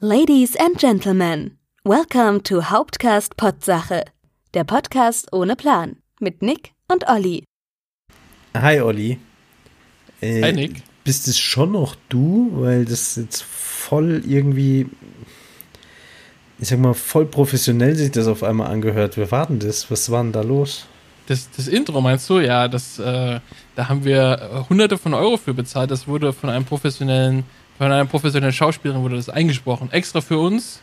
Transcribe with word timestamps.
Ladies 0.00 0.54
and 0.54 0.78
Gentlemen, 0.78 1.58
welcome 1.82 2.40
to 2.44 2.70
Hauptcast 2.70 3.36
Potsache, 3.36 4.04
der 4.54 4.62
Podcast 4.62 5.32
ohne 5.32 5.56
Plan 5.56 5.96
mit 6.20 6.40
Nick 6.40 6.70
und 6.86 7.08
Olli. 7.08 7.42
Hi 8.56 8.80
Olli. 8.80 9.18
Äh, 10.20 10.42
Hi 10.42 10.52
Nick. 10.52 10.84
Bist 11.02 11.26
es 11.26 11.36
schon 11.36 11.72
noch 11.72 11.96
du? 12.10 12.48
Weil 12.52 12.84
das 12.84 13.16
jetzt 13.16 13.42
voll 13.42 14.22
irgendwie, 14.24 14.86
ich 16.60 16.68
sag 16.68 16.78
mal, 16.78 16.94
voll 16.94 17.26
professionell 17.26 17.96
sich 17.96 18.12
das 18.12 18.28
auf 18.28 18.44
einmal 18.44 18.70
angehört. 18.70 19.16
Wir 19.16 19.32
warten 19.32 19.58
das. 19.58 19.90
Was 19.90 20.12
war 20.12 20.22
denn 20.22 20.30
da 20.30 20.42
los? 20.42 20.86
Das, 21.26 21.50
das 21.50 21.66
Intro 21.66 22.00
meinst 22.00 22.30
du? 22.30 22.38
Ja, 22.38 22.68
das, 22.68 23.00
äh, 23.00 23.40
da 23.74 23.88
haben 23.88 24.04
wir 24.04 24.64
hunderte 24.68 24.96
von 24.96 25.12
Euro 25.12 25.38
für 25.38 25.54
bezahlt. 25.54 25.90
Das 25.90 26.06
wurde 26.06 26.32
von 26.32 26.50
einem 26.50 26.66
professionellen 26.66 27.42
von 27.78 27.92
einer 27.92 28.04
professionellen 28.04 28.52
Schauspielerin 28.52 29.02
wurde 29.02 29.16
das 29.16 29.28
eingesprochen. 29.28 29.90
Extra 29.92 30.20
für 30.20 30.38
uns. 30.38 30.82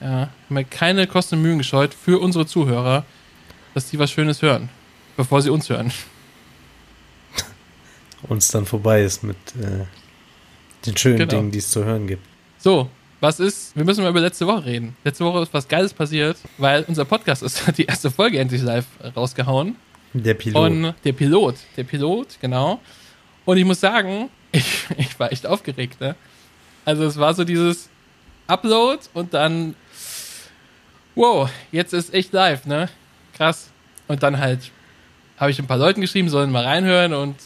Ja, 0.00 0.30
haben 0.48 0.56
wir 0.56 0.64
keine 0.64 1.06
Kosten 1.06 1.36
und 1.36 1.42
Mühen 1.42 1.58
gescheut 1.58 1.92
für 1.92 2.18
unsere 2.18 2.46
Zuhörer, 2.46 3.04
dass 3.74 3.90
die 3.90 3.98
was 3.98 4.10
Schönes 4.10 4.40
hören, 4.40 4.70
bevor 5.16 5.42
sie 5.42 5.50
uns 5.50 5.68
hören. 5.68 5.92
Uns 8.28 8.48
dann 8.48 8.66
vorbei 8.66 9.02
ist 9.02 9.22
mit 9.22 9.36
äh, 9.60 9.86
den 10.86 10.96
schönen 10.96 11.18
genau. 11.18 11.30
Dingen, 11.30 11.50
die 11.50 11.58
es 11.58 11.70
zu 11.70 11.84
hören 11.84 12.06
gibt. 12.06 12.22
So, 12.58 12.90
was 13.20 13.40
ist? 13.40 13.76
Wir 13.76 13.84
müssen 13.84 14.02
mal 14.02 14.10
über 14.10 14.20
letzte 14.20 14.46
Woche 14.46 14.64
reden. 14.64 14.96
Letzte 15.04 15.24
Woche 15.24 15.42
ist 15.42 15.52
was 15.52 15.68
Geiles 15.68 15.92
passiert, 15.92 16.38
weil 16.56 16.84
unser 16.88 17.04
Podcast 17.04 17.42
ist 17.42 17.62
die 17.76 17.84
erste 17.84 18.10
Folge 18.10 18.38
endlich 18.38 18.62
live 18.62 18.86
rausgehauen. 19.14 19.76
Der 20.14 20.34
Pilot. 20.34 20.70
Und 20.70 20.94
der 21.04 21.12
Pilot, 21.12 21.56
der 21.76 21.84
Pilot, 21.84 22.38
genau. 22.40 22.80
Und 23.44 23.58
ich 23.58 23.64
muss 23.64 23.80
sagen, 23.80 24.30
ich, 24.52 24.86
ich 24.96 25.18
war 25.20 25.32
echt 25.32 25.46
aufgeregt, 25.46 26.00
ne? 26.00 26.16
Also 26.84 27.04
es 27.04 27.18
war 27.18 27.34
so 27.34 27.44
dieses 27.44 27.88
Upload 28.46 29.00
und 29.14 29.34
dann, 29.34 29.74
wow, 31.14 31.48
jetzt 31.72 31.92
ist 31.92 32.12
echt 32.12 32.32
live, 32.32 32.66
ne? 32.66 32.88
Krass. 33.34 33.70
Und 34.08 34.22
dann 34.22 34.38
halt 34.38 34.70
habe 35.36 35.50
ich 35.50 35.58
ein 35.58 35.66
paar 35.66 35.78
Leuten 35.78 36.00
geschrieben, 36.00 36.28
sollen 36.28 36.50
mal 36.50 36.64
reinhören 36.64 37.14
und 37.14 37.36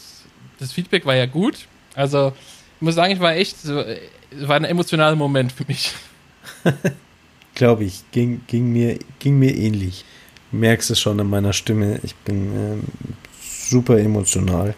das 0.59 0.73
Feedback 0.73 1.05
war 1.05 1.15
ja 1.15 1.25
gut. 1.25 1.67
Also 1.95 2.33
ich 2.75 2.81
muss 2.81 2.95
sagen, 2.95 3.13
ich 3.13 3.19
war 3.19 3.33
echt, 3.33 3.55
war 3.65 4.55
ein 4.57 4.65
emotionaler 4.65 5.15
Moment 5.15 5.51
für 5.51 5.65
mich. 5.65 5.93
Glaube 7.55 7.85
ich, 7.85 8.03
ging, 8.11 8.41
ging, 8.47 8.73
mir, 8.73 8.99
ging 9.19 9.39
mir 9.39 9.55
ähnlich. 9.55 10.03
Du 10.51 10.57
merkst 10.57 10.91
es 10.91 10.99
schon 10.99 11.19
an 11.19 11.29
meiner 11.29 11.53
Stimme. 11.53 11.99
Ich 12.03 12.15
bin 12.15 12.53
ähm, 12.53 12.83
super 13.41 13.97
emotional. 13.97 14.75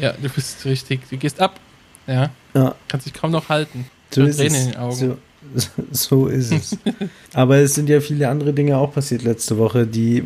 Ja, 0.00 0.12
du 0.12 0.28
bist 0.30 0.64
richtig, 0.64 1.00
du 1.10 1.18
gehst 1.18 1.38
ab. 1.38 1.60
Ja. 2.06 2.30
Ja. 2.54 2.74
Kannst 2.88 3.06
dich 3.06 3.14
kaum 3.14 3.30
noch 3.30 3.48
halten. 3.48 3.86
So 4.10 4.22
ist 4.22 4.36
Tränen 4.36 4.54
es. 4.54 4.64
in 4.64 4.70
den 4.72 4.78
Augen. 4.78 5.18
So, 5.54 5.68
so 5.92 6.26
ist 6.26 6.52
es. 6.52 6.78
Aber 7.34 7.56
es 7.56 7.74
sind 7.74 7.88
ja 7.88 8.00
viele 8.00 8.28
andere 8.28 8.52
Dinge 8.52 8.76
auch 8.76 8.92
passiert 8.92 9.22
letzte 9.22 9.58
Woche, 9.58 9.86
die 9.86 10.24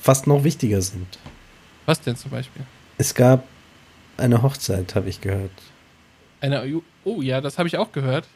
fast 0.00 0.26
noch 0.26 0.44
wichtiger 0.44 0.80
sind. 0.82 1.18
Was 1.86 2.00
denn 2.00 2.16
zum 2.16 2.30
Beispiel? 2.30 2.62
Es 2.98 3.14
gab 3.14 3.44
eine 4.16 4.42
Hochzeit, 4.42 4.94
habe 4.94 5.08
ich 5.08 5.20
gehört. 5.20 5.50
Eine, 6.40 6.82
oh 7.04 7.22
ja, 7.22 7.40
das 7.40 7.58
habe 7.58 7.68
ich 7.68 7.76
auch 7.76 7.92
gehört. 7.92 8.26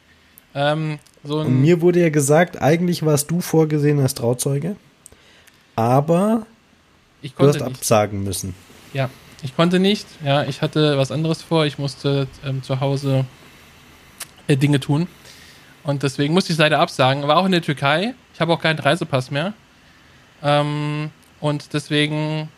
Ähm, 0.53 0.99
so 1.23 1.41
Und 1.41 1.61
mir 1.61 1.81
wurde 1.81 2.01
ja 2.01 2.09
gesagt, 2.09 2.61
eigentlich 2.61 3.05
warst 3.05 3.29
du 3.29 3.41
vorgesehen 3.41 3.99
als 3.99 4.15
Trauzeuge, 4.15 4.75
aber 5.75 6.45
du 7.21 7.47
hast 7.47 7.55
nicht. 7.55 7.63
absagen 7.63 8.23
müssen. 8.23 8.55
Ja, 8.93 9.09
ich 9.43 9.55
konnte 9.55 9.79
nicht. 9.79 10.07
Ja, 10.23 10.43
ich 10.43 10.61
hatte 10.61 10.97
was 10.97 11.11
anderes 11.11 11.41
vor. 11.41 11.65
Ich 11.65 11.77
musste 11.77 12.27
ähm, 12.45 12.63
zu 12.63 12.79
Hause 12.79 13.25
äh, 14.47 14.57
Dinge 14.57 14.79
tun. 14.79 15.07
Und 15.83 16.03
deswegen 16.03 16.33
musste 16.33 16.51
ich 16.51 16.59
leider 16.59 16.79
absagen. 16.79 17.27
War 17.27 17.37
auch 17.37 17.45
in 17.45 17.51
der 17.51 17.61
Türkei. 17.61 18.13
Ich 18.33 18.41
habe 18.41 18.53
auch 18.53 18.61
keinen 18.61 18.79
Reisepass 18.79 19.31
mehr. 19.31 19.53
Ähm, 20.43 21.11
und 21.39 21.73
deswegen. 21.73 22.49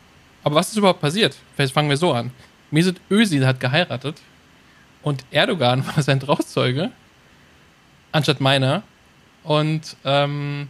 Aber 0.43 0.55
was 0.55 0.69
ist 0.69 0.77
überhaupt 0.77 1.01
passiert? 1.01 1.35
Vielleicht 1.55 1.73
fangen 1.73 1.89
wir 1.89 1.97
so 1.97 2.13
an. 2.13 2.31
Mesut 2.71 2.95
Özil 3.11 3.45
hat 3.45 3.59
geheiratet 3.59 4.21
und 5.01 5.25
Erdogan 5.31 5.85
war 5.95 6.01
sein 6.03 6.19
Trauzeuge 6.19 6.91
anstatt 8.11 8.39
meiner. 8.39 8.83
Und 9.43 9.95
ähm, 10.05 10.69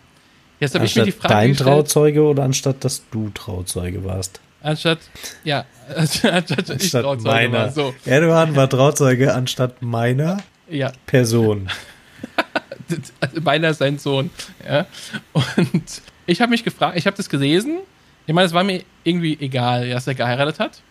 jetzt 0.59 0.75
habe 0.75 0.85
ich 0.85 0.95
mir 0.95 1.03
die 1.03 1.11
Frage 1.11 1.33
dein 1.33 1.49
gestellt, 1.49 1.67
Trauzeuge 1.67 2.23
oder 2.23 2.43
anstatt 2.43 2.83
dass 2.83 3.03
du 3.11 3.29
Trauzeuge 3.29 4.03
warst? 4.03 4.39
Anstatt, 4.61 4.99
ja, 5.43 5.65
anstatt, 5.95 6.51
anstatt 6.57 6.83
ich 6.83 6.91
Trauzeuge 6.91 7.23
meiner. 7.23 7.57
war. 7.57 7.71
So. 7.71 7.93
Erdogan 8.05 8.55
war 8.55 8.69
Trauzeuge 8.69 9.33
anstatt 9.33 9.81
meiner 9.81 10.39
ja. 10.69 10.91
Person. 11.05 11.69
meiner 13.41 13.73
sein 13.73 13.97
Sohn. 13.97 14.29
Ja. 14.67 14.85
Und 15.33 16.01
ich 16.25 16.41
habe 16.41 16.49
mich 16.49 16.63
gefragt, 16.63 16.97
ich 16.97 17.05
habe 17.05 17.15
das 17.15 17.29
gelesen. 17.29 17.79
Ich 18.27 18.33
meine, 18.33 18.47
es 18.47 18.53
war 18.53 18.63
mir 18.63 18.83
irgendwie 19.03 19.37
egal, 19.39 19.89
dass 19.89 20.07
er 20.07 20.15
geheiratet 20.15 20.59
hat. 20.59 20.81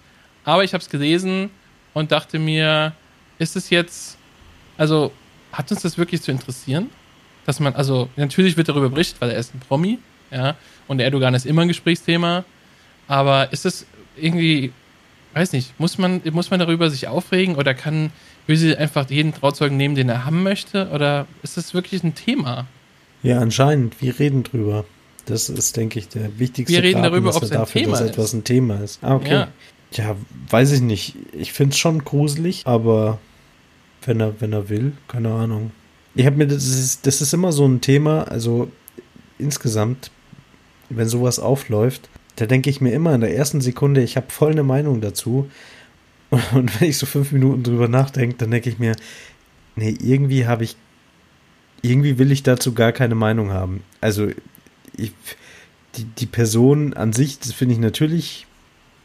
Aber 0.44 0.64
ich 0.64 0.72
habe 0.72 0.82
es 0.82 0.88
gelesen 0.88 1.50
und 1.92 2.10
dachte 2.10 2.38
mir, 2.38 2.92
ist 3.38 3.54
es 3.54 3.70
jetzt, 3.70 4.16
also 4.76 5.12
hat 5.52 5.70
uns 5.70 5.82
das 5.82 5.98
wirklich 5.98 6.22
zu 6.22 6.30
interessieren? 6.30 6.90
Dass 7.44 7.60
man, 7.60 7.74
also 7.74 8.08
natürlich 8.16 8.56
wird 8.56 8.68
darüber 8.68 8.88
berichtet, 8.88 9.20
weil 9.20 9.30
er 9.30 9.38
ist 9.38 9.54
ein 9.54 9.60
Promi, 9.60 9.98
ja, 10.30 10.56
und 10.86 11.00
Erdogan 11.00 11.34
ist 11.34 11.46
immer 11.46 11.62
ein 11.62 11.68
Gesprächsthema 11.68 12.44
aber 13.08 13.52
ist 13.52 13.66
es 13.66 13.86
irgendwie, 14.16 14.72
weiß 15.34 15.52
nicht, 15.52 15.78
muss 15.80 15.98
man, 15.98 16.20
muss 16.30 16.50
man 16.50 16.60
darüber 16.60 16.90
sich 16.90 17.08
aufregen 17.08 17.56
oder 17.56 17.74
kann 17.74 18.10
Özil 18.48 18.76
einfach 18.76 19.10
jeden 19.10 19.34
Trauzeugen 19.34 19.76
nehmen, 19.76 19.94
den 19.94 20.08
er 20.08 20.24
haben 20.24 20.42
möchte? 20.42 20.90
Oder 20.90 21.26
ist 21.42 21.56
das 21.56 21.74
wirklich 21.74 22.02
ein 22.04 22.14
Thema? 22.14 22.66
Ja, 23.22 23.40
anscheinend. 23.40 24.00
Wir 24.00 24.18
reden 24.18 24.42
drüber. 24.42 24.84
Das 25.26 25.48
ist, 25.48 25.76
denke 25.76 25.98
ich, 25.98 26.08
der 26.08 26.38
wichtigste 26.38 26.74
Wir 26.74 26.82
reden 26.82 27.02
darüber, 27.02 27.34
ob 27.34 27.42
es 27.42 27.50
ein 27.50 27.58
dafür, 27.58 27.82
Thema 27.82 27.98
dass 27.98 28.08
etwas 28.08 28.32
ein 28.32 28.44
Thema 28.44 28.82
ist. 28.82 29.02
Ah, 29.02 29.16
okay. 29.16 29.30
Ja, 29.30 29.48
ja 29.92 30.16
weiß 30.48 30.72
ich 30.72 30.80
nicht. 30.80 31.16
Ich 31.32 31.52
finde 31.52 31.72
es 31.72 31.78
schon 31.78 32.04
gruselig, 32.04 32.62
aber 32.66 33.18
wenn 34.04 34.20
er, 34.20 34.40
wenn 34.40 34.52
er 34.52 34.68
will, 34.68 34.92
keine 35.06 35.32
Ahnung. 35.32 35.72
Ich 36.14 36.24
habe 36.24 36.36
mir, 36.36 36.46
das 36.46 36.66
ist, 36.66 37.06
das 37.06 37.20
ist 37.20 37.34
immer 37.34 37.52
so 37.52 37.66
ein 37.66 37.80
Thema, 37.80 38.22
also 38.22 38.70
insgesamt, 39.38 40.10
wenn 40.88 41.08
sowas 41.08 41.38
aufläuft, 41.38 42.08
da 42.38 42.46
denke 42.46 42.70
ich 42.70 42.80
mir 42.80 42.92
immer 42.92 43.14
in 43.14 43.20
der 43.20 43.34
ersten 43.34 43.60
Sekunde, 43.60 44.02
ich 44.02 44.16
habe 44.16 44.30
voll 44.30 44.52
eine 44.52 44.62
Meinung 44.62 45.00
dazu. 45.00 45.50
Und 46.52 46.80
wenn 46.80 46.88
ich 46.88 46.98
so 46.98 47.06
fünf 47.06 47.32
Minuten 47.32 47.62
drüber 47.62 47.88
nachdenke, 47.88 48.36
dann 48.36 48.50
denke 48.50 48.70
ich 48.70 48.78
mir, 48.78 48.94
nee, 49.76 49.96
irgendwie 50.00 50.46
habe 50.46 50.64
ich, 50.64 50.76
irgendwie 51.82 52.18
will 52.18 52.30
ich 52.30 52.42
dazu 52.42 52.74
gar 52.74 52.92
keine 52.92 53.14
Meinung 53.14 53.50
haben. 53.50 53.82
Also, 54.00 54.28
ich, 54.96 55.12
die, 55.96 56.04
die 56.04 56.26
Person 56.26 56.94
an 56.94 57.12
sich, 57.12 57.38
das 57.38 57.52
finde 57.52 57.74
ich 57.74 57.80
natürlich 57.80 58.46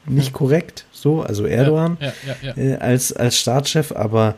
nicht 0.05 0.33
korrekt, 0.33 0.85
so, 0.91 1.21
also 1.21 1.45
Erdogan 1.45 1.97
ja, 2.01 2.13
ja, 2.41 2.57
äh, 2.57 2.75
als, 2.75 3.13
als 3.13 3.39
Staatschef, 3.39 3.93
aber 3.93 4.35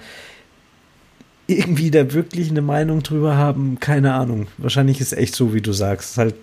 irgendwie 1.48 1.92
da 1.92 2.14
wirklich 2.14 2.50
eine 2.50 2.62
Meinung 2.62 3.04
drüber 3.04 3.36
haben, 3.36 3.80
keine 3.80 4.14
Ahnung. 4.14 4.48
Wahrscheinlich 4.58 5.02
ist 5.02 5.14
es 5.14 5.18
echt 5.18 5.36
so, 5.36 5.54
wie 5.54 5.62
du 5.62 5.74
sagst. 5.74 6.12
Ist 6.12 6.18
halt 6.18 6.36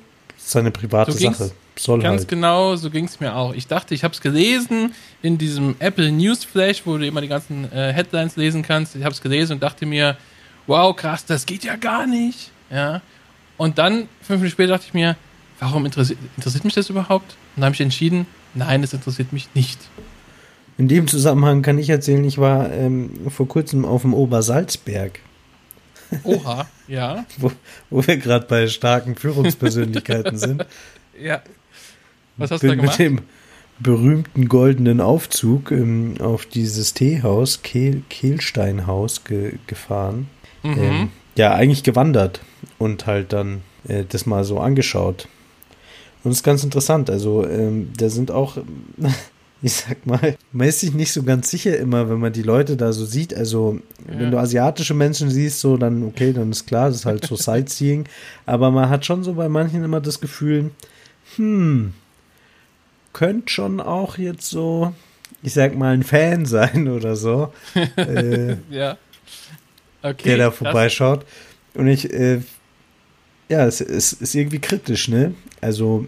seine 0.51 0.71
private 0.71 1.13
so 1.13 1.19
Sache. 1.19 1.53
Soll 1.79 2.01
ganz 2.01 2.23
halt. 2.23 2.29
genau, 2.29 2.77
so 2.77 2.91
ging 2.91 3.07
es 3.07 3.19
mir 3.19 3.35
auch. 3.35 3.55
Ich 3.55 3.67
dachte, 3.67 3.95
ich 3.95 4.05
habe 4.05 4.13
es 4.13 4.21
gelesen 4.21 4.95
in 5.23 5.39
diesem 5.39 5.75
Apple 5.79 6.13
News 6.13 6.45
Flash, 6.45 6.83
wo 6.85 6.99
du 6.99 7.07
immer 7.07 7.21
die 7.21 7.29
ganzen 7.29 7.71
äh, 7.73 7.93
Headlines 7.93 8.37
lesen 8.37 8.63
kannst. 8.63 8.95
Ich 8.95 9.05
habe 9.05 9.15
es 9.15 9.23
gelesen 9.23 9.55
und 9.55 9.63
dachte 9.63 9.87
mir, 9.87 10.17
wow, 10.67 10.95
krass, 10.95 11.25
das 11.25 11.47
geht 11.47 11.65
ja 11.65 11.77
gar 11.77 12.07
nicht. 12.07 12.51
Ja. 12.71 13.01
Und 13.57 13.79
dann, 13.79 14.09
fünf 14.21 14.41
Minuten 14.41 14.51
später, 14.51 14.73
dachte 14.73 14.87
ich 14.89 14.95
mir, 14.95 15.17
warum 15.61 15.87
interessiert, 15.87 16.19
interessiert 16.37 16.65
mich 16.65 16.75
das 16.75 16.91
überhaupt? 16.91 17.33
Und 17.57 17.61
dann 17.61 17.67
habe 17.67 17.75
ich 17.75 17.81
entschieden, 17.81 18.27
nein, 18.55 18.83
es 18.83 18.93
interessiert 18.93 19.33
mich 19.33 19.49
nicht. 19.55 19.79
In 20.79 20.89
dem 20.89 21.07
Zusammenhang 21.07 21.63
kann 21.63 21.79
ich 21.79 21.89
erzählen, 21.89 22.25
ich 22.25 22.39
war 22.39 22.71
ähm, 22.73 23.11
vor 23.29 23.47
kurzem 23.49 23.85
auf 23.85 24.03
dem 24.03 24.15
Obersalzberg. 24.15 25.21
Oha, 26.25 26.67
ja. 26.89 27.25
wo, 27.39 27.53
wo 27.91 28.07
wir 28.07 28.17
gerade 28.17 28.47
bei 28.47 28.67
starken 28.69 29.17
Führungspersönlichkeiten 29.17 30.39
sind. 30.39 30.67
Ja. 31.21 31.43
Was 32.39 32.51
hast 32.51 32.63
Bin 32.63 32.71
du 32.71 32.77
da 32.77 32.83
gemacht? 32.83 32.99
Mit 32.99 33.07
dem 33.07 33.21
berühmten 33.79 34.49
goldenen 34.49 35.01
Aufzug 35.01 35.71
ähm, 35.71 36.15
auf 36.21 36.47
dieses 36.47 36.95
Teehaus, 36.95 37.63
Kehl, 37.63 38.03
Kehlsteinhaus, 38.09 39.23
ge, 39.25 39.59
gefahren. 39.67 40.29
Mhm. 40.63 40.79
Ähm, 40.79 41.09
ja, 41.37 41.53
eigentlich 41.55 41.83
gewandert 41.83 42.41
und 42.79 43.07
halt 43.07 43.33
dann 43.35 43.61
äh, 43.87 44.05
das 44.09 44.27
mal 44.27 44.45
so 44.45 44.59
angeschaut. 44.59 45.29
Und 46.25 46.31
es 46.31 46.39
ist 46.39 46.43
ganz 46.45 46.65
interessant. 46.65 47.11
Also, 47.11 47.47
ähm, 47.47 47.93
da 47.97 48.09
sind 48.09 48.31
auch 48.31 48.57
ich 49.65 49.73
sag 49.75 50.05
mal, 50.07 50.37
man 50.51 50.69
ist 50.69 50.81
sich 50.81 50.93
nicht 50.93 51.13
so 51.13 51.23
ganz 51.23 51.51
sicher 51.51 51.77
immer, 51.79 52.11
wenn 52.11 52.19
man 52.19 52.33
die 52.33 52.43
Leute 52.43 52.77
da 52.77 52.93
so 52.93 53.05
sieht. 53.05 53.33
Also, 53.33 53.79
ja. 54.09 54.19
wenn 54.19 54.31
du 54.33 54.39
asiatische 54.39 54.95
Menschen 54.95 55.31
siehst, 55.31 55.61
so, 55.61 55.77
dann, 55.77 56.03
okay, 56.03 56.33
dann 56.33 56.51
ist 56.51 56.67
klar, 56.67 56.89
das 56.89 56.97
ist 56.97 57.07
halt 57.07 57.25
so 57.25 57.37
Sightseeing. 57.37 58.07
Aber 58.45 58.73
man 58.73 58.89
hat 58.89 59.07
schon 59.07 59.23
so 59.23 59.35
bei 59.35 59.49
manchen 59.49 59.85
immer 59.85 60.01
das 60.01 60.21
Gefühl, 60.21 60.73
hm, 61.37 61.95
könnte 63.13 63.53
schon 63.53 63.81
auch 63.81 64.19
jetzt 64.19 64.49
so, 64.49 64.93
ich 65.45 65.53
sag 65.53 65.77
mal, 65.77 65.95
ein 65.95 66.03
Fan 66.03 66.45
sein 66.47 66.89
oder 66.89 67.15
so. 67.15 67.53
äh, 67.97 68.57
ja. 68.71 68.99
Okay, 70.03 70.31
der 70.31 70.39
da 70.39 70.51
vorbeischaut. 70.51 71.25
Und 71.75 71.87
ich, 71.87 72.13
äh, 72.13 72.41
ja, 73.49 73.65
es, 73.65 73.81
es 73.81 74.13
ist 74.13 74.35
irgendwie 74.35 74.59
kritisch, 74.59 75.07
ne? 75.07 75.35
Also 75.61 76.07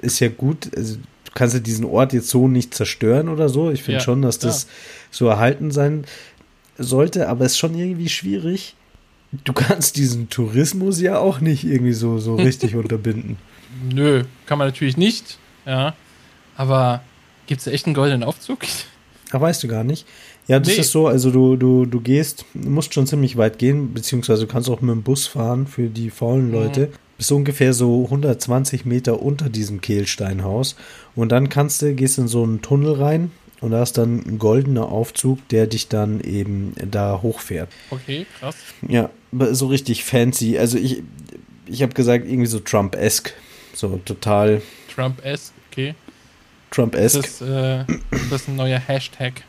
ist 0.00 0.18
ja 0.18 0.28
gut, 0.28 0.68
also 0.76 0.96
du 1.32 1.38
kannst 1.38 1.54
ja 1.54 1.60
diesen 1.60 1.86
Ort 1.86 2.12
jetzt 2.12 2.28
so 2.28 2.46
nicht 2.46 2.74
zerstören 2.74 3.28
oder 3.28 3.48
so. 3.48 3.70
Ich 3.70 3.82
finde 3.82 3.98
ja, 3.98 4.04
schon, 4.04 4.20
dass 4.20 4.38
das 4.38 4.64
ja. 4.64 4.68
so 5.10 5.26
erhalten 5.28 5.70
sein 5.70 6.04
sollte, 6.76 7.28
aber 7.28 7.46
es 7.46 7.52
ist 7.52 7.58
schon 7.58 7.74
irgendwie 7.74 8.10
schwierig. 8.10 8.74
Du 9.44 9.54
kannst 9.54 9.96
diesen 9.96 10.28
Tourismus 10.28 11.00
ja 11.00 11.18
auch 11.18 11.40
nicht 11.40 11.64
irgendwie 11.64 11.94
so, 11.94 12.18
so 12.18 12.34
richtig 12.36 12.76
unterbinden. 12.76 13.38
Nö, 13.90 14.24
kann 14.44 14.58
man 14.58 14.68
natürlich 14.68 14.98
nicht, 14.98 15.38
ja. 15.64 15.94
Aber 16.54 17.02
gibt 17.46 17.62
es 17.62 17.66
echt 17.66 17.86
einen 17.86 17.94
goldenen 17.94 18.24
Aufzug? 18.24 18.58
Ach, 19.30 19.40
weißt 19.40 19.62
du 19.62 19.68
gar 19.68 19.84
nicht. 19.84 20.06
Ja, 20.48 20.58
das 20.58 20.68
nee. 20.68 20.80
ist 20.80 20.90
so, 20.90 21.06
also 21.06 21.30
du, 21.30 21.56
du, 21.56 21.86
du 21.86 22.00
gehst, 22.00 22.44
du 22.52 22.68
musst 22.68 22.92
schon 22.92 23.06
ziemlich 23.06 23.38
weit 23.38 23.58
gehen, 23.58 23.94
beziehungsweise 23.94 24.46
du 24.46 24.52
kannst 24.52 24.68
auch 24.68 24.82
mit 24.82 24.90
dem 24.90 25.02
Bus 25.02 25.26
fahren 25.26 25.66
für 25.66 25.88
die 25.88 26.10
faulen 26.10 26.48
mhm. 26.48 26.52
Leute. 26.52 26.80
Mhm. 26.88 26.92
Bis 27.22 27.30
ungefähr 27.30 27.72
so 27.72 28.02
120 28.06 28.84
Meter 28.84 29.22
unter 29.22 29.48
diesem 29.48 29.80
Kehlsteinhaus. 29.80 30.74
Und 31.14 31.30
dann 31.30 31.48
kannst 31.48 31.80
du, 31.80 31.94
gehst 31.94 32.18
in 32.18 32.26
so 32.26 32.42
einen 32.42 32.62
Tunnel 32.62 32.94
rein 32.94 33.30
und 33.60 33.70
da 33.70 33.80
ist 33.84 33.96
dann 33.96 34.24
ein 34.26 34.40
goldener 34.40 34.88
Aufzug, 34.88 35.46
der 35.50 35.68
dich 35.68 35.86
dann 35.86 36.20
eben 36.20 36.74
da 36.90 37.20
hochfährt. 37.22 37.68
Okay, 37.90 38.26
krass. 38.40 38.56
Ja, 38.88 39.08
so 39.52 39.68
richtig 39.68 40.02
fancy. 40.02 40.58
Also 40.58 40.78
ich, 40.78 41.04
ich 41.66 41.84
habe 41.84 41.94
gesagt, 41.94 42.26
irgendwie 42.26 42.48
so 42.48 42.58
Trump-esque. 42.58 43.34
So 43.72 44.00
total. 44.04 44.60
Trump-esque, 44.92 45.52
okay. 45.70 45.94
Trump-esque. 46.72 47.24
Ist, 47.24 47.40
äh, 47.40 47.84
das 48.30 48.40
ist 48.40 48.48
ein 48.48 48.56
neuer 48.56 48.80
Hashtag. 48.80 49.44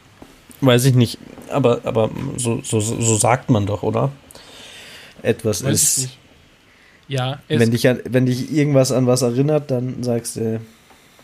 Weiß 0.62 0.86
ich 0.86 0.94
nicht, 0.94 1.18
aber, 1.50 1.82
aber 1.86 2.12
so, 2.38 2.62
so, 2.64 2.80
so 2.80 3.18
sagt 3.18 3.50
man 3.50 3.66
doch, 3.66 3.82
oder? 3.82 4.12
Etwas 5.24 5.64
Weiß 5.64 5.72
ist. 5.74 6.18
Ja, 7.08 7.40
wenn 7.48 7.72
dich, 7.72 7.88
an, 7.88 8.00
wenn 8.06 8.26
dich 8.26 8.52
irgendwas 8.52 8.92
an 8.92 9.08
was 9.08 9.22
erinnert, 9.22 9.72
dann 9.72 10.04
sagst 10.04 10.38
du. 10.38 10.62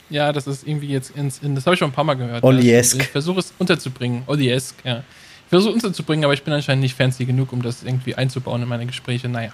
Ja, 0.09 0.33
das 0.33 0.47
ist 0.47 0.67
irgendwie 0.67 0.87
jetzt 0.87 1.15
ins. 1.15 1.39
In, 1.39 1.55
das 1.55 1.65
habe 1.65 1.75
ich 1.75 1.79
schon 1.79 1.89
ein 1.89 1.93
paar 1.93 2.03
Mal 2.03 2.15
gehört. 2.15 2.43
Olli-esque. 2.43 3.01
Ich 3.01 3.07
versuche 3.07 3.39
es 3.39 3.53
unterzubringen. 3.57 4.23
Olli-esque, 4.27 4.83
ja. 4.83 5.03
Ich 5.45 5.49
versuche 5.49 5.69
es 5.69 5.75
unterzubringen, 5.83 6.25
aber 6.25 6.33
ich 6.33 6.43
bin 6.43 6.53
anscheinend 6.53 6.83
nicht 6.83 6.95
fancy 6.95 7.25
genug, 7.25 7.53
um 7.53 7.61
das 7.61 7.83
irgendwie 7.83 8.15
einzubauen 8.15 8.61
in 8.61 8.67
meine 8.67 8.85
Gespräche. 8.85 9.29
Naja. 9.29 9.53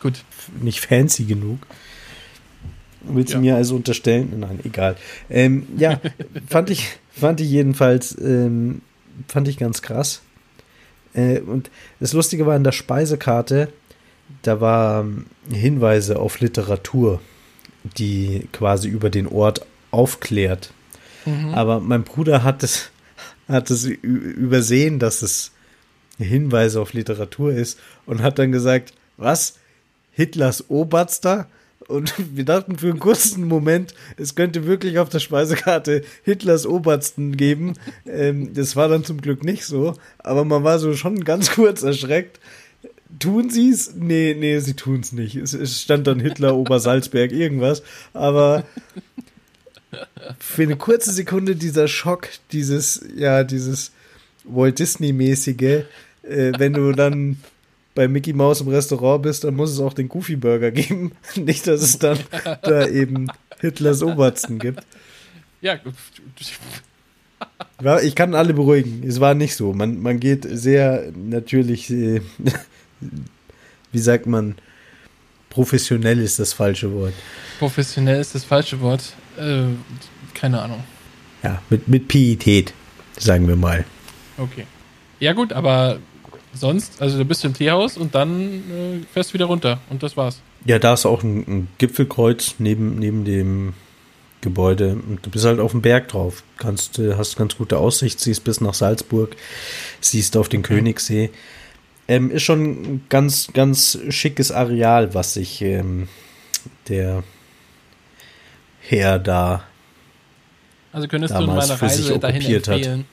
Gut. 0.00 0.22
Nicht 0.60 0.80
fancy 0.80 1.24
genug. 1.24 1.58
Willst 3.02 3.32
ja. 3.32 3.38
du 3.38 3.42
mir 3.42 3.56
also 3.56 3.76
unterstellen? 3.76 4.40
Nein, 4.40 4.60
egal. 4.64 4.96
Ähm, 5.28 5.66
ja, 5.76 6.00
fand 6.48 6.70
ich, 6.70 6.86
fand 7.10 7.40
ich 7.40 7.50
jedenfalls, 7.50 8.16
ähm, 8.20 8.82
fand 9.28 9.48
ich 9.48 9.58
ganz 9.58 9.82
krass. 9.82 10.22
Äh, 11.14 11.40
und 11.40 11.70
das 11.98 12.12
Lustige 12.12 12.46
war 12.46 12.56
in 12.56 12.64
der 12.64 12.72
Speisekarte, 12.72 13.72
da 14.42 14.60
waren 14.60 15.26
Hinweise 15.50 16.18
auf 16.18 16.40
Literatur, 16.40 17.20
die 17.98 18.48
quasi 18.52 18.88
über 18.88 19.10
den 19.10 19.26
Ort 19.26 19.66
aufklärt. 19.90 20.72
Mhm. 21.26 21.54
Aber 21.54 21.80
mein 21.80 22.04
Bruder 22.04 22.42
hat 22.42 22.62
es, 22.62 22.90
hat 23.48 23.70
es 23.70 23.84
übersehen, 23.84 24.98
dass 24.98 25.22
es 25.22 25.52
Hinweise 26.18 26.80
auf 26.80 26.92
Literatur 26.92 27.52
ist 27.52 27.78
und 28.06 28.22
hat 28.22 28.38
dann 28.38 28.52
gesagt, 28.52 28.92
was? 29.16 29.54
Hitlers 30.12 30.68
Oberster? 30.68 31.48
Und 31.88 32.14
wir 32.36 32.44
dachten 32.44 32.78
für 32.78 32.88
einen 32.88 33.00
kurzen 33.00 33.46
Moment, 33.46 33.94
es 34.16 34.34
könnte 34.34 34.66
wirklich 34.66 34.98
auf 34.98 35.08
der 35.08 35.18
Speisekarte 35.18 36.02
Hitlers 36.22 36.66
Obersten 36.66 37.36
geben. 37.36 37.74
Ähm, 38.06 38.54
das 38.54 38.76
war 38.76 38.88
dann 38.88 39.04
zum 39.04 39.20
Glück 39.20 39.44
nicht 39.44 39.64
so, 39.64 39.94
aber 40.18 40.44
man 40.44 40.64
war 40.64 40.78
so 40.78 40.94
schon 40.94 41.24
ganz 41.24 41.50
kurz 41.54 41.82
erschreckt. 41.82 42.40
Tun 43.18 43.50
sie 43.50 43.70
es? 43.70 43.94
Nee, 43.94 44.36
nee, 44.38 44.58
sie 44.60 44.74
tun 44.74 45.00
es 45.00 45.12
nicht. 45.12 45.36
Es 45.36 45.82
stand 45.82 46.06
dann 46.06 46.20
Hitler 46.20 46.56
Obersalzberg 46.56 47.32
irgendwas, 47.32 47.82
aber 48.14 48.64
für 50.38 50.62
eine 50.62 50.76
kurze 50.76 51.12
Sekunde 51.12 51.56
dieser 51.56 51.88
Schock, 51.88 52.28
dieses, 52.52 53.04
ja, 53.16 53.44
dieses 53.44 53.92
Walt 54.44 54.78
Disney-mäßige, 54.78 55.84
äh, 56.22 56.52
wenn 56.58 56.72
du 56.72 56.92
dann 56.92 57.38
bei 57.94 58.08
Mickey 58.08 58.32
Mouse 58.32 58.60
im 58.60 58.68
Restaurant 58.68 59.22
bist, 59.22 59.44
dann 59.44 59.54
muss 59.54 59.72
es 59.72 59.80
auch 59.80 59.92
den 59.92 60.08
Goofy 60.08 60.36
Burger 60.36 60.70
geben. 60.70 61.12
Nicht, 61.36 61.66
dass 61.66 61.82
es 61.82 61.98
dann 61.98 62.18
da 62.62 62.86
eben 62.86 63.26
Hitlers 63.60 64.02
Obersten 64.02 64.58
gibt. 64.58 64.80
Ja. 65.60 65.78
ja. 67.82 68.00
Ich 68.00 68.14
kann 68.14 68.34
alle 68.34 68.54
beruhigen. 68.54 69.02
Es 69.06 69.20
war 69.20 69.34
nicht 69.34 69.54
so. 69.54 69.74
Man, 69.74 70.00
man 70.00 70.18
geht 70.20 70.46
sehr 70.48 71.12
natürlich, 71.14 71.90
äh, 71.90 72.22
wie 73.92 73.98
sagt 73.98 74.26
man, 74.26 74.56
professionell 75.48 76.20
ist 76.20 76.38
das 76.38 76.52
falsche 76.52 76.92
Wort. 76.92 77.14
Professionell 77.58 78.20
ist 78.20 78.34
das 78.34 78.44
falsche 78.44 78.80
Wort. 78.80 79.14
Äh, 79.38 79.64
keine 80.34 80.62
Ahnung. 80.62 80.82
Ja, 81.42 81.60
mit, 81.70 81.88
mit 81.88 82.08
Pietät, 82.08 82.72
sagen 83.18 83.48
wir 83.48 83.56
mal. 83.56 83.84
Okay. 84.38 84.66
Ja, 85.18 85.32
gut, 85.32 85.52
aber 85.52 85.98
sonst, 86.54 87.00
also 87.00 87.18
da 87.18 87.24
bist 87.24 87.42
du 87.44 87.48
im 87.48 87.54
Teehaus 87.54 87.96
und 87.96 88.14
dann 88.14 88.40
äh, 88.70 89.06
fährst 89.12 89.30
du 89.30 89.34
wieder 89.34 89.46
runter 89.46 89.80
und 89.90 90.02
das 90.02 90.16
war's. 90.16 90.40
Ja, 90.64 90.78
da 90.78 90.94
ist 90.94 91.06
auch 91.06 91.22
ein, 91.22 91.38
ein, 91.46 91.68
Gipfelkreuz 91.78 92.56
neben, 92.58 92.98
neben 92.98 93.24
dem 93.24 93.74
Gebäude 94.40 94.92
und 94.92 95.24
du 95.24 95.30
bist 95.30 95.44
halt 95.44 95.60
auf 95.60 95.72
dem 95.72 95.82
Berg 95.82 96.08
drauf. 96.08 96.42
Kannst, 96.58 96.98
äh, 96.98 97.14
hast 97.16 97.36
ganz 97.36 97.56
gute 97.56 97.78
Aussicht, 97.78 98.20
siehst 98.20 98.44
bis 98.44 98.60
nach 98.60 98.74
Salzburg, 98.74 99.36
siehst 100.00 100.36
auf 100.36 100.48
den 100.48 100.60
okay. 100.60 100.76
Königssee. 100.76 101.30
Ähm, 102.10 102.32
ist 102.32 102.42
schon 102.42 102.62
ein 102.62 103.04
ganz, 103.08 103.52
ganz 103.52 103.96
schickes 104.08 104.50
Areal, 104.50 105.14
was 105.14 105.34
sich 105.34 105.62
ähm, 105.62 106.08
der 106.88 107.22
Herr 108.80 109.20
da 109.20 109.62
also 110.92 111.06
könntest 111.06 111.34
du 111.34 111.38
in 111.38 111.46
meiner 111.46 111.80
Reise 111.80 112.18
dahin 112.18 112.42
empfehlen, 112.42 112.98
hat. 112.98 113.06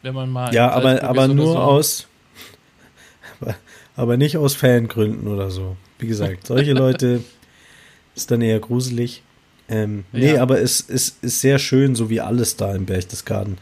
wenn 0.00 0.14
man 0.14 0.30
mal 0.30 0.54
ja, 0.54 0.70
aber 0.70 1.02
aber 1.02 1.28
nur 1.28 1.52
so. 1.52 1.58
aus 1.58 2.06
aber, 3.38 3.54
aber 3.96 4.16
nicht 4.16 4.38
aus 4.38 4.54
Fangründen 4.54 5.28
oder 5.28 5.50
so. 5.50 5.76
Wie 5.98 6.06
gesagt, 6.06 6.46
solche 6.46 6.72
Leute 6.72 7.22
ist 8.14 8.30
dann 8.30 8.40
eher 8.40 8.60
gruselig. 8.60 9.22
Ähm, 9.68 10.04
ja. 10.12 10.18
Nee, 10.18 10.38
aber 10.38 10.62
es, 10.62 10.88
es 10.88 11.16
ist 11.20 11.42
sehr 11.42 11.58
schön, 11.58 11.94
so 11.94 12.08
wie 12.08 12.22
alles 12.22 12.56
da 12.56 12.74
im 12.74 12.86
Berchtesgaden. 12.86 13.58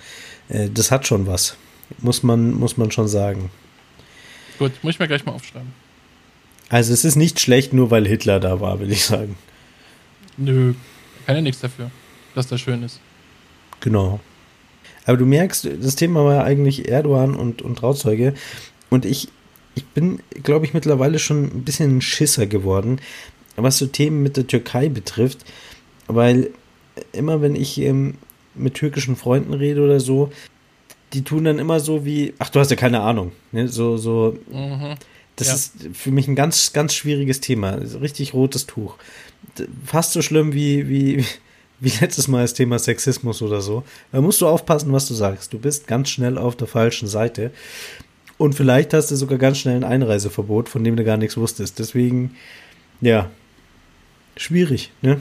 Äh, 0.49 0.69
das 0.73 0.93
hat 0.93 1.09
schon 1.09 1.27
was. 1.27 1.57
Muss 1.99 2.23
man, 2.23 2.53
muss 2.53 2.77
man 2.77 2.93
schon 2.93 3.09
sagen. 3.09 3.51
Gut, 4.59 4.73
muss 4.83 4.95
ich 4.95 4.99
mir 4.99 5.09
gleich 5.09 5.25
mal 5.25 5.33
aufschreiben. 5.33 5.73
Also 6.69 6.93
es 6.93 7.05
ist 7.05 7.17
nicht 7.17 7.41
schlecht, 7.41 7.73
nur 7.73 7.91
weil 7.91 8.07
Hitler 8.07 8.41
da 8.41 8.61
war, 8.61 8.81
will 8.81 8.91
ich 8.91 9.05
sagen. 9.05 9.37
Nö, 10.37 10.75
kann 11.27 11.37
ja 11.37 11.43
nichts 11.43 11.61
dafür, 11.61 11.91
dass 12.35 12.47
das 12.47 12.61
schön 12.61 12.83
ist. 12.83 13.01
Genau. 13.81 14.21
Aber 15.07 15.17
du 15.17 15.25
merkst, 15.25 15.69
das 15.81 15.97
Thema 15.97 16.25
war 16.25 16.35
ja 16.35 16.45
eigentlich 16.45 16.89
Erdogan 16.89 17.35
und, 17.35 17.63
und 17.63 17.77
Trauzeuge. 17.77 18.35
Und 18.91 19.07
ich, 19.07 19.29
ich 19.75 19.87
bin, 19.87 20.21
glaube 20.43 20.67
ich, 20.67 20.75
mittlerweile 20.75 21.19
schon 21.19 21.45
ein 21.45 21.65
bisschen 21.65 21.97
ein 21.97 22.01
Schisser 22.03 22.47
geworden, 22.47 23.01
was 23.57 23.79
so 23.79 23.87
Themen 23.87 24.23
mit 24.23 24.37
der 24.37 24.47
Türkei 24.47 24.89
betrifft, 24.89 25.45
weil 26.07 26.51
immer 27.13 27.41
wenn 27.41 27.57
ich 27.57 27.79
ähm, 27.79 28.15
mit 28.55 28.75
türkischen 28.75 29.17
Freunden 29.17 29.55
rede 29.55 29.83
oder 29.83 30.01
so, 30.01 30.31
die 31.13 31.25
tun 31.25 31.45
dann 31.45 31.59
immer 31.59 31.81
so 31.81 32.05
wie, 32.05 32.35
ach, 32.39 32.51
du 32.51 32.61
hast 32.61 32.71
ja 32.71 32.77
keine 32.77 33.01
Ahnung, 33.01 33.33
ne? 33.53 33.69
so, 33.69 33.97
so, 33.97 34.37
mhm. 34.51 34.95
das 35.37 35.49
ja. 35.49 35.55
ist 35.55 35.73
für 35.93 36.11
mich 36.11 36.29
ein 36.29 36.35
ganz, 36.35 36.73
ganz 36.73 36.95
schwieriges 36.95 37.41
Thema, 37.41 37.73
richtig 38.01 38.35
rotes 38.35 38.67
Tuch. 38.67 38.97
Fast 39.85 40.13
so 40.13 40.23
schlimm 40.23 40.53
wie, 40.53 40.89
wie, 40.89 41.25
wie 41.81 41.93
letztes 42.01 42.29
Mal 42.29 42.43
das 42.43 42.55
Thema 42.55 42.79
Sexismus 42.79 43.43
oder 43.43 43.61
so. 43.61 43.85
Da 44.13 44.21
musst 44.21 44.41
du 44.41 44.47
aufpassen, 44.47 44.93
was 44.93 45.07
du 45.09 45.15
sagst. 45.15 45.53
Du 45.53 45.59
bist 45.59 45.87
ganz 45.87 46.11
schnell 46.11 46.37
auf 46.37 46.57
der 46.57 46.67
falschen 46.67 47.09
Seite. 47.09 47.53
Und 48.37 48.55
vielleicht 48.55 48.95
hast 48.95 49.11
du 49.11 49.17
sogar 49.17 49.39
ganz 49.39 49.59
schnell 49.59 49.77
ein 49.77 49.85
Einreiseverbot, 49.85 50.69
von 50.69 50.85
dem 50.85 50.97
du 50.97 51.05
gar 51.05 51.17
nichts 51.17 51.37
wusstest. 51.37 51.79
Deswegen, 51.79 52.37
ja, 53.01 53.31
schwierig, 54.37 54.93
ne? 55.03 55.21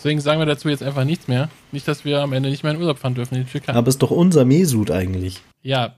Deswegen 0.00 0.22
sagen 0.22 0.40
wir 0.40 0.46
dazu 0.46 0.70
jetzt 0.70 0.82
einfach 0.82 1.04
nichts 1.04 1.28
mehr. 1.28 1.50
Nicht, 1.72 1.86
dass 1.86 2.06
wir 2.06 2.22
am 2.22 2.32
Ende 2.32 2.48
nicht 2.48 2.62
mehr 2.62 2.72
in 2.72 2.80
Urlaub 2.80 2.98
fahren 2.98 3.14
dürfen 3.14 3.34
in 3.34 3.44
die 3.44 3.50
Türkei. 3.50 3.74
Aber 3.74 3.86
es 3.86 3.96
ist 3.96 4.02
doch 4.02 4.10
unser 4.10 4.46
Mesut 4.46 4.90
eigentlich. 4.90 5.42
Ja, 5.62 5.94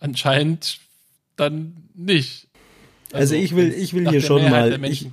anscheinend 0.00 0.78
dann 1.36 1.74
nicht. 1.94 2.48
Also, 3.12 3.34
also 3.34 3.34
ich 3.34 3.54
will, 3.54 3.70
ich 3.70 3.92
will 3.92 4.08
hier 4.08 4.22
schon 4.22 4.48
mal. 4.48 4.82
Ich, 4.86 5.06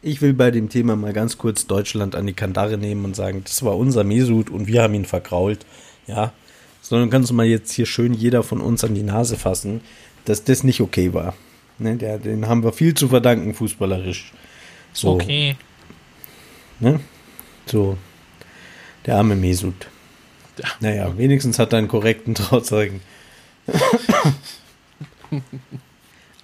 ich, 0.00 0.22
will 0.22 0.32
bei 0.32 0.50
dem 0.50 0.70
Thema 0.70 0.96
mal 0.96 1.12
ganz 1.12 1.36
kurz 1.36 1.66
Deutschland 1.66 2.16
an 2.16 2.26
die 2.26 2.32
Kandare 2.32 2.78
nehmen 2.78 3.04
und 3.04 3.14
sagen, 3.14 3.42
das 3.44 3.62
war 3.62 3.76
unser 3.76 4.04
Mesut 4.04 4.48
und 4.48 4.66
wir 4.66 4.82
haben 4.82 4.94
ihn 4.94 5.04
vergrault. 5.04 5.66
Ja, 6.06 6.32
sondern 6.80 7.10
kannst 7.10 7.28
du 7.28 7.34
mal 7.34 7.44
jetzt 7.44 7.72
hier 7.72 7.84
schön 7.84 8.14
jeder 8.14 8.42
von 8.42 8.62
uns 8.62 8.84
an 8.84 8.94
die 8.94 9.02
Nase 9.02 9.36
fassen, 9.36 9.82
dass 10.24 10.44
das 10.44 10.64
nicht 10.64 10.80
okay 10.80 11.12
war. 11.12 11.34
Ne, 11.78 11.98
der, 11.98 12.18
den 12.18 12.48
haben 12.48 12.64
wir 12.64 12.72
viel 12.72 12.94
zu 12.94 13.08
verdanken, 13.08 13.52
fußballerisch. 13.52 14.32
So. 14.94 15.10
Okay. 15.10 15.56
Ne? 16.78 17.00
So. 17.70 17.96
Der 19.06 19.16
arme 19.16 19.36
Mesut. 19.36 19.86
Ja. 20.58 20.68
Naja, 20.80 21.16
wenigstens 21.16 21.58
hat 21.58 21.72
er 21.72 21.78
einen 21.78 21.88
korrekten 21.88 22.34
Trauzeugen. 22.34 23.00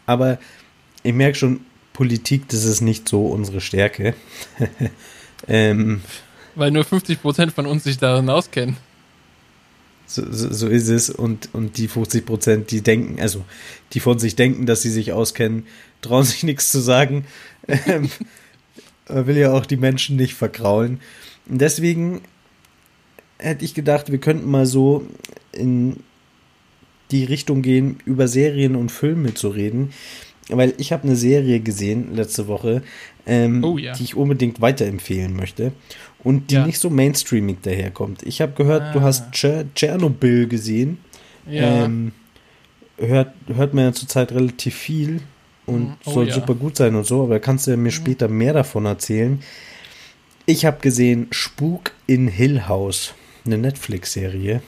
Aber 0.07 0.39
ich 1.03 1.13
merke 1.13 1.37
schon, 1.37 1.61
Politik, 1.93 2.49
das 2.49 2.65
ist 2.65 2.81
nicht 2.81 3.09
so 3.09 3.27
unsere 3.27 3.61
Stärke. 3.61 4.15
ähm, 5.49 6.03
Weil 6.55 6.71
nur 6.71 6.85
50% 6.85 7.51
von 7.51 7.67
uns 7.67 7.85
sich 7.85 7.99
darin 7.99 8.31
auskennen. 8.31 8.77
So, 10.07 10.23
so, 10.31 10.53
so, 10.53 10.69
ist 10.69 10.89
es. 10.89 11.11
Und, 11.11 11.49
und 11.53 11.79
die 11.79 11.89
50 11.89 12.25
Prozent, 12.25 12.71
die 12.71 12.81
denken, 12.81 13.21
also 13.21 13.45
die 13.93 14.01
von 14.01 14.21
sich 14.21 14.37
denken, 14.37 14.65
dass 14.67 14.83
sie 14.83 14.91
sich 14.91 15.13
auskennen, 15.13 15.67
trauen 16.01 16.25
sich 16.25 16.45
nichts 16.45 16.71
zu 16.71 16.79
sagen. 16.79 17.27
Man 19.09 19.27
will 19.27 19.37
ja 19.37 19.53
auch 19.53 19.67
die 19.67 19.77
Menschen 19.77 20.17
nicht 20.17 20.35
verkraulen. 20.35 21.01
Und 21.49 21.61
deswegen 21.61 22.23
hätte 23.39 23.65
ich 23.65 23.75
gedacht, 23.75 24.11
wir 24.11 24.19
könnten 24.19 24.51
mal 24.51 24.67
so 24.67 25.07
in 25.53 25.99
die 27.11 27.25
Richtung 27.25 27.63
gehen, 27.63 27.99
über 28.05 28.29
Serien 28.29 28.75
und 28.75 28.91
Filme 28.91 29.35
zu 29.35 29.49
reden. 29.49 29.91
Weil 30.49 30.75
ich 30.79 30.93
habe 30.93 31.05
eine 31.05 31.17
Serie 31.17 31.61
gesehen 31.61 32.15
letzte 32.15 32.47
Woche, 32.47 32.83
ähm, 33.27 33.65
oh, 33.65 33.79
ja. 33.79 33.95
die 33.95 34.05
ich 34.05 34.15
unbedingt 34.15 34.61
weiterempfehlen 34.61 35.35
möchte 35.35 35.73
und 36.23 36.51
die 36.51 36.55
ja. 36.55 36.67
nicht 36.67 36.79
so 36.79 36.89
mainstreamig 36.89 37.63
daherkommt. 37.63 38.23
Ich 38.23 38.41
habe 38.41 38.53
gehört, 38.53 38.83
ah. 38.83 38.93
du 38.93 39.01
hast 39.01 39.33
Tschernobyl 39.33 40.47
gesehen. 40.47 40.99
Ja. 41.51 41.85
Ähm, 41.85 42.13
hört, 42.97 43.35
hört 43.49 43.75
man 43.75 43.87
ja 43.87 43.93
zurzeit 43.93 44.31
relativ 44.33 44.75
viel 44.75 45.21
und 45.67 45.89
mhm. 45.89 45.97
oh, 46.05 46.13
soll 46.13 46.29
ja. 46.29 46.35
super 46.35 46.55
gut 46.55 46.77
sein 46.77 46.95
und 46.95 47.05
so, 47.05 47.25
aber 47.25 47.41
kannst 47.41 47.67
du 47.67 47.71
mir 47.73 47.77
mhm. 47.77 47.91
später 47.91 48.29
mehr 48.29 48.53
davon 48.53 48.87
erzählen. 48.87 49.43
Ich 50.47 50.65
habe 50.65 50.79
gesehen 50.81 51.27
Spuk 51.33 51.93
in 52.07 52.29
Hill 52.29 52.69
House, 52.69 53.15
eine 53.45 53.59
Netflix-Serie. 53.59 54.63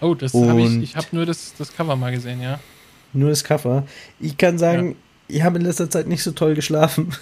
Oh, 0.00 0.14
das 0.14 0.32
habe 0.34 0.62
ich, 0.62 0.82
ich 0.82 0.96
habe 0.96 1.06
nur 1.12 1.26
das, 1.26 1.54
das 1.58 1.74
Cover 1.74 1.96
mal 1.96 2.12
gesehen, 2.12 2.40
ja. 2.40 2.60
Nur 3.12 3.30
das 3.30 3.44
Cover. 3.44 3.86
Ich 4.20 4.36
kann 4.36 4.58
sagen, 4.58 4.96
ja. 5.28 5.36
ich 5.36 5.42
habe 5.42 5.58
in 5.58 5.64
letzter 5.64 5.90
Zeit 5.90 6.06
nicht 6.06 6.22
so 6.22 6.32
toll 6.32 6.54
geschlafen. 6.54 7.12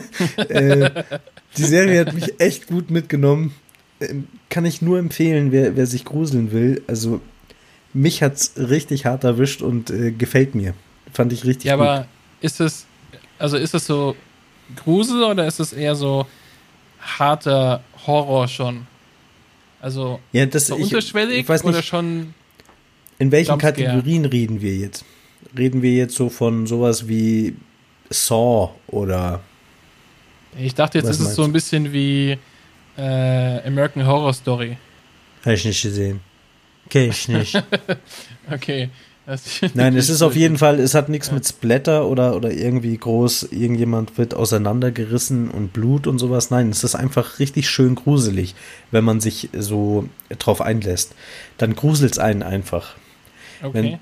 äh, 0.36 1.04
die 1.56 1.64
Serie 1.64 2.00
hat 2.00 2.14
mich 2.14 2.40
echt 2.40 2.68
gut 2.68 2.90
mitgenommen. 2.90 3.54
Ähm, 4.00 4.26
kann 4.48 4.64
ich 4.64 4.80
nur 4.80 4.98
empfehlen, 4.98 5.52
wer, 5.52 5.76
wer 5.76 5.86
sich 5.86 6.04
gruseln 6.04 6.52
will. 6.52 6.82
Also, 6.86 7.20
mich 7.92 8.22
hat 8.22 8.36
es 8.36 8.52
richtig 8.56 9.06
hart 9.06 9.24
erwischt 9.24 9.62
und 9.62 9.90
äh, 9.90 10.12
gefällt 10.12 10.54
mir. 10.54 10.74
Fand 11.12 11.32
ich 11.32 11.44
richtig 11.44 11.64
ja, 11.64 11.76
gut. 11.76 11.84
Ja, 11.84 11.92
aber 11.92 12.06
ist 12.40 12.60
es, 12.60 12.86
also 13.38 13.56
ist 13.56 13.74
es 13.74 13.86
so 13.86 14.16
Grusel 14.76 15.22
oder 15.24 15.46
ist 15.46 15.60
es 15.60 15.72
eher 15.72 15.94
so 15.94 16.26
harter 17.00 17.82
Horror 18.06 18.48
schon? 18.48 18.86
Also 19.80 20.20
ja, 20.32 20.46
das, 20.46 20.66
so 20.66 20.76
ich, 20.76 20.84
unterschwellig 20.84 21.38
ich 21.38 21.48
weiß 21.48 21.64
nicht, 21.64 21.74
oder 21.74 21.82
schon. 21.82 22.34
In 23.18 23.32
welchen 23.32 23.58
Kategorien 23.58 24.24
reden 24.24 24.60
wir 24.60 24.74
jetzt? 24.74 25.04
Reden 25.56 25.82
wir 25.82 25.92
jetzt 25.92 26.14
so 26.14 26.28
von 26.28 26.66
sowas 26.66 27.08
wie 27.08 27.56
Saw 28.10 28.70
oder. 28.86 29.40
Ich 30.58 30.74
dachte, 30.74 30.98
jetzt 30.98 31.08
ist 31.08 31.20
es 31.20 31.34
so 31.34 31.44
ein 31.44 31.52
bisschen 31.52 31.92
wie 31.92 32.36
äh, 32.96 33.66
American 33.66 34.06
Horror 34.06 34.34
Story. 34.34 34.76
Habe 35.44 35.54
ich 35.54 35.64
nicht 35.64 35.82
gesehen. 35.82 36.20
Kenn 36.88 37.10
ich 37.10 37.28
nicht. 37.28 37.62
okay. 38.50 38.90
Nein, 39.74 39.96
es 39.96 40.08
ist 40.08 40.22
auf 40.22 40.34
jeden 40.36 40.58
Fall, 40.58 40.80
es 40.80 40.94
hat 40.94 41.08
nichts 41.08 41.28
ja. 41.28 41.34
mit 41.34 41.46
Splatter 41.46 42.06
oder, 42.06 42.34
oder 42.34 42.52
irgendwie 42.52 42.96
groß, 42.96 43.48
irgendjemand 43.50 44.18
wird 44.18 44.34
auseinandergerissen 44.34 45.50
und 45.50 45.72
Blut 45.72 46.06
und 46.06 46.18
sowas. 46.18 46.50
Nein, 46.50 46.70
es 46.70 46.84
ist 46.84 46.94
einfach 46.94 47.38
richtig 47.38 47.68
schön 47.68 47.94
gruselig, 47.94 48.54
wenn 48.90 49.04
man 49.04 49.20
sich 49.20 49.50
so 49.56 50.08
drauf 50.38 50.60
einlässt. 50.60 51.14
Dann 51.58 51.74
gruselt 51.74 52.12
es 52.12 52.18
einen 52.18 52.42
einfach. 52.42 52.96
Okay. 53.62 53.72
Wenn, 53.72 53.98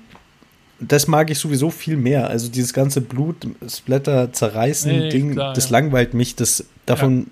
das 0.79 1.07
mag 1.07 1.29
ich 1.29 1.39
sowieso 1.39 1.69
viel 1.69 1.97
mehr. 1.97 2.29
Also 2.29 2.49
dieses 2.49 2.73
ganze 2.73 3.01
Blut, 3.01 3.47
Splatter, 3.67 4.31
zerreißen 4.31 4.91
nee, 4.91 5.09
Ding, 5.09 5.33
klar, 5.33 5.53
das 5.53 5.69
ja. 5.69 5.71
langweilt 5.77 6.13
mich. 6.13 6.35
Das, 6.35 6.65
davon 6.85 7.19
ja. 7.19 7.25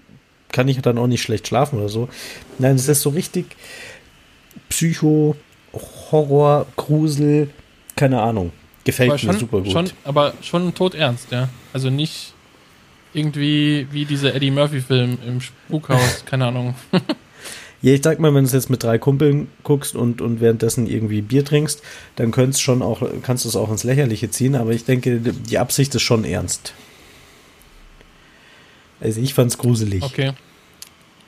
kann 0.51 0.67
ich 0.67 0.81
dann 0.81 0.97
auch 0.97 1.07
nicht 1.07 1.21
schlecht 1.21 1.47
schlafen 1.47 1.79
oder 1.79 1.89
so. 1.89 2.09
Nein, 2.59 2.75
es 2.75 2.87
ist 2.87 3.01
so 3.01 3.09
richtig 3.09 3.55
Psycho, 4.69 5.35
Horror, 6.11 6.65
Grusel, 6.75 7.49
keine 7.97 8.21
Ahnung. 8.21 8.51
Gefällt 8.85 9.19
schon, 9.19 9.33
mir 9.33 9.39
super 9.39 9.59
gut. 9.59 9.71
Schon, 9.71 9.89
aber 10.05 10.33
schon 10.41 10.73
todernst, 10.73 11.31
ja. 11.31 11.49
Also 11.73 11.89
nicht 11.89 12.33
irgendwie 13.13 13.87
wie 13.91 14.05
dieser 14.05 14.33
Eddie 14.33 14.51
Murphy-Film 14.51 15.17
im 15.27 15.41
Spukhaus, 15.41 16.23
keine 16.25 16.47
Ahnung. 16.47 16.75
ja, 17.81 17.93
ich 17.93 18.01
sag 18.01 18.19
mal, 18.19 18.33
wenn 18.33 18.43
du 18.43 18.47
es 18.47 18.53
jetzt 18.53 18.69
mit 18.69 18.83
drei 18.83 18.97
Kumpeln 18.97 19.49
guckst 19.63 19.95
und, 19.95 20.21
und 20.21 20.39
währenddessen 20.39 20.87
irgendwie 20.87 21.21
Bier 21.21 21.43
trinkst, 21.43 21.81
dann 22.15 22.31
könntest 22.31 22.61
schon 22.61 22.81
auch, 22.81 23.01
kannst 23.23 23.43
du 23.43 23.49
es 23.49 23.55
auch 23.57 23.69
ins 23.69 23.83
Lächerliche 23.83 24.29
ziehen, 24.29 24.55
aber 24.55 24.71
ich 24.71 24.85
denke, 24.85 25.19
die 25.19 25.57
Absicht 25.57 25.93
ist 25.95 26.03
schon 26.03 26.23
ernst. 26.23 26.73
Also 29.01 29.19
ich 29.19 29.33
fand's 29.33 29.57
gruselig. 29.57 30.03
Okay. 30.03 30.31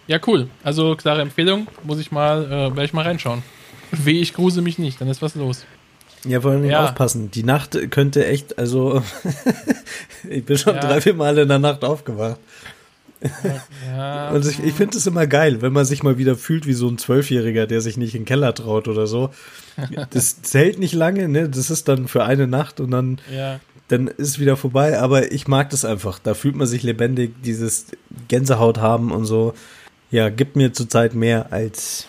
Ja, 0.07 0.19
cool. 0.25 0.49
Also 0.63 0.95
klare 0.95 1.21
Empfehlung, 1.21 1.67
muss 1.83 1.99
ich 1.99 2.11
mal, 2.11 2.45
äh, 2.45 2.49
werde 2.49 2.85
ich 2.85 2.93
mal 2.93 3.03
reinschauen. 3.03 3.43
Weh, 3.91 4.21
ich 4.21 4.33
grusel 4.33 4.63
mich 4.63 4.79
nicht, 4.79 4.99
dann 5.01 5.07
ist 5.07 5.21
was 5.21 5.35
los. 5.35 5.65
Ja, 6.25 6.41
vor 6.41 6.51
allem 6.51 6.65
ja. 6.65 6.85
aufpassen. 6.85 7.31
Die 7.31 7.43
Nacht 7.43 7.77
könnte 7.91 8.25
echt, 8.25 8.59
also 8.59 9.01
ich 10.29 10.43
bin 10.43 10.57
schon 10.57 10.75
ja. 10.75 10.81
drei, 10.81 11.01
vier 11.01 11.13
Mal 11.13 11.37
in 11.37 11.47
der 11.47 11.59
Nacht 11.59 11.83
aufgewacht. 11.83 12.39
Ja. 13.87 14.29
Und 14.29 14.45
ich, 14.49 14.63
ich 14.63 14.73
finde 14.73 14.97
es 14.97 15.07
immer 15.07 15.27
geil, 15.27 15.61
wenn 15.61 15.73
man 15.73 15.85
sich 15.85 16.03
mal 16.03 16.17
wieder 16.17 16.35
fühlt 16.35 16.65
wie 16.65 16.73
so 16.73 16.87
ein 16.87 16.97
Zwölfjähriger, 16.97 17.67
der 17.67 17.81
sich 17.81 17.97
nicht 17.97 18.15
in 18.15 18.21
den 18.21 18.25
Keller 18.25 18.53
traut 18.53 18.87
oder 18.87 19.07
so. 19.07 19.31
Das 20.11 20.41
zählt 20.41 20.79
nicht 20.79 20.93
lange, 20.93 21.27
ne? 21.27 21.49
Das 21.49 21.69
ist 21.69 21.87
dann 21.87 22.07
für 22.07 22.23
eine 22.23 22.47
Nacht 22.47 22.79
und 22.79 22.91
dann, 22.91 23.19
ja. 23.33 23.59
dann 23.87 24.07
ist 24.07 24.27
es 24.27 24.39
wieder 24.39 24.57
vorbei. 24.57 24.99
Aber 24.99 25.31
ich 25.31 25.47
mag 25.47 25.69
das 25.69 25.85
einfach. 25.85 26.19
Da 26.19 26.33
fühlt 26.33 26.55
man 26.55 26.67
sich 26.67 26.83
lebendig, 26.83 27.33
dieses 27.43 27.87
Gänsehaut 28.27 28.77
haben 28.77 29.11
und 29.11 29.25
so. 29.25 29.53
Ja, 30.11 30.29
gibt 30.29 30.55
mir 30.55 30.73
zurzeit 30.73 31.13
mehr 31.13 31.53
als, 31.53 32.07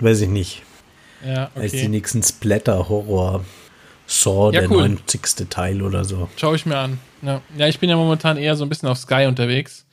weiß 0.00 0.22
ich 0.22 0.28
nicht, 0.28 0.63
ja, 1.26 1.50
okay. 1.54 1.60
als 1.60 1.72
die 1.72 1.88
nächsten 1.88 2.22
Splatter-Horror. 2.22 3.44
Saw, 4.06 4.52
ja, 4.52 4.60
der 4.60 4.70
cool. 4.70 4.88
90. 4.88 5.48
Teil 5.48 5.80
oder 5.80 6.04
so. 6.04 6.28
Schau 6.36 6.54
ich 6.54 6.66
mir 6.66 6.76
an. 6.76 6.98
Ja. 7.22 7.40
ja, 7.56 7.68
ich 7.68 7.78
bin 7.78 7.88
ja 7.88 7.96
momentan 7.96 8.36
eher 8.36 8.54
so 8.54 8.64
ein 8.64 8.68
bisschen 8.68 8.88
auf 8.88 8.98
Sky 8.98 9.24
unterwegs, 9.26 9.86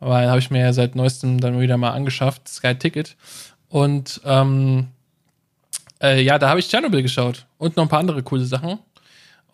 weil 0.00 0.28
habe 0.28 0.38
ich 0.38 0.50
mir 0.50 0.60
ja 0.60 0.72
seit 0.72 0.94
neuestem 0.96 1.40
dann 1.40 1.58
wieder 1.60 1.78
mal 1.78 1.92
angeschafft, 1.92 2.46
Sky 2.46 2.74
Ticket. 2.74 3.16
Und 3.68 4.20
ähm, 4.24 4.88
äh, 6.02 6.20
ja, 6.22 6.38
da 6.38 6.50
habe 6.50 6.60
ich 6.60 6.68
Chernobyl 6.68 7.02
geschaut 7.02 7.46
und 7.56 7.76
noch 7.76 7.84
ein 7.84 7.88
paar 7.88 8.00
andere 8.00 8.22
coole 8.22 8.44
Sachen. 8.44 8.78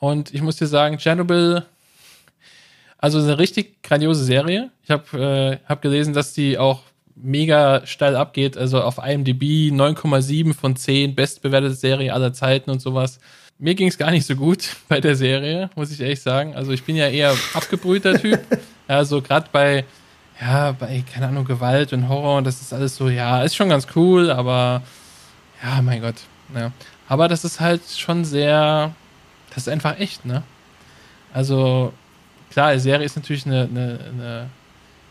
Und 0.00 0.34
ich 0.34 0.42
muss 0.42 0.56
dir 0.56 0.66
sagen, 0.66 0.98
Chernobyl, 0.98 1.62
also 2.98 3.18
eine 3.18 3.38
richtig 3.38 3.82
grandiose 3.82 4.24
Serie. 4.24 4.70
Ich 4.82 4.90
habe 4.90 5.60
äh, 5.62 5.68
hab 5.68 5.82
gelesen, 5.82 6.14
dass 6.14 6.32
die 6.32 6.58
auch 6.58 6.82
mega 7.22 7.86
steil 7.86 8.16
abgeht. 8.16 8.56
Also 8.56 8.82
auf 8.82 8.98
IMDb 8.98 9.72
9,7 9.72 10.54
von 10.54 10.76
10, 10.76 11.14
bestbewertete 11.14 11.74
Serie 11.74 12.12
aller 12.12 12.32
Zeiten 12.32 12.70
und 12.70 12.80
sowas. 12.80 13.18
Mir 13.58 13.74
ging 13.74 13.88
es 13.88 13.98
gar 13.98 14.10
nicht 14.10 14.26
so 14.26 14.34
gut 14.36 14.76
bei 14.88 15.00
der 15.00 15.16
Serie, 15.16 15.70
muss 15.76 15.90
ich 15.90 16.00
ehrlich 16.00 16.22
sagen. 16.22 16.54
Also 16.54 16.72
ich 16.72 16.84
bin 16.84 16.96
ja 16.96 17.08
eher 17.08 17.34
abgebrühter 17.54 18.20
Typ. 18.20 18.40
Also 18.88 19.22
gerade 19.22 19.46
bei, 19.52 19.84
ja, 20.40 20.72
bei, 20.72 21.04
keine 21.14 21.28
Ahnung, 21.28 21.44
Gewalt 21.44 21.92
und 21.92 22.08
Horror 22.08 22.38
und 22.38 22.44
das 22.44 22.60
ist 22.60 22.72
alles 22.72 22.96
so, 22.96 23.08
ja, 23.08 23.44
ist 23.44 23.54
schon 23.54 23.68
ganz 23.68 23.86
cool, 23.94 24.32
aber 24.32 24.82
ja, 25.62 25.80
mein 25.80 26.00
Gott. 26.00 26.16
Ja. 26.52 26.72
Aber 27.06 27.28
das 27.28 27.44
ist 27.44 27.60
halt 27.60 27.82
schon 27.96 28.24
sehr, 28.24 28.92
das 29.50 29.58
ist 29.58 29.68
einfach 29.68 30.00
echt, 30.00 30.24
ne? 30.24 30.42
Also, 31.32 31.92
klar, 32.50 32.72
die 32.72 32.80
Serie 32.80 33.06
ist 33.06 33.14
natürlich 33.14 33.46
eine, 33.46 33.68
eine, 33.70 33.98
eine 34.12 34.50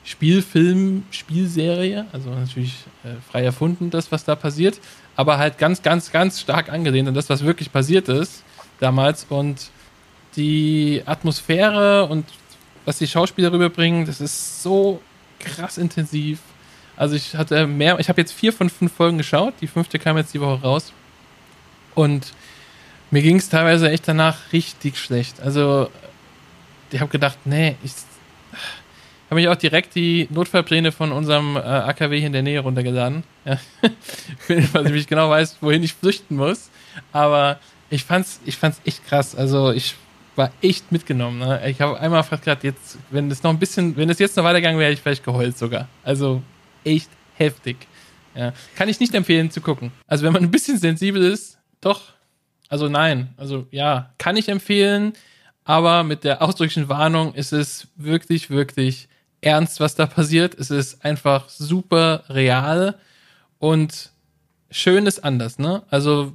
Spielfilm, 0.03 1.03
Spielserie, 1.11 2.05
also 2.11 2.29
natürlich 2.29 2.73
äh, 3.03 3.09
frei 3.29 3.43
erfunden, 3.43 3.89
das, 3.89 4.11
was 4.11 4.23
da 4.25 4.35
passiert, 4.35 4.79
aber 5.15 5.37
halt 5.37 5.57
ganz, 5.57 5.81
ganz, 5.81 6.11
ganz 6.11 6.39
stark 6.39 6.69
angelehnt 6.69 7.07
an 7.07 7.13
das, 7.13 7.29
was 7.29 7.43
wirklich 7.43 7.71
passiert 7.71 8.07
ist 8.09 8.43
damals 8.79 9.25
und 9.29 9.69
die 10.35 11.03
Atmosphäre 11.05 12.05
und 12.05 12.25
was 12.85 12.97
die 12.97 13.07
Schauspieler 13.07 13.51
rüberbringen, 13.51 14.05
das 14.05 14.21
ist 14.21 14.63
so 14.63 15.01
krass 15.39 15.77
intensiv. 15.77 16.39
Also 16.95 17.15
ich 17.15 17.35
hatte 17.35 17.67
mehr, 17.67 17.99
ich 17.99 18.09
habe 18.09 18.21
jetzt 18.21 18.31
vier 18.31 18.51
von 18.51 18.69
fünf 18.69 18.93
Folgen 18.93 19.17
geschaut, 19.17 19.53
die 19.61 19.67
fünfte 19.67 19.99
kam 19.99 20.17
jetzt 20.17 20.33
die 20.33 20.41
Woche 20.41 20.61
raus 20.61 20.93
und 21.95 22.33
mir 23.11 23.21
ging 23.21 23.37
es 23.37 23.49
teilweise 23.49 23.89
echt 23.89 24.07
danach 24.07 24.37
richtig 24.53 24.97
schlecht. 24.97 25.41
Also 25.41 25.89
ich 26.91 26.99
habe 26.99 27.11
gedacht, 27.11 27.37
nee, 27.45 27.75
ich 27.83 27.93
habe 29.29 29.35
mich 29.35 29.47
auch 29.47 29.55
direkt 29.55 29.95
die 29.95 30.27
Notfallpläne 30.31 30.91
von 30.91 31.11
unserem 31.11 31.55
äh, 31.55 31.59
AKW 31.59 32.17
hier 32.17 32.27
in 32.27 32.33
der 32.33 32.41
Nähe 32.41 32.59
runtergeladen. 32.61 33.23
Ja. 33.45 33.59
Weil 34.73 34.87
ich 34.87 34.93
mich 34.93 35.07
genau 35.07 35.29
weiß, 35.29 35.57
wohin 35.61 35.83
ich 35.83 35.93
flüchten 35.93 36.35
muss. 36.35 36.69
Aber 37.11 37.59
ich 37.89 38.03
fand's, 38.03 38.39
ich 38.45 38.57
fand's 38.57 38.81
echt 38.85 39.05
krass. 39.05 39.35
Also 39.35 39.71
ich 39.71 39.95
war 40.35 40.51
echt 40.61 40.91
mitgenommen. 40.91 41.39
Ne? 41.39 41.61
Ich 41.69 41.81
habe 41.81 41.99
einmal 41.99 42.23
fast 42.23 42.43
gerade 42.43 42.65
jetzt, 42.65 42.97
wenn 43.11 43.29
es 43.29 43.43
noch 43.43 43.51
ein 43.51 43.59
bisschen, 43.59 43.95
wenn 43.97 44.09
es 44.09 44.19
jetzt 44.19 44.37
noch 44.37 44.43
weitergegangen 44.43 44.79
wäre, 44.79 44.89
hätte 44.89 44.99
ich 44.99 45.03
vielleicht 45.03 45.23
geheult 45.23 45.57
sogar. 45.57 45.87
Also 46.03 46.41
echt 46.83 47.09
heftig. 47.35 47.77
Ja. 48.35 48.53
Kann 48.75 48.89
ich 48.89 48.99
nicht 48.99 49.13
empfehlen 49.13 49.51
zu 49.51 49.61
gucken. 49.61 49.91
Also 50.07 50.23
wenn 50.23 50.33
man 50.33 50.43
ein 50.43 50.51
bisschen 50.51 50.77
sensibel 50.77 51.21
ist, 51.21 51.57
doch. 51.81 52.13
Also 52.69 52.87
nein. 52.87 53.33
Also 53.37 53.67
ja, 53.71 54.11
kann 54.17 54.37
ich 54.37 54.49
empfehlen 54.49 55.13
aber 55.69 56.03
mit 56.03 56.23
der 56.23 56.41
ausdrücklichen 56.41 56.89
Warnung, 56.89 57.33
es 57.35 57.51
ist 57.51 57.89
wirklich, 57.95 58.49
wirklich 58.49 59.07
ernst, 59.41 59.79
was 59.79 59.95
da 59.95 60.05
passiert. 60.05 60.55
Es 60.55 60.71
ist 60.71 61.03
einfach 61.03 61.49
super 61.49 62.23
real 62.29 62.95
und 63.57 64.11
schön 64.71 65.05
ist 65.05 65.23
anders, 65.23 65.59
ne? 65.59 65.83
Also, 65.89 66.33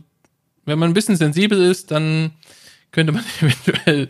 wenn 0.64 0.78
man 0.78 0.90
ein 0.90 0.94
bisschen 0.94 1.16
sensibel 1.16 1.62
ist, 1.62 1.90
dann 1.90 2.32
könnte 2.90 3.12
man 3.12 3.25
eventuell 3.40 4.08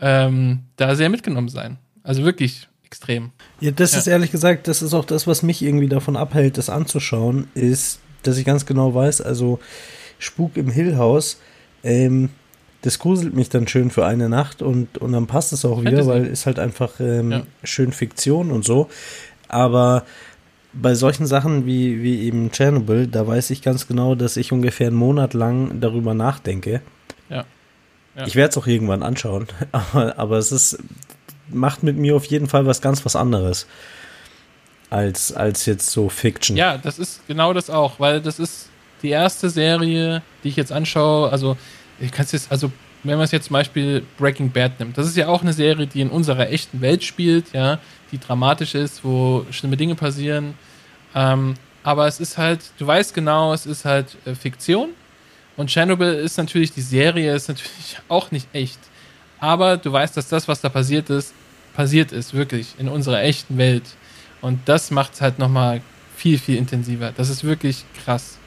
ähm, 0.00 0.64
da 0.76 0.94
sehr 0.94 1.08
mitgenommen 1.08 1.48
sein. 1.48 1.78
Also 2.02 2.24
wirklich 2.24 2.68
extrem. 2.84 3.32
Ja, 3.60 3.70
das 3.70 3.92
ja. 3.92 3.98
ist 3.98 4.06
ehrlich 4.06 4.30
gesagt, 4.30 4.66
das 4.66 4.82
ist 4.82 4.94
auch 4.94 5.04
das, 5.04 5.26
was 5.26 5.42
mich 5.42 5.62
irgendwie 5.62 5.88
davon 5.88 6.16
abhält, 6.16 6.58
das 6.58 6.70
anzuschauen, 6.70 7.48
ist, 7.54 8.00
dass 8.22 8.38
ich 8.38 8.44
ganz 8.44 8.66
genau 8.66 8.94
weiß, 8.94 9.20
also 9.20 9.60
Spuk 10.18 10.56
im 10.56 10.70
Hillhaus, 10.70 11.38
ähm, 11.84 12.30
das 12.82 12.98
gruselt 12.98 13.34
mich 13.34 13.48
dann 13.48 13.66
schön 13.66 13.90
für 13.90 14.06
eine 14.06 14.28
Nacht 14.28 14.62
und, 14.62 14.98
und 14.98 15.12
dann 15.12 15.26
passt 15.26 15.52
es 15.52 15.64
auch 15.64 15.82
wieder, 15.82 16.06
weil 16.06 16.26
es 16.26 16.46
halt 16.46 16.58
einfach 16.58 17.00
ähm, 17.00 17.32
ja. 17.32 17.42
schön 17.64 17.92
Fiktion 17.92 18.50
und 18.50 18.64
so. 18.64 18.88
Aber 19.48 20.04
bei 20.72 20.94
solchen 20.94 21.26
Sachen 21.26 21.66
wie, 21.66 22.02
wie 22.02 22.22
eben 22.22 22.52
Chernobyl, 22.52 23.06
da 23.06 23.26
weiß 23.26 23.50
ich 23.50 23.62
ganz 23.62 23.88
genau, 23.88 24.14
dass 24.14 24.36
ich 24.36 24.52
ungefähr 24.52 24.88
einen 24.88 24.96
Monat 24.96 25.34
lang 25.34 25.80
darüber 25.80 26.14
nachdenke. 26.14 26.82
Ja. 27.28 27.44
ja. 28.16 28.26
Ich 28.26 28.36
werde 28.36 28.50
es 28.50 28.58
auch 28.58 28.66
irgendwann 28.66 29.02
anschauen, 29.02 29.48
aber, 29.72 30.18
aber 30.18 30.38
es 30.38 30.52
ist, 30.52 30.78
macht 31.48 31.82
mit 31.82 31.96
mir 31.96 32.14
auf 32.14 32.26
jeden 32.26 32.46
Fall 32.46 32.66
was 32.66 32.80
ganz 32.80 33.04
was 33.04 33.16
anderes 33.16 33.66
als, 34.90 35.32
als 35.32 35.66
jetzt 35.66 35.90
so 35.90 36.08
Fiction. 36.08 36.56
Ja, 36.56 36.78
das 36.78 36.98
ist 36.98 37.26
genau 37.26 37.52
das 37.52 37.70
auch, 37.70 37.98
weil 38.00 38.20
das 38.20 38.38
ist 38.38 38.68
die 39.02 39.10
erste 39.10 39.50
Serie, 39.50 40.22
die 40.42 40.48
ich 40.48 40.56
jetzt 40.56 40.72
anschaue. 40.72 41.30
Also, 41.30 41.56
ich 42.00 42.12
kann 42.12 42.24
es 42.24 42.32
jetzt, 42.32 42.50
also, 42.50 42.70
wenn 43.04 43.16
man 43.16 43.24
es 43.24 43.30
jetzt 43.30 43.46
zum 43.46 43.54
Beispiel 43.54 44.04
Breaking 44.18 44.50
Bad 44.50 44.78
nimmt, 44.80 44.98
das 44.98 45.06
ist 45.06 45.16
ja 45.16 45.28
auch 45.28 45.42
eine 45.42 45.52
Serie, 45.52 45.86
die 45.86 46.00
in 46.00 46.10
unserer 46.10 46.50
echten 46.50 46.80
Welt 46.80 47.04
spielt, 47.04 47.52
ja, 47.52 47.78
die 48.10 48.18
dramatisch 48.18 48.74
ist, 48.74 49.04
wo 49.04 49.46
schlimme 49.50 49.76
Dinge 49.76 49.94
passieren. 49.94 50.54
Ähm, 51.14 51.54
aber 51.82 52.06
es 52.06 52.20
ist 52.20 52.38
halt, 52.38 52.60
du 52.78 52.86
weißt 52.86 53.14
genau, 53.14 53.52
es 53.52 53.66
ist 53.66 53.84
halt 53.84 54.16
äh, 54.24 54.34
Fiktion. 54.34 54.90
Und 55.56 55.70
Chernobyl 55.70 56.14
ist 56.14 56.36
natürlich, 56.36 56.72
die 56.72 56.82
Serie 56.82 57.34
ist 57.34 57.48
natürlich 57.48 57.98
auch 58.08 58.30
nicht 58.30 58.48
echt. 58.52 58.78
Aber 59.40 59.76
du 59.76 59.92
weißt, 59.92 60.16
dass 60.16 60.28
das, 60.28 60.48
was 60.48 60.60
da 60.60 60.68
passiert 60.68 61.10
ist, 61.10 61.32
passiert 61.74 62.12
ist, 62.12 62.34
wirklich, 62.34 62.74
in 62.78 62.88
unserer 62.88 63.22
echten 63.22 63.56
Welt. 63.56 63.84
Und 64.40 64.60
das 64.68 64.90
macht 64.90 65.14
es 65.14 65.20
halt 65.20 65.38
nochmal 65.38 65.80
viel, 66.16 66.38
viel 66.38 66.56
intensiver. 66.56 67.12
Das 67.16 67.28
ist 67.28 67.44
wirklich 67.44 67.84
krass. 68.04 68.38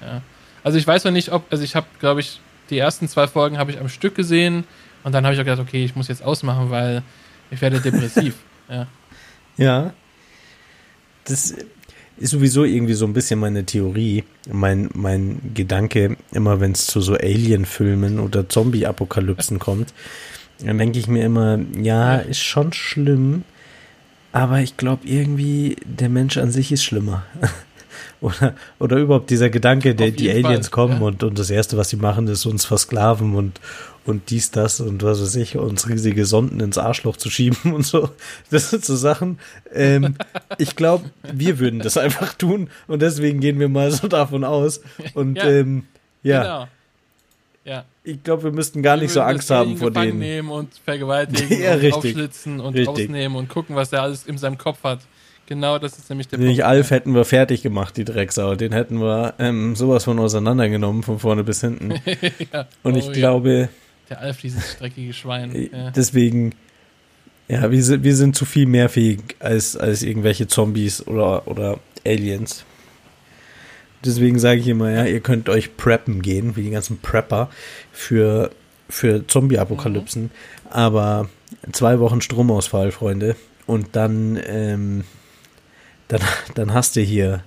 Ja. 0.00 0.20
Also 0.62 0.78
ich 0.78 0.86
weiß 0.86 1.04
noch 1.04 1.12
nicht, 1.12 1.32
ob, 1.32 1.50
also 1.50 1.64
ich 1.64 1.76
habe, 1.76 1.86
glaube 1.98 2.20
ich, 2.20 2.40
die 2.70 2.78
ersten 2.78 3.08
zwei 3.08 3.26
Folgen 3.26 3.58
habe 3.58 3.70
ich 3.70 3.80
am 3.80 3.88
Stück 3.88 4.14
gesehen 4.14 4.64
und 5.02 5.12
dann 5.12 5.24
habe 5.24 5.34
ich 5.34 5.40
auch 5.40 5.44
gedacht, 5.44 5.60
okay, 5.60 5.84
ich 5.84 5.96
muss 5.96 6.08
jetzt 6.08 6.22
ausmachen, 6.22 6.70
weil 6.70 7.02
ich 7.50 7.60
werde 7.60 7.80
depressiv. 7.80 8.34
ja. 8.68 8.86
Ja. 9.56 9.92
Das 11.24 11.54
ist 12.16 12.30
sowieso 12.30 12.64
irgendwie 12.64 12.94
so 12.94 13.06
ein 13.06 13.12
bisschen 13.12 13.40
meine 13.40 13.64
Theorie, 13.64 14.24
mein, 14.50 14.88
mein 14.94 15.40
Gedanke, 15.54 16.16
immer 16.32 16.60
wenn 16.60 16.72
es 16.72 16.86
zu 16.86 17.00
so 17.00 17.14
Alien-Filmen 17.14 18.18
oder 18.18 18.48
Zombie-Apokalypsen 18.48 19.58
kommt, 19.58 19.92
dann 20.64 20.78
denke 20.78 20.98
ich 20.98 21.08
mir 21.08 21.24
immer, 21.24 21.58
ja, 21.80 22.16
ist 22.16 22.42
schon 22.42 22.72
schlimm, 22.72 23.44
aber 24.32 24.60
ich 24.60 24.76
glaube 24.76 25.06
irgendwie, 25.06 25.76
der 25.84 26.08
Mensch 26.08 26.36
an 26.36 26.50
sich 26.50 26.72
ist 26.72 26.84
schlimmer. 26.84 27.24
Oder, 28.20 28.54
oder 28.78 28.96
überhaupt 28.98 29.30
dieser 29.30 29.50
Gedanke, 29.50 29.94
der, 29.94 30.10
die 30.10 30.30
Aliens 30.30 30.68
Fall, 30.68 30.70
kommen 30.70 31.00
ja. 31.00 31.06
und, 31.06 31.22
und 31.22 31.38
das 31.38 31.50
Erste, 31.50 31.76
was 31.76 31.90
sie 31.90 31.96
machen, 31.96 32.28
ist 32.28 32.46
uns 32.46 32.64
versklaven 32.64 33.34
und, 33.34 33.60
und 34.04 34.30
dies, 34.30 34.50
das 34.50 34.80
und 34.80 35.02
was 35.02 35.20
weiß 35.20 35.36
ich, 35.36 35.56
uns 35.56 35.88
riesige 35.88 36.26
Sonden 36.26 36.60
ins 36.60 36.78
Arschloch 36.78 37.16
zu 37.16 37.30
schieben 37.30 37.72
und 37.74 37.84
so. 37.86 38.10
Das 38.50 38.70
sind 38.70 38.84
so 38.84 38.96
Sachen. 38.96 39.38
Ähm, 39.72 40.16
ich 40.58 40.76
glaube, 40.76 41.10
wir 41.32 41.58
würden 41.58 41.80
das 41.80 41.96
einfach 41.96 42.34
tun 42.34 42.68
und 42.86 43.02
deswegen 43.02 43.40
gehen 43.40 43.58
wir 43.58 43.68
mal 43.68 43.90
so 43.90 44.08
davon 44.08 44.44
aus. 44.44 44.80
Und 45.14 45.36
ja, 45.36 45.48
ähm, 45.48 45.84
ja. 46.22 46.42
Genau. 46.42 46.68
Ja. 47.64 47.84
Ich 48.02 48.22
glaube, 48.22 48.44
wir 48.44 48.52
müssten 48.52 48.82
gar 48.82 48.98
nicht 48.98 49.10
so 49.10 49.22
Angst 49.22 49.50
haben 49.50 49.78
vor 49.78 49.90
denen. 49.90 50.18
nehmen 50.18 50.50
und 50.50 50.70
vergewaltigen 50.84 51.60
ja, 51.62 51.72
und 51.74 51.80
richtig. 51.80 51.94
aufschlitzen 51.94 52.60
und 52.60 52.74
richtig. 52.74 53.06
rausnehmen 53.06 53.38
und 53.38 53.48
gucken, 53.48 53.74
was 53.74 53.92
er 53.92 54.02
alles 54.02 54.26
in 54.26 54.36
seinem 54.36 54.58
Kopf 54.58 54.82
hat. 54.84 55.00
Genau, 55.46 55.78
das 55.78 55.98
ist 55.98 56.08
nämlich 56.08 56.28
der 56.28 56.38
Den 56.38 56.46
Punkt. 56.46 56.58
Den 56.58 56.64
Alf 56.64 56.90
hätten 56.90 57.14
wir 57.14 57.24
fertig 57.24 57.62
gemacht, 57.62 57.96
die 57.96 58.04
Drecksau. 58.04 58.54
Den 58.54 58.72
hätten 58.72 59.00
wir 59.00 59.34
ähm, 59.38 59.76
sowas 59.76 60.04
von 60.04 60.18
auseinandergenommen, 60.18 61.02
von 61.02 61.18
vorne 61.18 61.44
bis 61.44 61.60
hinten. 61.60 61.94
ja. 62.52 62.66
Und 62.82 62.96
ich 62.96 63.08
oh, 63.08 63.12
glaube. 63.12 63.50
Ja. 63.50 63.68
Der 64.10 64.20
Alf, 64.20 64.40
dieses 64.40 64.72
streckige 64.72 65.12
Schwein. 65.12 65.54
Äh, 65.54 65.70
ja. 65.72 65.90
Deswegen, 65.90 66.54
ja, 67.48 67.70
wir 67.70 67.82
sind, 67.82 68.04
wir 68.04 68.16
sind 68.16 68.36
zu 68.36 68.44
viel 68.44 68.66
mehr 68.66 68.88
fähig 68.88 69.36
als, 69.38 69.76
als 69.76 70.02
irgendwelche 70.02 70.46
Zombies 70.46 71.06
oder, 71.06 71.46
oder 71.46 71.78
Aliens. 72.06 72.64
Deswegen 74.04 74.38
sage 74.38 74.60
ich 74.60 74.68
immer, 74.68 74.90
ja, 74.90 75.04
ihr 75.04 75.20
könnt 75.20 75.48
euch 75.48 75.76
preppen 75.76 76.20
gehen, 76.20 76.56
wie 76.56 76.62
die 76.62 76.70
ganzen 76.70 76.98
Prepper 76.98 77.50
für, 77.92 78.50
für 78.88 79.26
Zombie-Apokalypsen. 79.26 80.24
Mhm. 80.24 80.30
Aber 80.70 81.30
zwei 81.72 81.98
Wochen 82.00 82.20
Stromausfall, 82.20 82.92
Freunde. 82.92 83.36
Und 83.66 83.96
dann, 83.96 84.38
ähm, 84.46 85.04
dann, 86.18 86.28
dann 86.54 86.74
hast 86.74 86.96
du 86.96 87.00
hier 87.00 87.42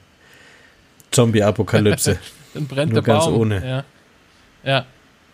Zombie-Apokalypse. 1.12 2.19
dann 2.53 2.67
brennt 2.67 2.93
Nur 2.93 3.01
der 3.01 3.13
ganz 3.13 3.25
Baum. 3.25 3.36
ohne. 3.36 3.65
Ja. 3.65 3.84
ja. 4.63 4.86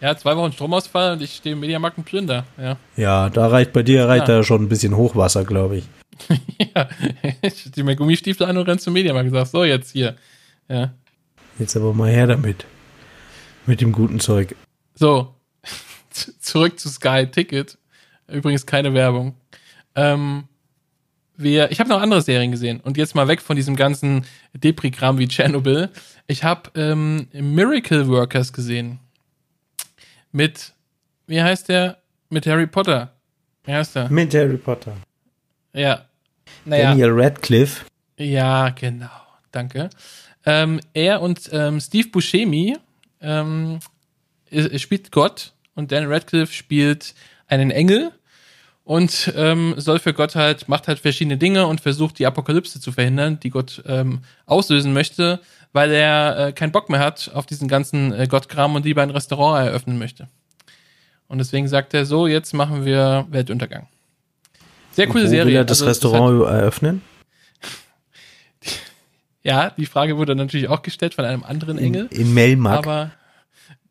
Ja, 0.02 0.17
zwei 0.17 0.36
Wochen 0.36 0.52
Stromausfall 0.52 1.13
und 1.13 1.22
ich 1.22 1.36
stehe 1.36 1.54
im 1.54 1.62
Mediamarkt 1.62 1.98
und 1.98 2.04
Plünder. 2.04 2.46
Ja. 2.58 2.76
ja, 2.98 3.30
da 3.30 3.48
reicht 3.48 3.72
bei 3.72 3.84
dir 3.84 4.06
reicht 4.06 4.28
ja. 4.28 4.36
da 4.36 4.43
schon 4.43 4.62
ein 4.63 4.67
bisschen 4.67 4.98
Hochwasser, 4.98 5.46
glaube 5.46 5.78
ich. 5.78 5.86
ja, 6.76 6.89
ich 7.41 7.72
zieh 7.72 7.84
mir 7.84 7.96
Gummistiefel 7.96 8.46
an 8.46 8.58
und 8.58 8.67
renn 8.67 8.80
zum 8.80 8.91
Mediamarkt 8.91 9.30
und 9.30 9.34
sag, 9.34 9.48
so 9.48 9.63
jetzt 9.63 9.91
hier. 9.91 10.17
Ja. 10.67 10.93
Jetzt 11.58 11.78
aber 11.78 11.93
mal 11.93 12.12
her 12.12 12.28
damit. 12.28 12.65
Mit 13.65 13.80
dem 13.80 13.93
guten 13.93 14.19
Zeug. 14.19 14.58
So, 14.93 15.34
zurück 16.39 16.80
zu 16.80 16.89
Sky 16.89 17.28
Ticket. 17.32 17.78
Übrigens 18.28 18.65
keine 18.65 18.93
Werbung. 18.93 19.36
Ähm, 19.96 20.43
wir, 21.44 21.72
ich 21.72 21.80
habe 21.80 21.90
noch 21.90 22.02
andere 22.02 22.22
Serien 22.22 22.52
gesehen 22.52 22.80
und 22.80 22.98
jetzt 22.98 23.16
mal 23.16 23.28
weg 23.28 23.42
von 23.42 23.56
diesem 23.56 23.76
ganzen 23.76 24.26
Deprigramm 24.54 25.18
wie 25.18 25.28
Chernobyl. 25.28 25.90
Ich 26.28 26.44
habe 26.44 26.72
ähm, 26.76 27.28
Miracle 27.34 28.08
Workers 28.08 28.54
gesehen. 28.54 29.00
Mit, 30.32 30.74
wie 31.28 31.42
heißt 31.42 31.70
der? 31.70 31.98
Mit 32.30 32.48
Harry 32.48 32.68
Potter. 32.68 33.14
Wie 33.66 33.74
heißt 33.74 33.96
der? 33.96 34.10
Mit 34.10 34.34
Harry 34.34 34.58
Potter. 34.58 34.96
Ja. 35.74 36.06
Naja. 36.66 36.90
Daniel 36.90 37.12
Radcliffe. 37.12 37.86
Ja, 38.18 38.70
genau. 38.70 39.10
Danke. 39.52 39.90
Ähm, 40.46 40.80
er 40.94 41.22
und 41.22 41.50
ähm, 41.52 41.80
Steve 41.80 42.10
Buscemi 42.10 42.78
ähm, 43.22 43.80
spielt 44.78 45.12
Gott 45.12 45.54
und 45.76 45.92
Dan 45.92 46.12
Radcliffe 46.12 46.54
spielt 46.54 47.14
einen 47.48 47.72
Engel 47.72 48.12
und 48.84 49.32
ähm, 49.36 49.76
soll 49.78 50.00
für 50.00 50.13
Gott 50.13 50.36
halt, 50.36 50.67
macht 50.67 50.88
halt 50.88 51.00
verschiedene 51.00 51.38
Dinge 51.38 51.67
und 51.67 51.82
versucht 51.82 52.19
die 52.19 52.26
Apokalypse 52.26 52.82
zu 52.82 52.91
verhindern, 52.91 53.39
die 53.39 53.50
Gott 53.50 53.82
ähm, 53.88 54.19
auslösen 54.46 54.93
möchte, 54.93 55.39
weil 55.72 55.91
er 55.91 56.48
äh, 56.48 56.52
keinen 56.52 56.72
Bock 56.72 56.89
mehr 56.89 57.00
hat 57.00 57.32
auf 57.34 57.46
diesen 57.46 57.67
ganzen 57.67 58.13
äh, 58.13 58.28
Gottkram 58.28 58.76
und 58.76 58.86
lieber 58.86 59.02
ein 59.02 59.10
Restaurant 59.10 59.65
eröffnen 59.65 59.98
möchte. 59.98 60.28
Und 61.28 61.38
deswegen 61.38 61.67
sagt 61.67 61.93
er 61.93 62.06
so, 62.06 62.28
jetzt 62.28 62.54
machen 62.54 62.86
wir 62.86 63.26
Weltuntergang. 63.30 63.88
Sehr 64.91 65.08
coole 65.08 65.28
Serie. 65.28 65.48
Will 65.48 65.56
er 65.56 65.65
das 65.65 65.82
also, 65.82 65.89
Restaurant 65.89 66.41
das 66.41 66.50
hat, 66.50 66.60
eröffnen? 66.60 67.02
Ja, 69.46 69.72
die 69.72 69.88
Frage 69.88 70.15
wurde 70.15 70.36
natürlich 70.36 70.69
auch 70.69 70.84
gestellt 70.84 71.15
von 71.15 71.26
einem 71.26 71.43
anderen 71.43 71.78
Engel. 71.78 72.08
In, 72.12 72.22
in 72.22 72.34
Melmark. 72.34 72.88
Aber 72.88 73.12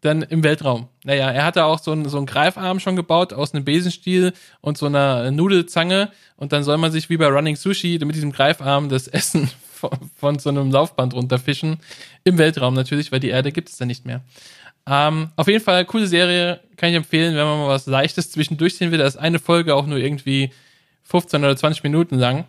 dann 0.02 0.22
im 0.22 0.42
Weltraum. 0.42 0.88
Naja, 1.04 1.30
er 1.30 1.44
hatte 1.44 1.64
auch 1.64 1.78
so 1.78 1.92
einen, 1.92 2.08
so 2.08 2.16
einen 2.16 2.26
Greifarm 2.26 2.80
schon 2.80 2.96
gebaut 2.96 3.32
aus 3.32 3.54
einem 3.54 3.64
Besenstiel 3.64 4.32
und 4.60 4.76
so 4.76 4.86
einer 4.86 5.30
Nudelzange. 5.30 6.10
Und 6.36 6.52
dann 6.52 6.64
soll 6.64 6.76
man 6.76 6.90
sich 6.90 7.08
wie 7.08 7.16
bei 7.16 7.28
Running 7.28 7.54
Sushi 7.56 8.00
mit 8.04 8.16
diesem 8.16 8.32
Greifarm 8.32 8.88
das 8.88 9.06
Essen 9.06 9.48
von, 9.72 9.90
von 10.16 10.38
so 10.40 10.50
einem 10.50 10.72
Laufband 10.72 11.14
runterfischen. 11.14 11.78
Im 12.24 12.36
Weltraum 12.36 12.74
natürlich, 12.74 13.12
weil 13.12 13.20
die 13.20 13.28
Erde 13.28 13.52
gibt 13.52 13.68
es 13.68 13.76
dann 13.76 13.88
nicht 13.88 14.04
mehr. 14.04 14.22
Ähm, 14.86 15.30
auf 15.36 15.46
jeden 15.46 15.62
Fall, 15.62 15.84
coole 15.84 16.08
Serie, 16.08 16.58
kann 16.76 16.90
ich 16.90 16.96
empfehlen, 16.96 17.36
wenn 17.36 17.44
man 17.44 17.58
mal 17.60 17.68
was 17.68 17.86
Leichtes 17.86 18.32
zwischendurch 18.32 18.76
sehen 18.76 18.90
will. 18.90 18.98
Da 18.98 19.06
ist 19.06 19.16
eine 19.16 19.38
Folge 19.38 19.76
auch 19.76 19.86
nur 19.86 19.98
irgendwie 19.98 20.50
15 21.04 21.44
oder 21.44 21.56
20 21.56 21.84
Minuten 21.84 22.16
lang. 22.16 22.44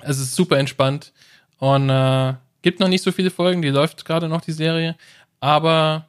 Es 0.00 0.18
ist 0.18 0.34
super 0.34 0.58
entspannt. 0.58 1.12
Und 1.58 1.90
äh, 1.90 2.32
gibt 2.62 2.80
noch 2.80 2.88
nicht 2.88 3.02
so 3.02 3.12
viele 3.12 3.30
Folgen, 3.30 3.60
die 3.60 3.68
läuft 3.68 4.06
gerade 4.06 4.28
noch 4.28 4.40
die 4.40 4.52
Serie, 4.52 4.96
aber 5.40 6.06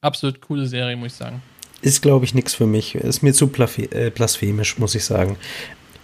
absolut 0.00 0.40
coole 0.40 0.66
Serie, 0.66 0.96
muss 0.96 1.12
ich 1.12 1.18
sagen. 1.18 1.42
Ist, 1.82 2.02
glaube 2.02 2.24
ich, 2.24 2.34
nichts 2.34 2.54
für 2.54 2.66
mich. 2.66 2.94
Ist 2.94 3.22
mir 3.22 3.32
zu 3.32 3.50
äh, 3.90 4.10
blasphemisch, 4.10 4.78
muss 4.78 4.94
ich 4.94 5.04
sagen. 5.04 5.36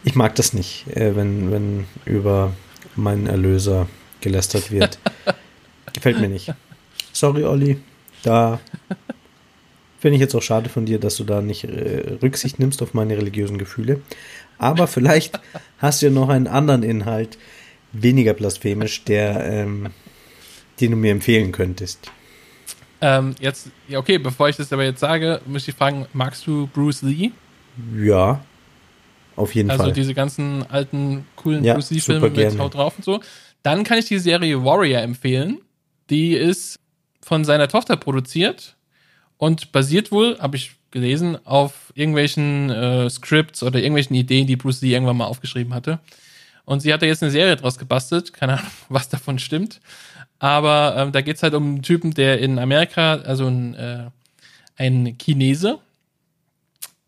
Ich 0.04 0.14
mag 0.14 0.34
das 0.34 0.52
nicht, 0.52 0.86
äh, 0.88 1.16
wenn, 1.16 1.50
wenn 1.50 1.86
über 2.04 2.52
meinen 2.96 3.26
Erlöser 3.26 3.88
gelästert 4.20 4.70
wird. 4.70 4.98
Gefällt 5.92 6.20
mir 6.20 6.28
nicht. 6.28 6.52
Sorry, 7.12 7.44
Olli. 7.44 7.78
Da 8.22 8.60
Finde 10.02 10.16
ich 10.16 10.20
jetzt 10.20 10.34
auch 10.34 10.42
schade 10.42 10.68
von 10.68 10.84
dir, 10.84 10.98
dass 10.98 11.14
du 11.14 11.22
da 11.22 11.40
nicht 11.40 11.62
äh, 11.62 12.14
Rücksicht 12.20 12.58
nimmst 12.58 12.82
auf 12.82 12.92
meine 12.92 13.16
religiösen 13.16 13.56
Gefühle. 13.56 14.00
Aber 14.58 14.88
vielleicht 14.88 15.38
hast 15.78 16.02
du 16.02 16.06
ja 16.06 16.12
noch 16.12 16.28
einen 16.28 16.48
anderen 16.48 16.82
Inhalt, 16.82 17.38
weniger 17.92 18.34
blasphemisch, 18.34 19.04
der, 19.04 19.44
ähm, 19.44 19.90
den 20.80 20.90
du 20.90 20.96
mir 20.96 21.12
empfehlen 21.12 21.52
könntest. 21.52 22.10
Ähm, 23.02 23.34
jetzt, 23.40 23.68
ja, 23.88 23.98
okay, 23.98 24.16
bevor 24.18 24.48
ich 24.48 24.56
das 24.56 24.72
aber 24.72 24.84
jetzt 24.84 25.00
sage, 25.00 25.40
muss 25.44 25.66
ich 25.66 25.74
fragen, 25.74 26.06
magst 26.12 26.46
du 26.46 26.68
Bruce 26.68 27.02
Lee? 27.02 27.32
Ja, 27.98 28.40
auf 29.34 29.54
jeden 29.54 29.70
also 29.70 29.82
Fall. 29.82 29.90
Also 29.90 30.00
diese 30.00 30.14
ganzen 30.14 30.64
alten, 30.70 31.26
coolen 31.36 31.64
ja, 31.64 31.74
Bruce 31.74 31.90
Lee-Filme 31.90 32.30
mit 32.30 32.58
Haut 32.58 32.74
drauf 32.74 32.94
und 32.96 33.04
so. 33.04 33.20
Dann 33.64 33.82
kann 33.82 33.98
ich 33.98 34.06
die 34.06 34.18
Serie 34.18 34.64
Warrior 34.64 35.02
empfehlen. 35.02 35.60
Die 36.10 36.34
ist 36.34 36.76
von 37.22 37.44
seiner 37.44 37.68
Tochter 37.68 37.96
produziert 37.96 38.76
und 39.36 39.72
basiert 39.72 40.12
wohl, 40.12 40.38
habe 40.38 40.56
ich 40.56 40.76
gelesen, 40.92 41.38
auf 41.44 41.92
irgendwelchen 41.94 42.70
äh, 42.70 43.10
Scripts 43.10 43.64
oder 43.64 43.80
irgendwelchen 43.80 44.14
Ideen, 44.14 44.46
die 44.46 44.56
Bruce 44.56 44.82
Lee 44.82 44.92
irgendwann 44.92 45.16
mal 45.16 45.26
aufgeschrieben 45.26 45.74
hatte. 45.74 45.98
Und 46.64 46.80
sie 46.80 46.92
hat 46.92 47.02
da 47.02 47.06
jetzt 47.06 47.22
eine 47.22 47.32
Serie 47.32 47.56
draus 47.56 47.78
gebastelt, 47.78 48.32
keine 48.32 48.58
Ahnung, 48.58 48.70
was 48.88 49.08
davon 49.08 49.38
stimmt. 49.38 49.80
Aber 50.42 50.96
ähm, 50.98 51.12
da 51.12 51.20
geht's 51.20 51.44
halt 51.44 51.54
um 51.54 51.64
einen 51.64 51.82
Typen, 51.82 52.14
der 52.14 52.40
in 52.40 52.58
Amerika, 52.58 53.14
also 53.14 53.46
ein, 53.46 53.74
äh, 53.74 54.10
ein 54.76 55.16
Chinese, 55.16 55.78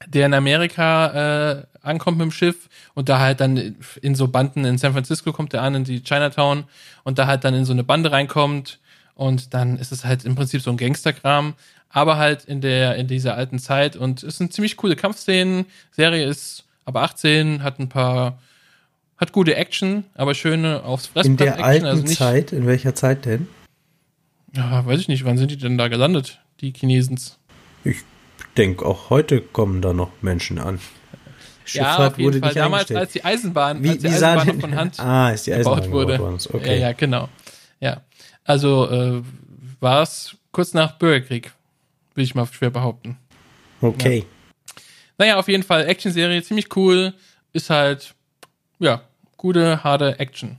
der 0.06 0.26
in 0.26 0.34
Amerika 0.34 1.50
äh, 1.50 1.62
ankommt 1.82 2.18
mit 2.18 2.26
dem 2.26 2.30
Schiff 2.30 2.68
und 2.94 3.08
da 3.08 3.18
halt 3.18 3.40
dann 3.40 3.74
in 4.02 4.14
so 4.14 4.28
Banden 4.28 4.64
in 4.64 4.78
San 4.78 4.92
Francisco 4.92 5.32
kommt 5.32 5.52
er 5.52 5.62
an, 5.62 5.74
in 5.74 5.82
die 5.82 6.04
Chinatown 6.04 6.62
und 7.02 7.18
da 7.18 7.26
halt 7.26 7.42
dann 7.42 7.54
in 7.54 7.64
so 7.64 7.72
eine 7.72 7.82
Bande 7.82 8.12
reinkommt 8.12 8.78
und 9.16 9.52
dann 9.52 9.78
ist 9.78 9.90
es 9.90 10.04
halt 10.04 10.24
im 10.24 10.36
Prinzip 10.36 10.62
so 10.62 10.70
ein 10.70 10.76
Gangsterkram, 10.76 11.54
aber 11.88 12.18
halt 12.18 12.44
in 12.44 12.60
der 12.60 12.94
in 12.94 13.08
dieser 13.08 13.34
alten 13.34 13.58
Zeit 13.58 13.96
und 13.96 14.22
es 14.22 14.38
sind 14.38 14.52
ziemlich 14.52 14.76
coole 14.76 14.94
Kampfszenen. 14.94 15.66
Serie 15.90 16.24
ist 16.24 16.62
aber 16.84 17.02
18, 17.02 17.64
hat 17.64 17.80
ein 17.80 17.88
paar 17.88 18.38
hat 19.16 19.32
gute 19.32 19.54
Action, 19.54 20.04
aber 20.14 20.34
schöne 20.34 20.82
aufs 20.84 21.06
Fressbrett 21.06 21.26
In 21.26 21.36
der 21.36 21.52
Action, 21.52 21.64
alten 21.64 21.86
also 21.86 22.02
nicht, 22.02 22.18
Zeit, 22.18 22.52
in 22.52 22.66
welcher 22.66 22.94
Zeit 22.94 23.24
denn? 23.24 23.48
Ja, 24.54 24.84
weiß 24.86 25.00
ich 25.00 25.08
nicht, 25.08 25.24
wann 25.24 25.38
sind 25.38 25.50
die 25.50 25.56
denn 25.56 25.78
da 25.78 25.88
gelandet, 25.88 26.40
die 26.60 26.72
Chinesens? 26.72 27.38
Ich 27.84 27.98
denke, 28.56 28.86
auch 28.86 29.10
heute 29.10 29.40
kommen 29.40 29.82
da 29.82 29.92
noch 29.92 30.10
Menschen 30.22 30.58
an. 30.58 30.80
Schifffahrt 31.64 32.18
ja, 32.18 32.24
wurde 32.24 32.40
Fall. 32.40 32.54
Damals, 32.54 32.92
als 32.92 33.12
die 33.12 33.24
Eisenbahn, 33.24 33.82
wie, 33.82 33.90
als 33.90 34.02
die 34.02 34.08
Eisenbahn 34.08 34.46
noch 34.46 34.60
von 34.60 34.74
Hand 34.76 35.00
ah, 35.00 35.30
ist 35.30 35.46
die 35.46 35.54
Eisenbahn 35.54 35.82
gebaut 35.82 36.18
wurde. 36.18 36.38
Okay. 36.52 36.78
Ja, 36.78 36.88
ja, 36.88 36.92
genau. 36.92 37.28
Ja, 37.80 38.02
also 38.44 38.90
äh, 38.90 39.22
war 39.80 40.02
es 40.02 40.36
kurz 40.52 40.74
nach 40.74 40.98
Bürgerkrieg, 40.98 41.52
will 42.14 42.24
ich 42.24 42.34
mal 42.34 42.46
schwer 42.46 42.70
behaupten. 42.70 43.16
Okay. 43.80 44.18
Ja. 44.18 44.24
Naja, 45.16 45.36
auf 45.36 45.48
jeden 45.48 45.62
Fall 45.62 45.86
Action-Serie, 45.86 46.42
ziemlich 46.42 46.74
cool. 46.76 47.14
Ist 47.52 47.70
halt, 47.70 48.14
ja, 48.78 49.02
gute, 49.36 49.84
harte 49.84 50.18
Action. 50.18 50.58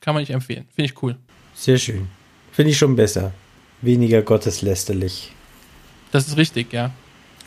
Kann 0.00 0.14
man 0.14 0.22
nicht 0.22 0.30
empfehlen. 0.30 0.66
Finde 0.74 0.90
ich 0.90 1.02
cool. 1.02 1.16
Sehr 1.54 1.78
schön. 1.78 2.08
Finde 2.52 2.70
ich 2.72 2.78
schon 2.78 2.96
besser. 2.96 3.32
Weniger 3.80 4.22
gotteslästerlich. 4.22 5.32
Das 6.12 6.28
ist 6.28 6.36
richtig, 6.36 6.72
ja. 6.72 6.90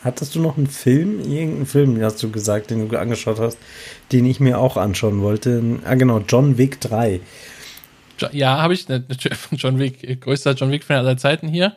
Hattest 0.04 0.34
du 0.34 0.40
noch 0.40 0.56
einen 0.56 0.68
Film, 0.68 1.20
irgendeinen 1.20 1.66
Film, 1.66 2.00
hast 2.02 2.22
du 2.22 2.30
gesagt, 2.30 2.70
den 2.70 2.88
du 2.88 2.96
angeschaut 2.96 3.40
hast, 3.40 3.58
den 4.12 4.26
ich 4.26 4.38
mir 4.38 4.58
auch 4.58 4.76
anschauen 4.76 5.22
wollte? 5.22 5.80
Ah, 5.84 5.94
genau, 5.94 6.20
John 6.20 6.56
Wick 6.56 6.80
3. 6.80 7.20
Ja, 8.32 8.60
habe 8.62 8.74
ich. 8.74 8.88
Natürlich 8.88 9.38
John 9.52 9.78
Wick, 9.78 10.20
größter 10.20 10.52
John 10.52 10.70
Wick-Fan 10.70 10.98
aller 10.98 11.16
Zeiten 11.16 11.48
hier. 11.48 11.76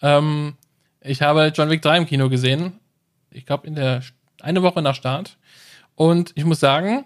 Ähm, 0.00 0.54
ich 1.00 1.22
habe 1.22 1.52
John 1.54 1.70
Wick 1.70 1.82
3 1.82 1.98
im 1.98 2.06
Kino 2.06 2.28
gesehen. 2.28 2.74
Ich 3.30 3.44
glaube, 3.44 3.66
in 3.66 3.74
der 3.74 4.02
eine 4.40 4.62
Woche 4.62 4.80
nach 4.80 4.94
Start. 4.94 5.36
Und 5.94 6.32
ich 6.36 6.44
muss 6.44 6.60
sagen, 6.60 7.04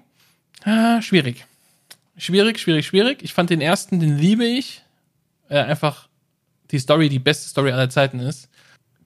ah, 0.65 1.03
schwierig. 1.03 1.47
Schwierig, 2.17 2.59
schwierig, 2.59 2.87
schwierig. 2.87 3.23
Ich 3.23 3.33
fand 3.33 3.51
den 3.51 3.61
ersten, 3.61 4.01
den 4.01 4.19
liebe 4.19 4.45
ich. 4.45 4.83
Äh, 5.49 5.61
einfach 5.61 6.09
die 6.71 6.79
Story, 6.79 7.09
die 7.09 7.19
beste 7.19 7.49
Story 7.49 7.73
aller 7.73 7.91
Zeiten 7.91 8.21
ist. 8.21 8.49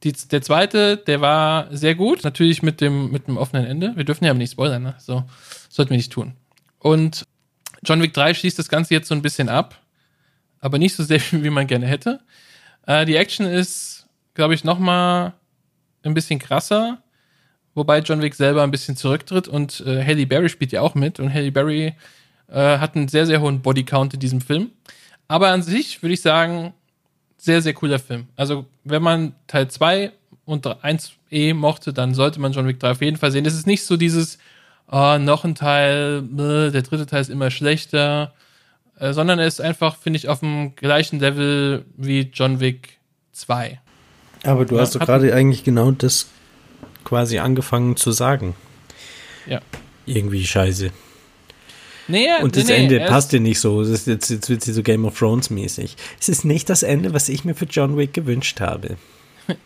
Die, 0.03 0.13
der 0.13 0.43
zweite, 0.43 0.97
der 0.97 1.21
war 1.21 1.75
sehr 1.75 1.95
gut, 1.95 2.23
natürlich 2.23 2.63
mit 2.63 2.81
dem, 2.81 3.11
mit 3.11 3.27
dem 3.27 3.37
offenen 3.37 3.67
Ende. 3.67 3.97
Wir 3.97 4.05
dürfen 4.05 4.25
ja 4.25 4.31
aber 4.31 4.39
nicht 4.39 4.53
spoilern, 4.53 4.83
ne? 4.83 4.95
So, 4.99 5.25
sollten 5.69 5.91
wir 5.91 5.97
nicht 5.97 6.13
tun. 6.13 6.35
Und 6.79 7.25
John 7.83 8.03
Wick 8.03 8.13
3 8.13 8.35
schließt 8.35 8.59
das 8.59 8.69
Ganze 8.69 8.95
jetzt 8.95 9.09
so 9.09 9.15
ein 9.15 9.23
bisschen 9.23 9.49
ab, 9.49 9.81
aber 10.61 10.79
nicht 10.79 10.95
so 10.95 11.03
sehr, 11.03 11.21
wie 11.31 11.51
man 11.51 11.67
gerne 11.67 11.87
hätte. 11.87 12.21
Äh, 12.87 13.07
die 13.07 13.17
Action 13.17 13.47
ist, 13.47 14.07
glaube 14.35 14.55
ich, 14.55 14.65
noch 14.65 14.79
mal 14.79 15.35
ein 16.03 16.15
bisschen 16.15 16.39
krasser, 16.39 17.03
wobei 17.77 18.01
John 18.01 18.21
Wick 18.21 18.35
selber 18.35 18.65
ein 18.65 18.73
bisschen 18.73 18.97
zurücktritt 18.97 19.47
und 19.47 19.85
äh, 19.87 20.05
Halle 20.05 20.27
Berry 20.27 20.49
spielt 20.49 20.73
ja 20.73 20.81
auch 20.81 20.97
mit 20.97 21.21
und 21.21 21.33
Halle 21.33 21.53
Berry 21.53 21.95
äh, 22.49 22.79
hat 22.79 22.97
einen 22.97 23.07
sehr, 23.07 23.27
sehr 23.27 23.41
hohen 23.41 23.61
Bodycount 23.61 24.15
in 24.15 24.21
diesem 24.21 24.41
Film. 24.41 24.71
Aber 25.29 25.49
an 25.49 25.63
sich 25.63 26.03
würde 26.03 26.15
ich 26.15 26.23
sagen, 26.23 26.73
sehr, 27.37 27.63
sehr 27.63 27.75
cooler 27.75 27.99
Film. 27.99 28.27
Also, 28.37 28.67
wenn 28.85 29.03
man 29.03 29.35
Teil 29.47 29.69
2 29.69 30.13
und 30.45 30.67
1e 30.67 31.55
mochte, 31.55 31.93
dann 31.93 32.15
sollte 32.15 32.41
man 32.41 32.53
John 32.53 32.67
Wick 32.67 32.81
3 32.81 32.91
auf 32.93 33.03
jeden 33.03 33.17
Fall 33.17 33.31
sehen. 33.31 33.45
Es 33.45 33.55
ist 33.55 33.67
nicht 33.67 33.85
so 33.85 33.97
dieses, 33.97 34.39
oh, 34.91 35.19
noch 35.19 35.45
ein 35.45 35.55
Teil, 35.55 36.25
äh, 36.33 36.71
der 36.71 36.83
dritte 36.83 37.07
Teil 37.07 37.21
ist 37.21 37.31
immer 37.31 37.51
schlechter, 37.51 38.33
äh, 38.99 39.13
sondern 39.13 39.39
er 39.39 39.47
ist 39.47 39.61
einfach, 39.61 39.97
finde 39.97 40.19
ich, 40.19 40.29
auf 40.29 40.41
dem 40.41 40.75
gleichen 40.77 41.21
Level 41.21 41.85
wie 41.97 42.31
John 42.33 42.61
Wick 42.61 42.99
2. 43.33 43.81
Aber 44.45 44.65
du 44.65 44.77
ja, 44.77 44.83
hast 44.83 44.95
doch 44.95 45.01
gerade 45.01 45.35
eigentlich 45.35 45.65
genau 45.65 45.91
das 45.91 46.29
quasi 47.07 47.39
angefangen 47.39 47.97
zu 47.97 48.11
sagen. 48.11 48.55
Ja. 49.47 49.61
Irgendwie 50.05 50.45
scheiße. 50.45 50.91
Nee, 52.09 52.29
und 52.43 52.57
das 52.57 52.67
nee, 52.67 52.75
Ende 52.75 53.01
passt 53.01 53.33
dir 53.33 53.41
nicht 53.41 53.59
so. 53.59 53.83
Jetzt, 53.83 54.07
jetzt 54.07 54.49
wird 54.49 54.63
sie 54.63 54.73
so 54.73 54.83
Game 54.83 55.05
of 55.05 55.19
Thrones 55.19 55.51
mäßig. 55.51 55.97
Es 56.21 56.29
ist 56.29 56.45
nicht 56.45 56.69
das 56.69 56.83
Ende, 56.83 57.15
was 57.15 57.29
ich 57.29 57.45
mir 57.45 57.55
für 57.55 57.65
John 57.65 57.97
Wick 57.97 58.13
gewünscht 58.13 58.61
habe. 58.61 58.97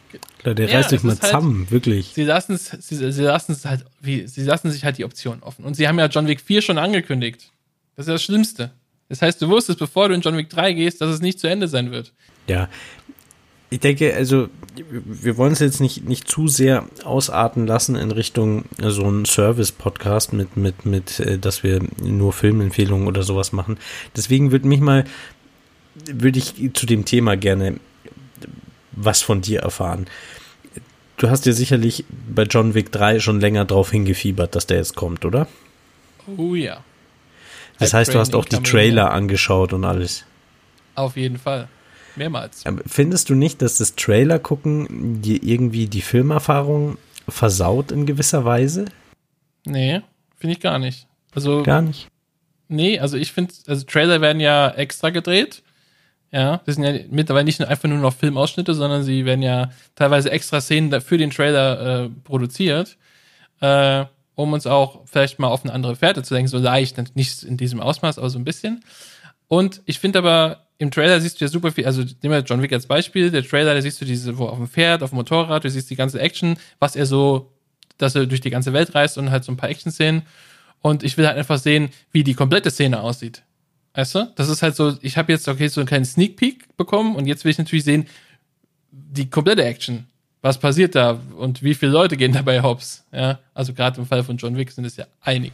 Leute, 0.44 0.64
ja, 0.64 0.76
reißt 0.76 0.92
euch 0.92 1.02
mal 1.02 1.12
halt, 1.12 1.22
zusammen, 1.22 1.70
wirklich. 1.70 2.12
Sie 2.14 2.24
lassen 2.24 2.54
es, 2.54 2.70
sie, 2.80 3.12
sie 3.12 3.22
lassen 3.22 3.52
es 3.52 3.64
halt, 3.64 3.84
wie, 4.00 4.26
sie 4.26 4.42
lassen 4.42 4.70
sich 4.70 4.84
halt 4.84 4.98
die 4.98 5.04
Option 5.04 5.42
offen. 5.42 5.64
Und 5.64 5.74
sie 5.74 5.88
haben 5.88 5.98
ja 5.98 6.06
John 6.06 6.26
Wick 6.28 6.40
4 6.40 6.62
schon 6.62 6.78
angekündigt. 6.78 7.50
Das 7.96 8.06
ist 8.06 8.12
das 8.12 8.22
Schlimmste. 8.22 8.70
Das 9.08 9.22
heißt, 9.22 9.40
du 9.42 9.48
wusstest, 9.48 9.78
bevor 9.78 10.08
du 10.08 10.14
in 10.14 10.20
John 10.20 10.36
Wick 10.36 10.50
3 10.50 10.74
gehst, 10.74 11.00
dass 11.00 11.10
es 11.10 11.20
nicht 11.20 11.40
zu 11.40 11.46
Ende 11.46 11.68
sein 11.68 11.90
wird. 11.90 12.12
Ja. 12.46 12.68
Ich 13.72 13.78
denke, 13.78 14.14
also, 14.14 14.48
wir 14.84 15.36
wollen 15.36 15.52
es 15.52 15.60
jetzt 15.60 15.80
nicht, 15.80 16.04
nicht 16.08 16.26
zu 16.26 16.48
sehr 16.48 16.86
ausarten 17.04 17.68
lassen 17.68 17.94
in 17.94 18.10
Richtung 18.10 18.64
so 18.78 19.08
ein 19.08 19.24
Service-Podcast 19.24 20.32
mit, 20.32 20.56
mit, 20.56 20.84
mit, 20.84 21.20
äh, 21.20 21.38
dass 21.38 21.62
wir 21.62 21.80
nur 22.02 22.32
Filmempfehlungen 22.32 23.06
oder 23.06 23.22
sowas 23.22 23.52
machen. 23.52 23.78
Deswegen 24.16 24.50
würde 24.50 24.66
mich 24.66 24.80
mal, 24.80 25.04
würde 26.12 26.40
ich 26.40 26.70
zu 26.74 26.84
dem 26.84 27.04
Thema 27.04 27.36
gerne 27.36 27.76
was 28.90 29.22
von 29.22 29.40
dir 29.40 29.60
erfahren. 29.60 30.06
Du 31.16 31.30
hast 31.30 31.46
ja 31.46 31.52
sicherlich 31.52 32.04
bei 32.28 32.42
John 32.42 32.74
Wick 32.74 32.90
3 32.90 33.20
schon 33.20 33.40
länger 33.40 33.66
drauf 33.66 33.92
hingefiebert, 33.92 34.56
dass 34.56 34.66
der 34.66 34.78
jetzt 34.78 34.96
kommt, 34.96 35.24
oder? 35.24 35.46
Oh 36.36 36.54
ja. 36.54 36.82
Das 37.78 37.94
heißt, 37.94 38.14
du 38.14 38.18
hast 38.18 38.34
auch 38.34 38.44
die 38.44 38.62
Trailer 38.62 39.12
angeschaut 39.12 39.72
und 39.72 39.84
alles. 39.84 40.24
Auf 40.96 41.16
jeden 41.16 41.38
Fall. 41.38 41.68
Mehrmals. 42.16 42.64
Findest 42.86 43.30
du 43.30 43.34
nicht, 43.34 43.62
dass 43.62 43.78
das 43.78 43.94
Trailer 43.94 44.38
gucken 44.38 45.22
dir 45.22 45.42
irgendwie 45.42 45.86
die 45.86 46.02
Filmerfahrung 46.02 46.98
versaut 47.28 47.92
in 47.92 48.06
gewisser 48.06 48.44
Weise? 48.44 48.86
Nee, 49.64 50.02
finde 50.36 50.54
ich 50.54 50.60
gar 50.60 50.78
nicht. 50.78 51.06
Also 51.34 51.62
gar 51.62 51.82
nicht. 51.82 52.08
Nee, 52.68 52.98
also 52.98 53.16
ich 53.16 53.32
finde, 53.32 53.52
also 53.66 53.84
Trailer 53.84 54.20
werden 54.20 54.40
ja 54.40 54.70
extra 54.70 55.10
gedreht 55.10 55.62
ja, 56.32 56.60
das 56.64 56.76
sind 56.76 56.84
ja 56.84 56.92
mittlerweile 57.10 57.44
nicht 57.44 57.60
einfach 57.60 57.88
nur 57.88 57.98
noch 57.98 58.14
Filmausschnitte, 58.14 58.74
sondern 58.74 59.02
sie 59.02 59.24
werden 59.24 59.42
ja 59.42 59.70
teilweise 59.96 60.30
extra 60.30 60.60
Szenen 60.60 61.00
für 61.00 61.18
den 61.18 61.30
Trailer 61.30 62.04
äh, 62.04 62.08
produziert, 62.22 62.96
äh, 63.60 64.04
um 64.36 64.52
uns 64.52 64.66
auch 64.66 65.02
vielleicht 65.06 65.40
mal 65.40 65.48
auf 65.48 65.64
eine 65.64 65.72
andere 65.72 65.96
Fährte 65.96 66.22
zu 66.22 66.34
lenken, 66.34 66.48
so 66.48 66.58
leicht, 66.58 67.16
nicht 67.16 67.42
in 67.42 67.56
diesem 67.56 67.80
Ausmaß, 67.80 68.18
aber 68.18 68.30
so 68.30 68.38
ein 68.38 68.44
bisschen. 68.44 68.84
Und 69.48 69.82
ich 69.86 69.98
finde 69.98 70.20
aber, 70.20 70.66
im 70.80 70.90
Trailer 70.90 71.20
siehst 71.20 71.38
du 71.38 71.44
ja 71.44 71.50
super 71.50 71.70
viel, 71.70 71.84
also 71.84 72.00
nehmen 72.00 72.34
wir 72.34 72.38
John 72.38 72.62
Wick 72.62 72.72
als 72.72 72.86
Beispiel, 72.86 73.30
der 73.30 73.46
Trailer, 73.46 73.74
da 73.74 73.82
siehst 73.82 74.00
du 74.00 74.06
diese, 74.06 74.38
wo 74.38 74.46
auf 74.46 74.56
dem 74.56 74.66
Pferd, 74.66 75.02
auf 75.02 75.10
dem 75.10 75.16
Motorrad, 75.16 75.62
du 75.62 75.68
siehst 75.68 75.90
die 75.90 75.96
ganze 75.96 76.18
Action, 76.18 76.56
was 76.78 76.96
er 76.96 77.04
so, 77.04 77.52
dass 77.98 78.14
er 78.14 78.24
durch 78.24 78.40
die 78.40 78.48
ganze 78.48 78.72
Welt 78.72 78.94
reist 78.94 79.18
und 79.18 79.30
halt 79.30 79.44
so 79.44 79.52
ein 79.52 79.58
paar 79.58 79.68
Action-Szenen. 79.68 80.22
Und 80.80 81.02
ich 81.02 81.18
will 81.18 81.26
halt 81.26 81.36
einfach 81.36 81.58
sehen, 81.58 81.90
wie 82.12 82.24
die 82.24 82.32
komplette 82.32 82.70
Szene 82.70 83.02
aussieht. 83.02 83.42
Weißt 83.92 84.14
du? 84.14 84.32
Das 84.36 84.48
ist 84.48 84.62
halt 84.62 84.74
so, 84.74 84.96
ich 85.02 85.18
habe 85.18 85.30
jetzt, 85.30 85.46
okay, 85.48 85.68
so 85.68 85.82
einen 85.82 85.88
kleinen 85.88 86.06
Sneak 86.06 86.36
Peek 86.36 86.74
bekommen 86.78 87.14
und 87.14 87.26
jetzt 87.26 87.44
will 87.44 87.50
ich 87.50 87.58
natürlich 87.58 87.84
sehen, 87.84 88.06
die 88.90 89.28
komplette 89.28 89.62
Action. 89.62 90.06
Was 90.40 90.58
passiert 90.58 90.94
da 90.94 91.20
und 91.36 91.62
wie 91.62 91.74
viele 91.74 91.92
Leute 91.92 92.16
gehen 92.16 92.32
dabei 92.32 92.62
hops? 92.62 93.04
Ja, 93.12 93.38
also 93.52 93.74
gerade 93.74 94.00
im 94.00 94.06
Fall 94.06 94.24
von 94.24 94.38
John 94.38 94.56
Wick 94.56 94.70
sind 94.70 94.86
es 94.86 94.96
ja 94.96 95.04
einige. 95.20 95.52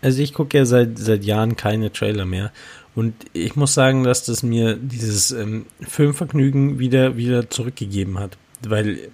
Also 0.00 0.22
ich 0.22 0.32
gucke 0.32 0.56
ja 0.56 0.64
seit, 0.64 0.96
seit 0.96 1.24
Jahren 1.24 1.56
keine 1.56 1.92
Trailer 1.92 2.24
mehr 2.24 2.52
und 2.94 3.14
ich 3.32 3.56
muss 3.56 3.74
sagen, 3.74 4.04
dass 4.04 4.24
das 4.24 4.42
mir 4.42 4.76
dieses 4.76 5.30
ähm, 5.30 5.66
Filmvergnügen 5.80 6.78
wieder, 6.78 7.16
wieder 7.16 7.48
zurückgegeben 7.50 8.18
hat, 8.18 8.36
weil 8.66 9.10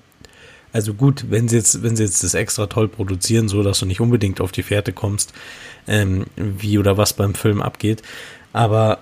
Also 0.72 0.92
gut, 0.92 1.26
wenn 1.30 1.48
sie 1.48 1.56
jetzt, 1.56 1.82
wenn 1.82 1.96
sie 1.96 2.04
jetzt 2.04 2.22
das 2.22 2.34
extra 2.34 2.66
toll 2.66 2.88
produzieren, 2.88 3.48
so 3.48 3.62
dass 3.62 3.78
du 3.78 3.86
nicht 3.86 4.00
unbedingt 4.00 4.42
auf 4.42 4.52
die 4.52 4.62
Fährte 4.62 4.92
kommst, 4.92 5.32
ähm, 5.88 6.26
wie 6.36 6.78
oder 6.78 6.98
was 6.98 7.14
beim 7.14 7.34
Film 7.34 7.62
abgeht. 7.62 8.02
Aber 8.52 8.98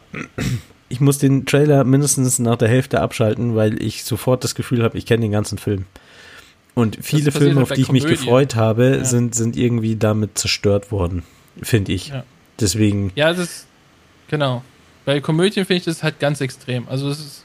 ich 0.89 1.01
muss 1.01 1.19
den 1.19 1.47
Trailer 1.47 1.83
mindestens 1.83 2.39
nach 2.39 2.57
der 2.57 2.69
Hälfte 2.69 3.01
abschalten, 3.01 3.57
weil 3.57 3.83
ich 3.83 4.05
sofort 4.05 4.45
das 4.45 4.55
Gefühl 4.55 4.85
habe, 4.85 4.97
ich 4.99 5.07
kenne 5.07 5.23
den 5.23 5.33
ganzen 5.33 5.59
Film. 5.59 5.87
Und 6.75 6.99
viele 7.01 7.33
Filme, 7.33 7.63
auf 7.63 7.73
die 7.73 7.81
ich 7.83 7.93
mich 7.93 8.07
gefreut 8.07 8.55
habe, 8.55 8.99
ja. 8.99 9.05
sind, 9.05 9.35
sind 9.35 9.57
irgendwie 9.57 9.97
damit 9.97 10.39
zerstört 10.39 10.93
worden, 10.93 11.23
finde 11.63 11.93
ich. 11.93 12.09
Ja. 12.09 12.25
Deswegen. 12.61 13.11
Ja, 13.17 13.31
das 13.31 13.39
ist, 13.39 13.67
genau. 14.29 14.63
Bei 15.05 15.21
Komödien 15.21 15.67
finde 15.67 15.79
ich 15.79 15.85
das 15.85 16.03
halt 16.03 16.19
ganz 16.19 16.41
extrem. 16.41 16.89
Also, 16.89 17.09
das 17.09 17.19
ist, 17.19 17.45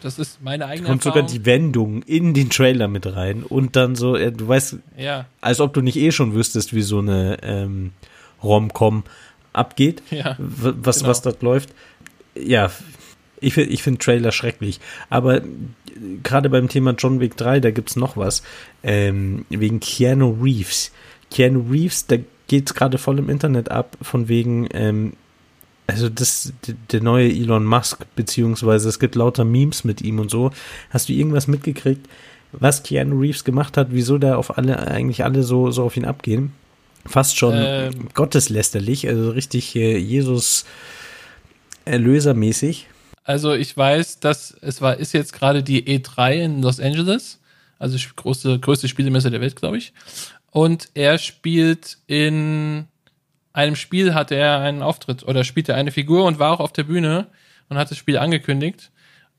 das 0.00 0.18
ist 0.18 0.42
meine 0.42 0.66
eigene 0.66 0.88
Kommt 0.88 1.04
Erfahrung. 1.04 1.28
sogar 1.28 1.38
die 1.38 1.46
Wendung 1.46 2.02
in 2.02 2.34
den 2.34 2.50
Trailer 2.50 2.88
mit 2.88 3.06
rein 3.06 3.42
und 3.42 3.76
dann 3.76 3.96
so, 3.96 4.16
du 4.16 4.48
weißt, 4.48 4.76
ja. 4.96 5.26
als 5.40 5.60
ob 5.60 5.74
du 5.74 5.80
nicht 5.80 5.96
eh 5.96 6.12
schon 6.12 6.34
wüsstest, 6.34 6.74
wie 6.74 6.82
so 6.82 6.98
eine 6.98 7.38
ähm, 7.42 7.92
Rom-Com 8.42 9.04
abgeht, 9.52 10.02
ja, 10.10 10.36
was, 10.38 10.98
genau. 10.98 11.10
was 11.10 11.22
dort 11.22 11.42
läuft 11.42 11.70
ja, 12.34 12.70
ich, 13.40 13.56
ich 13.56 13.82
finde 13.82 13.98
Trailer 13.98 14.32
schrecklich. 14.32 14.80
Aber 15.10 15.42
gerade 16.22 16.48
beim 16.48 16.68
Thema 16.68 16.94
John 16.96 17.20
Wick 17.20 17.36
3, 17.36 17.60
da 17.60 17.70
gibt 17.70 17.90
es 17.90 17.96
noch 17.96 18.16
was. 18.16 18.42
Ähm, 18.82 19.44
wegen 19.48 19.80
Keanu 19.80 20.36
Reeves. 20.40 20.92
Keanu 21.30 21.66
Reeves, 21.70 22.06
da 22.06 22.16
geht 22.46 22.68
es 22.68 22.74
gerade 22.74 22.98
voll 22.98 23.18
im 23.18 23.28
Internet 23.28 23.70
ab, 23.70 23.96
von 24.00 24.28
wegen, 24.28 24.68
ähm, 24.72 25.14
also 25.86 26.08
das, 26.08 26.52
der 26.90 27.02
neue 27.02 27.28
Elon 27.28 27.64
Musk, 27.64 28.06
beziehungsweise 28.14 28.88
es 28.88 28.98
gibt 28.98 29.14
lauter 29.14 29.44
Memes 29.44 29.84
mit 29.84 30.00
ihm 30.00 30.18
und 30.18 30.30
so. 30.30 30.50
Hast 30.90 31.08
du 31.08 31.12
irgendwas 31.12 31.48
mitgekriegt, 31.48 32.08
was 32.52 32.82
Keanu 32.82 33.18
Reeves 33.18 33.44
gemacht 33.44 33.76
hat, 33.76 33.88
wieso 33.90 34.18
da 34.18 34.36
auf 34.36 34.56
alle, 34.58 34.78
eigentlich 34.86 35.24
alle 35.24 35.42
so, 35.42 35.70
so 35.70 35.84
auf 35.84 35.96
ihn 35.96 36.04
abgehen? 36.04 36.52
Fast 37.04 37.36
schon 37.36 37.54
ähm, 37.56 38.08
gotteslästerlich, 38.14 39.08
also 39.08 39.30
richtig 39.30 39.74
äh, 39.74 39.96
Jesus 39.98 40.64
erlösermäßig? 41.84 42.86
Also 43.24 43.52
ich 43.52 43.76
weiß, 43.76 44.20
dass 44.20 44.56
es 44.60 44.80
war, 44.80 44.98
ist 44.98 45.12
jetzt 45.12 45.32
gerade 45.32 45.62
die 45.62 45.82
E3 45.82 46.32
in 46.44 46.62
Los 46.62 46.78
Angeles, 46.78 47.40
also 47.78 47.98
große, 48.16 48.58
größte 48.60 48.88
Spielemesse 48.88 49.30
der 49.30 49.40
Welt, 49.40 49.56
glaube 49.56 49.78
ich. 49.78 49.92
Und 50.50 50.90
er 50.94 51.18
spielt 51.18 51.98
in 52.06 52.86
einem 53.52 53.76
Spiel 53.76 54.14
hat 54.14 54.30
er 54.30 54.60
einen 54.60 54.82
Auftritt 54.82 55.22
oder 55.22 55.44
spielte 55.44 55.74
eine 55.74 55.90
Figur 55.90 56.24
und 56.24 56.38
war 56.38 56.52
auch 56.52 56.60
auf 56.60 56.72
der 56.72 56.84
Bühne 56.84 57.26
und 57.68 57.78
hat 57.78 57.90
das 57.90 57.98
Spiel 57.98 58.18
angekündigt. 58.18 58.90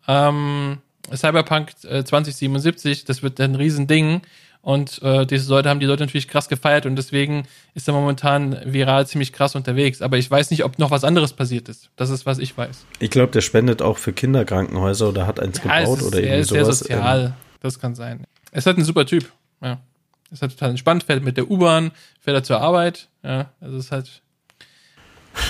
Ähm, 0.07 0.79
Cyberpunk 1.13 1.71
2077, 1.79 3.01
äh, 3.01 3.05
das 3.05 3.23
wird 3.23 3.39
ein 3.39 3.55
Riesending. 3.55 4.21
Und 4.61 5.01
äh, 5.01 5.25
diese 5.25 5.49
Leute 5.49 5.67
haben 5.67 5.81
die 5.81 5.85
Leute 5.85 6.03
natürlich 6.03 6.29
krass 6.29 6.47
gefeiert 6.47 6.85
und 6.85 6.95
deswegen 6.95 7.43
ist 7.73 7.89
er 7.89 7.93
momentan 7.93 8.57
viral 8.63 9.05
ziemlich 9.05 9.33
krass 9.33 9.55
unterwegs. 9.55 10.01
Aber 10.01 10.17
ich 10.17 10.31
weiß 10.31 10.51
nicht, 10.51 10.63
ob 10.63 10.79
noch 10.79 10.89
was 10.89 11.03
anderes 11.03 11.33
passiert 11.33 11.67
ist. 11.67 11.89
Das 11.97 12.09
ist, 12.09 12.25
was 12.25 12.39
ich 12.39 12.57
weiß. 12.57 12.85
Ich 12.99 13.09
glaube, 13.09 13.33
der 13.33 13.41
spendet 13.41 13.81
auch 13.81 13.97
für 13.97 14.13
Kinderkrankenhäuser 14.13 15.09
oder 15.09 15.27
hat 15.27 15.41
eins 15.41 15.57
ja, 15.57 15.79
gebaut 15.79 15.97
ist, 15.99 16.07
oder 16.07 16.23
irgendwie 16.23 16.43
sowas. 16.43 16.51
Er 16.55 16.61
ist 16.61 16.79
sehr 16.79 16.97
sozial. 16.97 17.25
Ähm. 17.25 17.33
Das 17.59 17.79
kann 17.79 17.93
sein. 17.93 18.23
Er 18.51 18.57
ist 18.59 18.65
halt 18.65 18.77
ein 18.77 18.85
super 18.85 19.05
Typ. 19.05 19.29
Ja. 19.61 19.81
Er 20.33 20.37
ist 20.37 20.41
halt 20.41 20.53
total 20.53 20.71
entspannt, 20.71 21.03
fährt 21.03 21.23
mit 21.23 21.37
der 21.37 21.51
U-Bahn, 21.51 21.91
fährt 22.19 22.35
er 22.35 22.43
zur 22.43 22.59
Arbeit. 22.59 23.07
Ja, 23.21 23.51
also 23.61 23.77
ist 23.77 23.91
halt. 23.91 24.23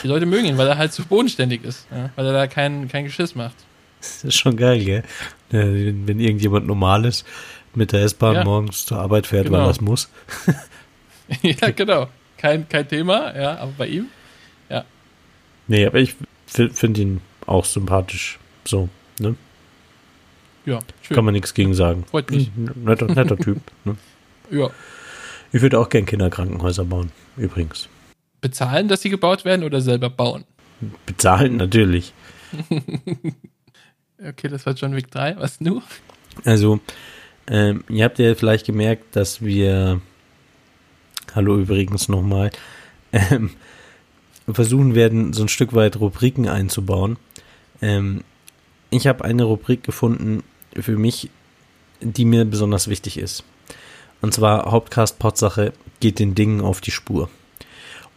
Die 0.04 0.08
Leute 0.08 0.26
mögen 0.26 0.43
ihn, 0.43 0.58
weil 0.58 0.67
er 0.67 0.78
halt 0.78 0.91
zu 0.91 1.06
bodenständig 1.06 1.63
ist. 1.63 1.88
Ja, 1.89 2.10
weil 2.17 2.26
er 2.26 2.34
da 2.34 2.48
kein, 2.48 2.89
kein 2.89 3.06
Geschiss 3.06 3.34
macht. 3.34 3.56
Das 4.02 4.26
ist 4.26 4.36
schon 4.36 4.58
geil, 4.58 4.84
gell? 4.84 5.04
Wenn 5.52 6.19
irgendjemand 6.19 6.67
normal 6.67 7.06
ist, 7.06 7.26
mit 7.74 7.93
der 7.93 8.02
S-Bahn 8.02 8.36
ja. 8.36 8.43
morgens 8.43 8.86
zur 8.86 9.00
Arbeit 9.00 9.26
fährt, 9.26 9.46
genau. 9.46 9.60
weil 9.60 9.67
das 9.67 9.80
muss. 9.80 10.10
ja, 11.41 11.72
genau. 11.72 12.10
Kein, 12.36 12.67
kein 12.67 12.86
Thema, 12.86 13.34
ja, 13.34 13.60
aber 13.60 13.72
bei 13.78 13.88
ihm, 13.88 14.08
ja. 14.67 14.84
Nee, 15.69 15.86
aber 15.86 16.00
ich 16.00 16.13
finde 16.46 17.02
ihn 17.02 17.22
auch 17.46 17.63
sympathisch. 17.63 18.38
So, 18.65 18.89
ne? 19.17 19.36
Ja, 20.65 20.80
schön. 21.04 21.15
Kann 21.15 21.24
man 21.24 21.34
nichts 21.34 21.54
gegen 21.54 21.74
sagen. 21.74 22.04
Freut 22.04 22.30
mich. 22.32 22.52
Netter, 22.76 23.08
netter 23.08 23.38
Typ, 23.39 23.62
ne? 23.86 23.96
Ja. 24.51 24.69
Ich 25.51 25.62
würde 25.62 25.79
auch 25.79 25.89
gern 25.89 26.06
Kinderkrankenhäuser 26.06 26.86
bauen, 26.86 27.12
übrigens. 27.38 27.88
Bezahlen, 28.41 28.88
dass 28.88 29.01
sie 29.01 29.10
gebaut 29.10 29.45
werden 29.45 29.63
oder 29.63 29.82
selber 29.82 30.10
bauen? 30.10 30.45
Bezahlen, 31.06 31.58
natürlich. 31.58 32.13
okay, 34.19 34.47
das 34.47 34.65
war 34.65 34.73
John 34.73 34.95
Wick 34.95 35.12
3. 35.12 35.38
Was 35.38 35.62
nu? 35.62 35.82
Also, 36.43 36.79
ähm, 37.47 37.84
ihr 37.89 38.03
habt 38.06 38.19
ja 38.19 38.36
vielleicht 38.36 38.65
gemerkt, 38.65 39.15
dass 39.15 39.41
wir, 39.41 40.01
hallo 41.36 41.58
übrigens 41.58 42.10
nochmal, 42.10 42.51
ähm, 43.12 43.51
versuchen 44.51 44.95
werden, 44.95 45.34
so 45.34 45.43
ein 45.43 45.49
Stück 45.49 45.73
weit 45.73 45.99
Rubriken 45.99 46.49
einzubauen. 46.49 47.17
Ähm, 47.82 48.23
ich 48.89 49.08
habe 49.08 49.23
eine 49.23 49.43
Rubrik 49.43 49.84
gefunden 49.84 50.43
für 50.73 50.97
mich, 50.97 51.29
die 52.01 52.25
mir 52.25 52.45
besonders 52.45 52.88
wichtig 52.88 53.17
ist. 53.17 53.43
Und 54.23 54.33
zwar 54.33 54.71
Hauptcast 54.71 55.19
Potsache 55.19 55.73
geht 55.99 56.17
den 56.17 56.33
Dingen 56.33 56.62
auf 56.62 56.79
die 56.79 56.91
Spur. 56.91 57.29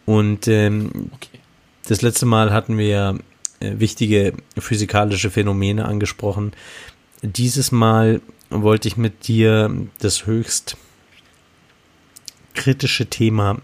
Und 0.05 0.47
ähm, 0.47 1.11
okay. 1.13 1.39
das 1.85 2.01
letzte 2.01 2.25
Mal 2.25 2.53
hatten 2.53 2.77
wir 2.77 3.19
äh, 3.59 3.73
wichtige 3.77 4.33
physikalische 4.57 5.29
Phänomene 5.29 5.83
angesprochen. 5.83 6.53
Dieses 7.23 7.73
Mal 7.73 8.21
wollte 8.49 8.87
ich 8.87 8.95
mit 8.95 9.27
dir 9.27 9.69
das 9.99 10.25
höchst 10.25 10.77
kritische 12.53 13.07
Thema 13.07 13.57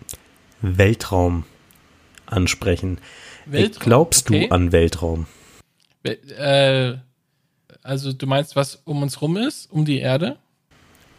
Weltraum 0.62 1.45
ansprechen. 2.25 2.99
Weltraum, 3.45 3.84
Glaubst 3.86 4.29
okay. 4.29 4.47
du 4.49 4.53
an 4.53 4.73
Weltraum? 4.73 5.27
Äh, 6.03 6.95
also 7.84 8.12
du 8.12 8.27
meinst, 8.27 8.58
was 8.58 8.82
um 8.84 9.01
uns 9.01 9.21
rum 9.21 9.38
ist, 9.38 9.71
um 9.71 9.86
die 9.86 9.99
Erde? 9.99 10.39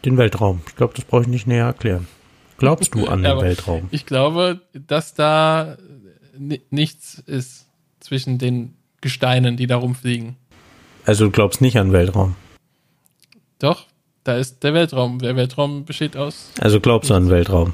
Den 0.05 0.17
Weltraum. 0.17 0.61
Ich 0.67 0.75
glaube, 0.75 0.93
das 0.93 1.03
brauche 1.03 1.23
ich 1.23 1.27
nicht 1.27 1.47
näher 1.47 1.65
erklären. 1.65 2.07
Glaubst 2.57 2.93
du 2.93 3.07
an 3.07 3.23
den 3.23 3.37
Weltraum? 3.41 3.87
Ich 3.91 4.05
glaube, 4.05 4.61
dass 4.73 5.15
da 5.15 5.77
nichts 6.69 7.15
ist 7.25 7.65
zwischen 7.99 8.37
den 8.37 8.75
Gesteinen, 9.01 9.57
die 9.57 9.67
da 9.67 9.77
rumfliegen. 9.77 10.35
Also 11.05 11.25
du 11.25 11.31
glaubst 11.31 11.61
nicht 11.61 11.77
an 11.77 11.91
Weltraum? 11.91 12.35
Doch, 13.59 13.85
da 14.23 14.37
ist 14.37 14.63
der 14.63 14.73
Weltraum. 14.73 15.19
Der 15.19 15.35
Weltraum 15.35 15.85
besteht 15.85 16.15
aus. 16.15 16.51
Also 16.59 16.79
glaubst 16.79 17.09
du 17.09 17.15
an 17.15 17.29
Weltraum? 17.29 17.73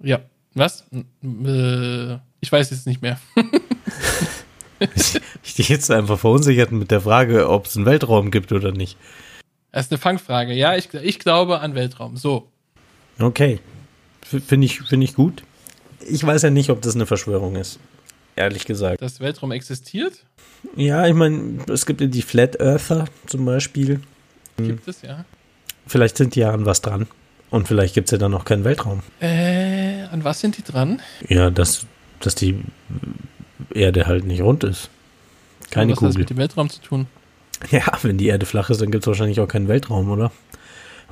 Ja. 0.00 0.20
Was? 0.54 0.84
Äh, 0.92 2.14
ich 2.40 2.52
weiß 2.52 2.70
jetzt 2.70 2.86
nicht 2.86 3.02
mehr. 3.02 3.18
ich 5.42 5.54
dich 5.54 5.68
jetzt 5.68 5.90
einfach 5.90 6.18
verunsichert 6.18 6.72
mit 6.72 6.90
der 6.90 7.00
Frage, 7.00 7.48
ob 7.48 7.66
es 7.66 7.76
einen 7.76 7.86
Weltraum 7.86 8.30
gibt 8.30 8.52
oder 8.52 8.72
nicht. 8.72 8.98
Das 9.72 9.86
ist 9.86 9.92
eine 9.92 9.98
Fangfrage. 9.98 10.52
Ja, 10.52 10.76
ich, 10.76 10.92
ich 10.92 11.18
glaube 11.18 11.60
an 11.60 11.74
Weltraum. 11.74 12.16
So. 12.16 12.46
Okay. 13.18 13.58
Finde 14.22 14.66
ich, 14.66 14.80
find 14.80 15.02
ich 15.02 15.14
gut. 15.14 15.42
Ich 16.06 16.24
weiß 16.24 16.42
ja 16.42 16.50
nicht, 16.50 16.70
ob 16.70 16.82
das 16.82 16.94
eine 16.94 17.06
Verschwörung 17.06 17.56
ist. 17.56 17.78
Ehrlich 18.36 18.64
gesagt. 18.66 19.02
Dass 19.02 19.20
Weltraum 19.20 19.52
existiert? 19.52 20.24
Ja, 20.76 21.06
ich 21.06 21.14
meine, 21.14 21.58
es 21.68 21.86
gibt 21.86 22.00
ja 22.00 22.06
die 22.06 22.22
Flat 22.22 22.60
Earther 22.60 23.06
zum 23.26 23.44
Beispiel. 23.44 24.00
Gibt 24.56 24.86
es, 24.88 25.02
ja. 25.02 25.24
Vielleicht 25.86 26.16
sind 26.16 26.34
die 26.34 26.40
ja 26.40 26.52
an 26.52 26.64
was 26.66 26.80
dran. 26.80 27.06
Und 27.50 27.68
vielleicht 27.68 27.94
gibt 27.94 28.08
es 28.08 28.12
ja 28.12 28.18
dann 28.18 28.30
noch 28.30 28.44
keinen 28.44 28.64
Weltraum. 28.64 29.02
Äh, 29.20 30.04
an 30.04 30.24
was 30.24 30.40
sind 30.40 30.56
die 30.56 30.62
dran? 30.62 31.02
Ja, 31.28 31.50
dass, 31.50 31.86
dass 32.20 32.34
die 32.34 32.62
Erde 33.74 34.06
halt 34.06 34.24
nicht 34.24 34.42
rund 34.42 34.64
ist. 34.64 34.88
Keine 35.70 35.92
was 35.92 35.98
Kugel. 35.98 36.08
Was 36.10 36.14
hat 36.14 36.20
mit 36.20 36.30
dem 36.30 36.36
Weltraum 36.38 36.70
zu 36.70 36.80
tun? 36.80 37.06
Ja, 37.70 37.84
wenn 38.02 38.18
die 38.18 38.26
Erde 38.26 38.46
flach 38.46 38.70
ist, 38.70 38.80
dann 38.80 38.90
gibt 38.90 39.04
es 39.04 39.06
wahrscheinlich 39.06 39.40
auch 39.40 39.48
keinen 39.48 39.68
Weltraum, 39.68 40.10
oder? 40.10 40.32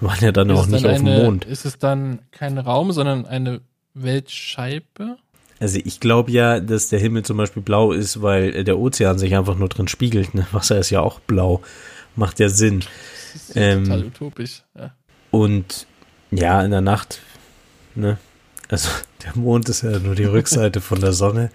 Wir 0.01 0.09
waren 0.09 0.25
ja 0.25 0.33
dann 0.33 0.51
ist 0.51 0.59
auch 0.59 0.67
nicht 0.67 0.85
dann 0.85 0.91
auf 0.93 0.99
dem 0.99 1.25
Mond. 1.25 1.45
Ist 1.45 1.65
es 1.65 1.79
dann 1.79 2.21
kein 2.31 2.59
Raum, 2.59 2.93
sondern 2.93 3.27
eine 3.27 3.61
Weltscheibe? 3.95 5.17
Also 5.61 5.79
ich 5.85 6.01
glaube 6.01 6.31
ja, 6.31 6.59
dass 6.59 6.89
der 6.89 6.99
Himmel 6.99 7.23
zum 7.23 7.37
Beispiel 7.37 7.63
blau 7.63 7.93
ist, 7.93 8.23
weil 8.23 8.65
der 8.65 8.79
Ozean 8.79 9.19
sich 9.19 9.37
einfach 9.37 9.57
nur 9.57 9.69
drin 9.69 9.89
spiegelt. 9.89 10.35
Ne? 10.35 10.47
Wasser 10.53 10.79
ist 10.79 10.91
ja 10.91 11.01
auch 11.01 11.21
blau. 11.21 11.61
Macht 12.17 12.41
ja 12.41 12.49
Sinn. 12.49 12.81
Das 13.33 13.49
ist 13.51 13.57
ähm, 13.57 13.85
total 13.85 14.05
utopisch. 14.07 14.63
Ja. 14.77 14.95
Und 15.31 15.87
ja, 16.31 16.63
in 16.65 16.71
der 16.71 16.81
Nacht, 16.81 17.21
ne? 17.95 18.19
Also 18.69 18.89
der 19.25 19.37
Mond 19.37 19.69
ist 19.69 19.83
ja 19.83 19.99
nur 19.99 20.15
die 20.15 20.25
Rückseite 20.25 20.81
von 20.81 21.01
der 21.01 21.13
Sonne. 21.13 21.51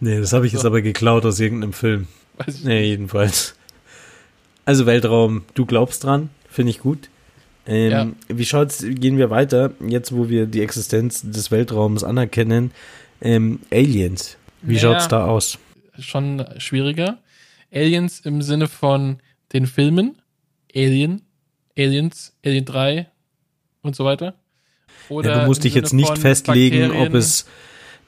Nee, 0.00 0.18
das 0.18 0.32
habe 0.32 0.46
ich 0.46 0.52
jetzt 0.52 0.64
aber 0.64 0.80
geklaut 0.82 1.24
aus 1.26 1.38
irgendeinem 1.38 1.74
Film. 1.74 2.08
Weiß 2.38 2.56
ich 2.56 2.64
nee, 2.64 2.84
jedenfalls. 2.84 3.54
Also 4.64 4.86
Weltraum, 4.86 5.42
du 5.54 5.66
glaubst 5.66 6.04
dran, 6.04 6.30
finde 6.48 6.70
ich 6.70 6.80
gut. 6.80 7.08
Ähm, 7.66 7.90
ja. 7.90 8.06
Wie 8.28 8.44
schaut's, 8.44 8.84
gehen 8.86 9.18
wir 9.18 9.30
weiter, 9.30 9.72
jetzt 9.86 10.14
wo 10.14 10.28
wir 10.28 10.46
die 10.46 10.62
Existenz 10.62 11.22
des 11.22 11.50
Weltraums 11.50 12.04
anerkennen. 12.04 12.72
Ähm, 13.20 13.60
Aliens, 13.70 14.36
wie 14.62 14.74
naja, 14.74 14.80
schaut's 14.80 15.08
da 15.08 15.26
aus? 15.26 15.58
Schon 15.98 16.44
schwieriger. 16.58 17.18
Aliens 17.72 18.20
im 18.20 18.42
Sinne 18.42 18.66
von 18.66 19.18
den 19.52 19.66
Filmen, 19.66 20.16
Alien, 20.74 21.22
Aliens, 21.76 22.34
Alien 22.44 22.64
3, 22.64 23.06
und 23.82 23.96
so 23.96 24.04
weiter. 24.04 24.34
Oder 25.08 25.30
ja, 25.30 25.40
du 25.40 25.46
musst 25.46 25.64
dich 25.64 25.74
jetzt 25.74 25.92
nicht 25.92 26.16
festlegen, 26.18 26.88
Bakterien. 26.88 27.08
ob 27.08 27.14
es 27.14 27.46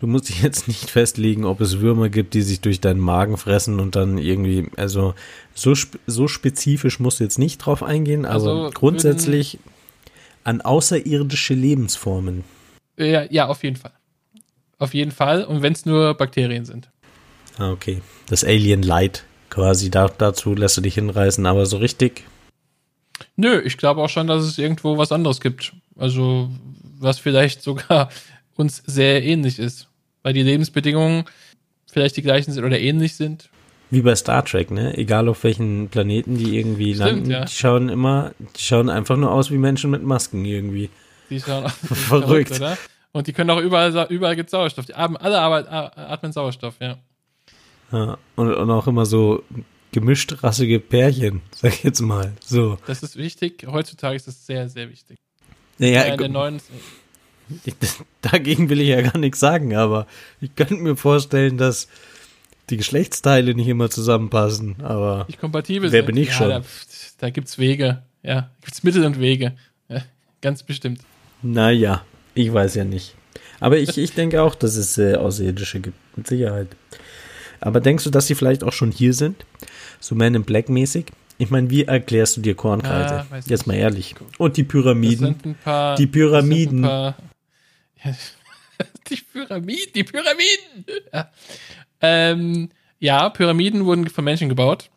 du 0.00 0.06
musst 0.06 0.28
dich 0.28 0.42
jetzt 0.42 0.68
nicht 0.68 0.90
festlegen, 0.90 1.44
ob 1.44 1.60
es 1.60 1.80
Würmer 1.80 2.08
gibt, 2.08 2.34
die 2.34 2.42
sich 2.42 2.60
durch 2.60 2.80
deinen 2.80 3.00
Magen 3.00 3.36
fressen 3.36 3.80
und 3.80 3.96
dann 3.96 4.18
irgendwie, 4.18 4.68
also 4.76 5.14
so, 5.54 5.74
so 6.06 6.28
spezifisch 6.28 7.00
musst 7.00 7.20
du 7.20 7.24
jetzt 7.24 7.38
nicht 7.38 7.58
drauf 7.58 7.82
eingehen, 7.82 8.24
aber 8.24 8.34
also 8.34 8.70
grundsätzlich 8.74 9.58
an 10.44 10.60
außerirdische 10.60 11.54
Lebensformen. 11.54 12.44
Ja, 12.96 13.24
ja, 13.30 13.46
auf 13.46 13.62
jeden 13.62 13.76
Fall. 13.76 13.92
Auf 14.78 14.94
jeden 14.94 15.10
Fall. 15.10 15.44
Und 15.44 15.62
wenn 15.62 15.72
es 15.72 15.86
nur 15.86 16.14
Bakterien 16.14 16.64
sind. 16.64 16.90
Ah, 17.58 17.70
okay. 17.70 18.02
Das 18.28 18.44
Alien 18.44 18.82
Light 18.82 19.24
quasi, 19.50 19.90
da, 19.90 20.08
dazu 20.08 20.54
lässt 20.54 20.76
du 20.76 20.80
dich 20.80 20.94
hinreißen, 20.94 21.46
aber 21.46 21.66
so 21.66 21.78
richtig. 21.78 22.24
Nö, 23.36 23.60
ich 23.60 23.76
glaube 23.76 24.02
auch 24.02 24.08
schon, 24.08 24.26
dass 24.26 24.44
es 24.44 24.58
irgendwo 24.58 24.98
was 24.98 25.12
anderes 25.12 25.40
gibt. 25.40 25.72
Also, 25.96 26.50
was 26.98 27.18
vielleicht 27.18 27.62
sogar 27.62 28.10
uns 28.56 28.82
sehr 28.86 29.22
ähnlich 29.22 29.58
ist. 29.58 29.88
Weil 30.22 30.32
die 30.32 30.42
Lebensbedingungen 30.42 31.24
vielleicht 31.90 32.16
die 32.16 32.22
gleichen 32.22 32.52
sind 32.52 32.64
oder 32.64 32.78
ähnlich 32.78 33.16
sind. 33.16 33.50
Wie 33.90 34.02
bei 34.02 34.16
Star 34.16 34.44
Trek, 34.44 34.70
ne? 34.70 34.96
Egal 34.96 35.28
auf 35.28 35.44
welchen 35.44 35.88
Planeten 35.88 36.36
die 36.36 36.58
irgendwie 36.58 36.94
Stimmt, 36.94 37.10
landen, 37.10 37.30
ja. 37.30 37.44
die 37.44 37.52
schauen 37.52 37.88
immer, 37.88 38.32
die 38.56 38.62
schauen 38.62 38.90
einfach 38.90 39.16
nur 39.16 39.30
aus 39.30 39.50
wie 39.50 39.58
Menschen 39.58 39.90
mit 39.90 40.02
Masken 40.02 40.44
irgendwie. 40.44 40.90
Die 41.30 41.40
schauen 41.40 41.64
aus 41.64 41.72
verrückt, 41.72 42.26
verrückt 42.26 42.50
oder? 42.56 42.78
Und 43.12 43.28
die 43.28 43.32
können 43.32 43.50
auch 43.50 43.60
überall, 43.60 44.06
überall 44.10 44.34
gibt 44.34 44.50
Sauerstoff. 44.50 44.86
Die 44.86 44.94
atmen, 44.94 45.16
alle 45.18 45.38
atmen 45.38 46.32
Sauerstoff, 46.32 46.74
ja. 46.80 46.98
ja 47.92 48.18
und, 48.34 48.52
und 48.52 48.70
auch 48.70 48.88
immer 48.88 49.06
so 49.06 49.44
gemischt 49.92 50.42
rassige 50.42 50.80
Pärchen, 50.80 51.42
sag 51.54 51.74
ich 51.74 51.84
jetzt 51.84 52.00
mal. 52.00 52.32
So. 52.44 52.76
Das 52.86 53.04
ist 53.04 53.16
wichtig. 53.16 53.64
Heutzutage 53.70 54.16
ist 54.16 54.26
das 54.26 54.44
sehr, 54.44 54.68
sehr 54.68 54.90
wichtig. 54.90 55.18
Ja, 55.78 55.86
ja, 55.86 56.02
in 56.02 56.18
der 56.18 56.28
neuen, 56.28 56.60
ich, 57.64 57.74
dagegen 58.22 58.68
will 58.68 58.80
ich 58.80 58.88
ja 58.88 59.02
gar 59.02 59.18
nichts 59.18 59.40
sagen, 59.40 59.74
aber 59.74 60.06
ich 60.40 60.54
könnte 60.54 60.74
mir 60.74 60.96
vorstellen, 60.96 61.58
dass 61.58 61.88
die 62.70 62.76
Geschlechtsteile 62.76 63.54
nicht 63.54 63.68
immer 63.68 63.90
zusammenpassen, 63.90 64.76
aber 64.82 65.24
nicht 65.28 65.40
kompatibel 65.40 65.92
wer 65.92 66.00
sind. 66.00 66.06
bin 66.06 66.16
ich 66.16 66.28
ja, 66.28 66.34
schon? 66.34 66.48
Da, 66.48 66.62
da 67.18 67.30
gibt's 67.30 67.58
Wege, 67.58 68.02
ja, 68.22 68.50
gibt's 68.62 68.82
Mittel 68.82 69.04
und 69.04 69.20
Wege, 69.20 69.52
ja, 69.88 70.02
ganz 70.40 70.62
bestimmt. 70.62 71.00
Naja, 71.42 72.04
ich 72.34 72.52
weiß 72.52 72.74
ja 72.76 72.84
nicht. 72.84 73.14
Aber 73.60 73.78
ich, 73.78 73.96
ich 73.98 74.12
denke 74.12 74.42
auch, 74.42 74.54
dass 74.54 74.76
es 74.76 74.98
äh, 74.98 75.14
Außerirdische 75.14 75.80
gibt, 75.80 75.96
mit 76.16 76.26
Sicherheit. 76.26 76.68
Aber 77.60 77.80
denkst 77.80 78.04
du, 78.04 78.10
dass 78.10 78.26
sie 78.26 78.34
vielleicht 78.34 78.64
auch 78.64 78.72
schon 78.72 78.90
hier 78.90 79.14
sind? 79.14 79.44
So 80.00 80.14
Man 80.14 80.34
in 80.34 80.44
Black 80.44 80.68
mäßig? 80.68 81.06
Ich 81.38 81.50
meine, 81.50 81.70
wie 81.70 81.84
erklärst 81.84 82.36
du 82.36 82.40
dir 82.40 82.54
Kornkreise? 82.54 83.26
Ah, 83.30 83.40
Jetzt 83.46 83.66
mal 83.66 83.74
ehrlich. 83.74 84.14
Und 84.38 84.56
die 84.56 84.64
Pyramiden. 84.64 85.56
Die 85.98 86.06
Pyramiden. 86.06 86.84
Die 89.08 89.16
Pyramiden, 89.16 89.92
die 89.94 90.04
Pyramiden. 90.04 90.84
Ja. 91.12 91.30
Ähm, 92.00 92.70
ja, 92.98 93.28
Pyramiden 93.30 93.84
wurden 93.84 94.08
von 94.08 94.24
Menschen 94.24 94.48
gebaut. 94.48 94.90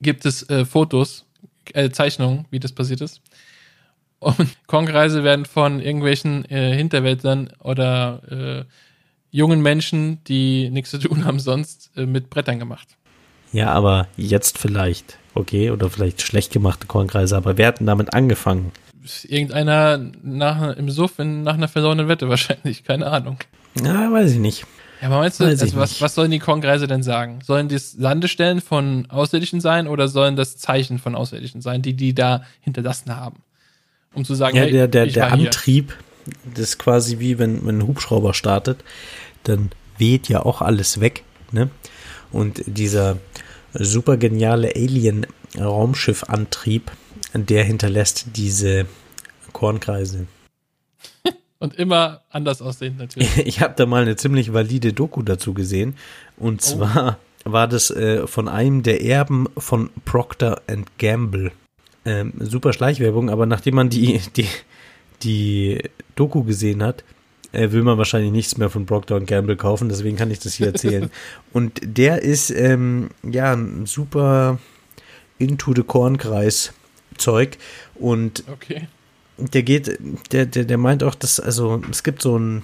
Gibt 0.00 0.26
es 0.26 0.48
äh, 0.48 0.64
Fotos, 0.64 1.24
äh, 1.72 1.90
Zeichnungen, 1.90 2.46
wie 2.50 2.60
das 2.60 2.72
passiert 2.72 3.00
ist. 3.00 3.20
Und 4.18 4.56
Kornkreise 4.66 5.24
werden 5.24 5.44
von 5.44 5.80
irgendwelchen 5.80 6.44
äh, 6.50 6.74
Hinterwäldlern 6.74 7.50
oder 7.58 8.22
äh, 8.30 8.64
jungen 9.30 9.62
Menschen, 9.62 10.22
die 10.24 10.70
nichts 10.70 10.90
zu 10.90 10.98
tun 10.98 11.24
haben 11.24 11.40
sonst, 11.40 11.90
äh, 11.96 12.06
mit 12.06 12.30
Brettern 12.30 12.58
gemacht. 12.58 12.96
Ja, 13.52 13.70
aber 13.72 14.08
jetzt 14.16 14.58
vielleicht, 14.58 15.18
okay, 15.34 15.70
oder 15.70 15.90
vielleicht 15.90 16.22
schlecht 16.22 16.52
gemachte 16.52 16.86
Kornkreise, 16.86 17.36
aber 17.36 17.58
wer 17.58 17.68
hat 17.68 17.80
denn 17.80 17.86
damit 17.86 18.14
angefangen? 18.14 18.72
Irgendeiner 19.24 19.98
nach, 20.22 20.76
im 20.76 20.90
Suff 20.90 21.18
in, 21.18 21.42
nach 21.42 21.54
einer 21.54 21.68
verlorenen 21.68 22.08
Wette 22.08 22.28
wahrscheinlich, 22.28 22.84
keine 22.84 23.06
Ahnung. 23.06 23.38
Ja, 23.82 24.12
weiß 24.12 24.32
ich 24.32 24.38
nicht. 24.38 24.66
Ja, 25.00 25.08
aber 25.08 25.18
meinst 25.18 25.40
du, 25.40 25.44
also 25.44 25.76
was, 25.76 25.98
was 26.00 26.14
sollen 26.14 26.30
die 26.30 26.38
Kornkreise 26.38 26.86
denn 26.86 27.02
sagen? 27.02 27.40
Sollen 27.42 27.68
das 27.68 27.96
Landestellen 27.98 28.60
von 28.60 29.10
Außerirdischen 29.10 29.60
sein 29.60 29.88
oder 29.88 30.06
sollen 30.06 30.36
das 30.36 30.58
Zeichen 30.58 31.00
von 31.00 31.16
Außerirdischen 31.16 31.60
sein, 31.60 31.82
die 31.82 31.94
die 31.94 32.14
da 32.14 32.44
hinterlassen 32.60 33.16
haben? 33.16 33.42
Um 34.14 34.24
zu 34.24 34.36
sagen, 34.36 34.56
ja, 34.56 34.66
der, 34.66 34.86
der, 34.86 35.06
der 35.06 35.32
Antrieb, 35.32 35.96
das 36.54 36.60
ist 36.60 36.78
quasi 36.78 37.18
wie 37.18 37.40
wenn, 37.40 37.66
wenn 37.66 37.78
ein 37.78 37.86
Hubschrauber 37.88 38.32
startet, 38.32 38.84
dann 39.42 39.70
weht 39.98 40.28
ja 40.28 40.44
auch 40.44 40.62
alles 40.62 41.00
weg, 41.00 41.24
ne? 41.50 41.68
Und 42.30 42.62
dieser 42.66 43.16
super 43.74 44.16
geniale 44.16 44.76
Alien-Raumschiffantrieb, 44.76 46.92
der 47.34 47.64
hinterlässt 47.64 48.26
diese 48.36 48.86
Kornkreise. 49.52 50.26
Und 51.58 51.76
immer 51.76 52.22
anders 52.30 52.60
aussehen 52.60 52.96
natürlich. 52.98 53.36
Ich 53.46 53.60
habe 53.60 53.74
da 53.76 53.86
mal 53.86 54.02
eine 54.02 54.16
ziemlich 54.16 54.52
valide 54.52 54.92
Doku 54.92 55.22
dazu 55.22 55.54
gesehen. 55.54 55.96
Und 56.36 56.60
oh. 56.62 56.64
zwar 56.64 57.18
war 57.44 57.68
das 57.68 57.90
äh, 57.90 58.26
von 58.26 58.48
einem 58.48 58.82
der 58.82 59.02
Erben 59.04 59.46
von 59.56 59.90
Procter 60.04 60.60
Gamble. 60.98 61.52
Ähm, 62.04 62.32
super 62.40 62.72
Schleichwerbung, 62.72 63.30
aber 63.30 63.46
nachdem 63.46 63.76
man 63.76 63.90
die, 63.90 64.20
die, 64.36 64.48
die 65.22 65.82
Doku 66.16 66.42
gesehen 66.42 66.82
hat, 66.82 67.04
äh, 67.52 67.70
will 67.70 67.82
man 67.82 67.98
wahrscheinlich 67.98 68.32
nichts 68.32 68.56
mehr 68.56 68.70
von 68.70 68.86
Procter 68.86 69.20
Gamble 69.20 69.56
kaufen, 69.56 69.88
deswegen 69.88 70.16
kann 70.16 70.30
ich 70.30 70.40
das 70.40 70.54
hier 70.54 70.68
erzählen. 70.68 71.10
Und 71.52 71.80
der 71.82 72.22
ist 72.22 72.50
ähm, 72.50 73.10
ja 73.22 73.52
ein 73.52 73.86
super 73.86 74.58
into 75.38 75.74
the 75.74 75.82
Kornkreis 75.82 76.72
Zeug 77.22 77.58
und 77.94 78.44
okay. 78.50 78.88
der 79.38 79.62
geht, 79.62 79.98
der, 80.32 80.46
der, 80.46 80.64
der 80.64 80.78
meint 80.78 81.02
auch, 81.02 81.14
dass, 81.14 81.40
also 81.40 81.82
es 81.90 82.02
gibt 82.02 82.22
so 82.22 82.38
ein, 82.38 82.62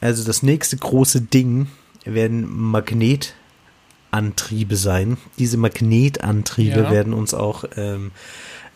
also 0.00 0.24
das 0.24 0.42
nächste 0.42 0.76
große 0.76 1.22
Ding 1.22 1.68
werden 2.04 2.46
Magnetantriebe 2.50 4.76
sein. 4.76 5.18
Diese 5.38 5.56
Magnetantriebe 5.56 6.80
ja. 6.80 6.90
werden 6.90 7.12
uns 7.12 7.34
auch 7.34 7.64
ähm, 7.76 8.12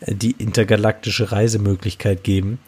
die 0.05 0.31
intergalaktische 0.31 1.31
Reisemöglichkeit 1.31 2.23
geben. 2.23 2.59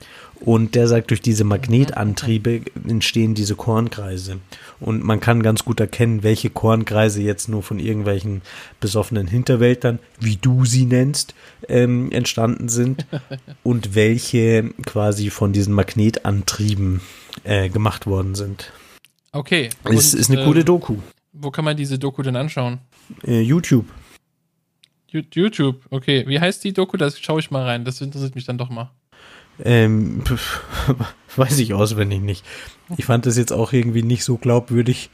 Und 0.42 0.76
der 0.76 0.88
sagt, 0.88 1.12
durch 1.12 1.22
diese 1.22 1.44
Magnetantriebe 1.44 2.62
entstehen 2.88 3.36
diese 3.36 3.56
Kornkreise. 3.56 4.40
Und 4.80 5.04
man 5.04 5.20
kann 5.20 5.42
ganz 5.42 5.64
gut 5.64 5.80
erkennen, 5.80 6.24
welche 6.24 6.50
Kornkreise 6.50 7.22
jetzt 7.22 7.48
nur 7.48 7.64
von 7.64 7.80
irgendwelchen 7.80 8.42
besoffenen 8.80 9.28
Hinterwäldlern, 9.28 10.00
wie 10.20 10.36
du 10.36 10.66
sie 10.66 10.86
nennst, 10.86 11.34
ähm, 11.70 12.12
entstanden 12.12 12.70
sind 12.70 13.06
und 13.64 13.96
welche 13.96 14.72
quasi 14.86 15.30
von 15.30 15.54
diesen 15.54 15.74
Magnetantrieben 15.74 17.02
äh, 17.44 17.70
gemacht 17.70 18.06
worden 18.06 18.36
sind. 18.36 18.72
Okay. 19.32 19.70
Es 19.84 20.14
ist 20.14 20.30
eine 20.30 20.42
äh, 20.42 20.46
coole 20.46 20.64
Doku. 20.64 20.98
Wo 21.34 21.52
kann 21.52 21.66
man 21.66 21.76
diese 21.76 22.00
Doku 22.00 22.22
denn 22.24 22.36
anschauen? 22.36 22.80
Äh, 23.26 23.42
YouTube. 23.42 23.86
YouTube, 25.12 25.86
okay. 25.92 26.26
Wie 26.28 26.40
heißt 26.40 26.64
die 26.64 26.74
Doku? 26.74 26.98
Das 26.98 27.20
schaue 27.20 27.40
ich 27.40 27.52
mal 27.52 27.64
rein. 27.64 27.86
Das 27.86 28.02
interessiert 28.02 28.36
mich 28.36 28.46
dann 28.46 28.58
doch 28.58 28.70
mal. 28.70 28.92
Ähm, 29.64 30.24
weiß 31.36 31.60
ich 31.60 31.74
auswendig 31.74 32.22
nicht. 32.22 32.46
Ich 32.98 33.06
fand 33.06 33.26
das 33.26 33.38
jetzt 33.38 33.52
auch 33.52 33.74
irgendwie 33.74 34.04
nicht 34.04 34.24
so 34.24 34.38
glaubwürdig, 34.38 35.10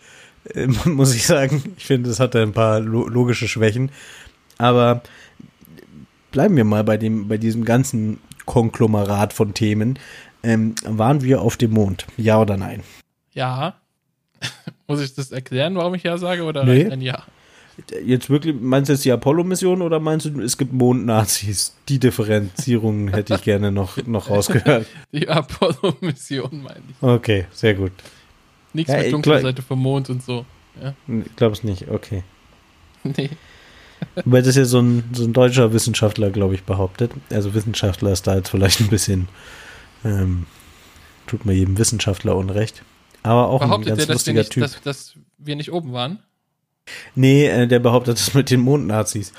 äh, 0.53 0.67
muss 0.85 1.13
ich 1.15 1.25
sagen. 1.25 1.63
Ich 1.77 1.85
finde, 1.85 2.09
es 2.09 2.19
hatte 2.19 2.41
ein 2.41 2.53
paar 2.53 2.79
lo 2.79 3.07
logische 3.07 3.47
Schwächen. 3.47 3.91
Aber 4.57 5.01
bleiben 6.31 6.55
wir 6.55 6.65
mal 6.65 6.83
bei 6.83 6.97
dem, 6.97 7.27
bei 7.27 7.37
diesem 7.37 7.65
ganzen 7.65 8.19
Konglomerat 8.45 9.33
von 9.33 9.53
Themen. 9.53 9.99
Ähm, 10.43 10.75
waren 10.83 11.21
wir 11.21 11.41
auf 11.41 11.57
dem 11.57 11.71
Mond? 11.71 12.07
Ja 12.17 12.41
oder 12.41 12.57
nein? 12.57 12.83
Ja. 13.31 13.75
muss 14.87 15.01
ich 15.01 15.13
das 15.13 15.31
erklären, 15.31 15.75
warum 15.75 15.93
ich 15.93 16.03
ja 16.03 16.17
sage, 16.17 16.43
oder 16.43 16.63
nee. 16.63 16.89
ein 16.89 17.01
Ja? 17.01 17.23
Jetzt 18.03 18.29
wirklich, 18.29 18.55
meinst 18.59 18.89
du 18.89 18.93
jetzt 18.93 19.05
die 19.05 19.11
Apollo-Mission 19.11 19.81
oder 19.81 19.99
meinst 19.99 20.25
du, 20.25 20.41
es 20.41 20.57
gibt 20.57 20.73
Mond-Nazis? 20.73 21.75
Die 21.89 21.99
Differenzierung 21.99 23.07
hätte 23.13 23.35
ich 23.35 23.43
gerne 23.43 23.71
noch, 23.71 23.97
noch 24.05 24.29
rausgehört. 24.29 24.85
Die 25.11 25.27
Apollo-Mission 25.27 26.63
meine 26.63 26.81
ich. 26.89 27.01
Okay, 27.01 27.45
sehr 27.51 27.73
gut. 27.73 27.91
Nichts 28.73 28.91
ja, 28.91 28.99
mit 28.99 29.11
dunkler 29.11 29.41
Seite 29.41 29.61
vom 29.61 29.79
Mond 29.79 30.09
und 30.09 30.23
so. 30.23 30.45
Ja? 30.81 30.93
Es 31.47 31.63
nicht, 31.63 31.89
okay. 31.89 32.23
Nee. 33.03 33.29
Weil 34.25 34.41
das 34.41 34.55
ja 34.55 34.65
so 34.65 34.79
ein, 34.79 35.03
so 35.13 35.23
ein 35.23 35.33
deutscher 35.33 35.73
Wissenschaftler, 35.73 36.31
glaube 36.31 36.55
ich, 36.55 36.63
behauptet. 36.63 37.11
Also 37.29 37.53
Wissenschaftler 37.53 38.11
ist 38.11 38.25
da 38.25 38.35
jetzt 38.35 38.49
vielleicht 38.49 38.79
ein 38.79 38.87
bisschen, 38.87 39.27
ähm, 40.03 40.47
tut 41.27 41.45
mir 41.45 41.53
jedem 41.53 41.77
Wissenschaftler 41.77 42.35
Unrecht. 42.35 42.83
Aber 43.23 43.47
auch 43.47 43.59
Behauptet 43.59 43.93
ein 43.93 43.97
ganz 43.97 44.07
der, 44.07 44.15
lustiger 44.15 44.39
nicht, 44.39 44.51
Typ. 44.51 44.63
Dass, 44.63 44.81
dass 44.81 45.13
wir 45.37 45.55
nicht 45.55 45.71
oben 45.71 45.93
waren? 45.93 46.19
Nee, 47.15 47.47
äh, 47.47 47.67
der 47.67 47.79
behauptet 47.79 48.17
das 48.17 48.33
mit 48.33 48.49
den 48.49 48.61
Mondnazis. 48.61 49.33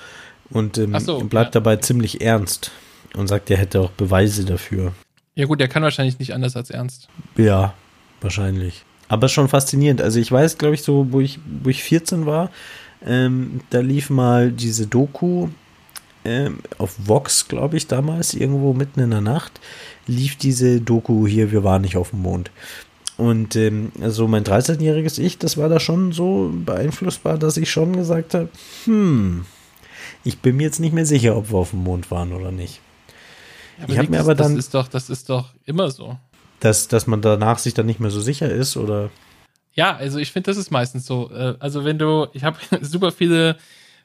Und 0.51 0.79
ähm, 0.79 0.99
so, 1.01 1.19
bleibt 1.21 1.55
ja. 1.55 1.61
dabei 1.61 1.77
ziemlich 1.77 2.21
ernst. 2.21 2.71
Und 3.15 3.29
sagt, 3.29 3.51
er 3.51 3.59
hätte 3.59 3.81
auch 3.81 3.91
Beweise 3.91 4.45
dafür. 4.45 4.95
Ja 5.35 5.47
gut, 5.47 5.61
der 5.61 5.69
kann 5.69 5.83
wahrscheinlich 5.83 6.19
nicht 6.19 6.33
anders 6.33 6.57
als 6.57 6.71
ernst. 6.71 7.09
Ja, 7.37 7.75
wahrscheinlich. 8.21 8.85
Aber 9.09 9.29
schon 9.29 9.49
faszinierend. 9.49 10.01
Also 10.01 10.19
ich 10.19 10.33
weiß, 10.33 10.57
glaube 10.57 10.75
ich, 10.75 10.83
so, 10.83 11.09
wo 11.11 11.21
ich, 11.21 11.39
wo 11.63 11.69
ich 11.69 11.83
14 11.83 12.25
war, 12.25 12.51
ähm, 13.05 13.61
da 13.71 13.81
lief 13.81 14.09
mal 14.09 14.51
diese 14.51 14.87
Doku 14.87 15.49
ähm, 16.25 16.61
auf 16.79 16.95
Vox, 16.99 17.49
glaube 17.49 17.77
ich, 17.77 17.87
damals, 17.87 18.35
irgendwo 18.35 18.73
mitten 18.73 19.01
in 19.01 19.11
der 19.11 19.21
Nacht, 19.21 19.61
lief 20.07 20.37
diese 20.37 20.81
Doku 20.81 21.27
hier, 21.27 21.53
wir 21.53 21.65
waren 21.65 21.83
nicht 21.83 21.97
auf 21.97 22.11
dem 22.11 22.23
Mond. 22.23 22.51
Und 23.17 23.57
ähm, 23.57 23.93
also 24.01 24.27
mein 24.27 24.45
13-jähriges 24.45 25.21
Ich, 25.21 25.39
das 25.39 25.57
war 25.57 25.69
da 25.69 25.81
schon 25.81 26.13
so 26.13 26.51
beeinflussbar, 26.53 27.39
dass 27.39 27.57
ich 27.57 27.71
schon 27.71 27.95
gesagt 27.95 28.35
habe, 28.35 28.49
hm, 28.85 29.45
ich 30.25 30.39
bin 30.39 30.57
mir 30.57 30.65
jetzt 30.65 30.81
nicht 30.81 30.95
mehr 30.95 31.07
sicher, 31.07 31.37
ob 31.37 31.51
wir 31.51 31.59
auf 31.59 31.71
dem 31.71 31.83
Mond 31.83 32.11
waren 32.11 32.33
oder 32.33 32.51
nicht. 32.51 32.81
Ja, 33.79 33.85
ich 33.89 33.99
habe 33.99 34.09
mir 34.09 34.21
aber 34.21 34.35
dann. 34.35 34.57
Das 34.57 34.67
ist 34.67 34.75
doch, 34.75 34.89
das 34.89 35.11
ist 35.11 35.29
doch 35.29 35.55
immer 35.65 35.91
so. 35.91 36.19
Dass, 36.61 36.89
dass 36.89 37.07
man 37.07 37.23
danach 37.23 37.59
sich 37.59 37.75
dann 37.75 37.87
nicht 37.87 38.01
mehr 38.01 38.11
so 38.11 38.21
sicher 38.21 38.51
ist, 38.51 38.77
oder? 38.77 39.11
Ja, 39.75 39.97
also 39.97 40.19
ich 40.19 40.33
finde, 40.33 40.51
das 40.51 40.57
ist 40.57 40.71
meistens 40.71 41.07
so. 41.07 41.31
Äh, 41.31 41.57
also 41.59 41.85
wenn 41.85 41.99
du, 41.99 42.29
ich 42.33 42.45
habe 42.45 42.59
super 42.81 43.13
viele 43.13 43.57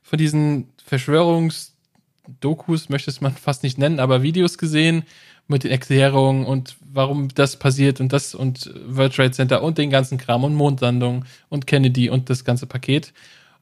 von 0.02 0.18
diesen 0.18 0.70
Verschwörungsdokus, 0.86 2.90
möchtest 2.90 3.22
man 3.22 3.34
fast 3.34 3.64
nicht 3.64 3.78
nennen, 3.78 4.00
aber 4.00 4.24
Videos 4.24 4.58
gesehen 4.58 5.04
mit 5.48 5.64
den 5.64 5.72
Erklärungen 5.72 6.46
und 6.46 6.76
warum 6.82 7.30
das 7.30 7.58
passiert 7.58 8.00
und 8.00 8.12
das 8.12 8.36
und 8.36 8.72
World 8.86 9.16
Trade 9.16 9.32
Center 9.32 9.64
und 9.64 9.78
den 9.78 9.90
ganzen 9.90 10.18
Kram 10.18 10.44
und 10.44 10.54
Mondlandung 10.54 11.26
und 11.50 11.68
Kennedy 11.68 12.10
und 12.10 12.30
das 12.30 12.44
ganze 12.44 12.66
Paket. 12.66 13.14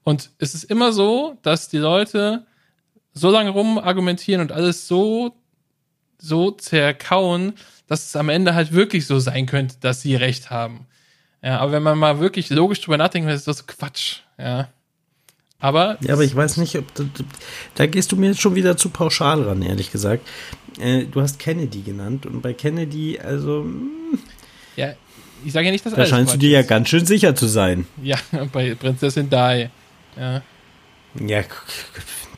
Und 0.04 0.30
es 0.40 0.56
ist 0.56 0.64
immer 0.66 0.94
so, 0.94 1.38
dass 1.42 1.70
die 1.70 1.78
Leute 1.78 2.46
so 3.14 3.32
lange 3.32 3.50
rum 3.50 3.78
argumentieren 3.78 4.42
und 4.42 4.52
alles 4.52 4.88
so, 4.88 5.36
so 6.18 6.52
zerkauen, 6.52 7.54
dass 7.88 8.08
es 8.08 8.16
am 8.16 8.30
Ende 8.30 8.56
halt 8.56 8.72
wirklich 8.72 9.08
so 9.08 9.20
sein 9.20 9.46
könnte, 9.46 9.78
dass 9.80 10.02
sie 10.02 10.16
recht 10.16 10.50
haben. 10.50 10.88
Ja, 11.42 11.60
aber 11.60 11.74
wenn 11.74 11.84
man 11.84 11.98
mal 11.98 12.20
wirklich 12.20 12.50
logisch 12.50 12.82
drüber 12.82 12.98
nachdenkt, 12.98 13.30
ist 13.30 13.48
das 13.48 13.68
Quatsch. 13.68 14.22
Ja. 14.38 14.70
Aber. 15.66 15.98
Ja, 16.02 16.14
aber 16.14 16.24
ich 16.24 16.36
weiß 16.36 16.58
nicht, 16.58 16.78
ob. 16.78 16.94
Da, 16.94 17.04
da 17.74 17.86
gehst 17.88 18.12
du 18.12 18.18
mir 18.18 18.28
jetzt 18.28 18.40
schon 18.40 18.54
wieder 18.54 18.78
zu 18.78 18.90
pauschal 18.90 19.42
ran, 19.42 19.64
ehrlich 19.64 19.92
gesagt. 19.92 20.28
Äh, 20.80 21.06
du 21.06 21.22
hast 21.22 21.40
Kennedy 21.40 21.82
genannt 21.82 22.28
und 22.28 22.44
bei 22.44 22.54
Kennedy, 22.54 23.18
also. 23.18 23.64
Hm, 23.64 24.20
ja, 24.76 24.94
ich 25.44 25.54
sage 25.54 25.66
ja 25.66 25.72
nicht, 25.72 25.84
dass 25.84 25.96
Da 25.96 26.06
scheinst 26.06 26.36
du 26.36 26.38
dir 26.38 26.52
ja 26.52 26.62
ganz 26.62 26.90
schön 26.90 27.08
sicher 27.08 27.36
zu 27.36 27.48
sein. 27.48 27.88
Ja, 28.04 28.20
bei 28.54 28.76
Prinzessin 28.76 29.28
Di. 29.28 29.70
Ja. 30.18 30.44
Ja, 31.20 31.44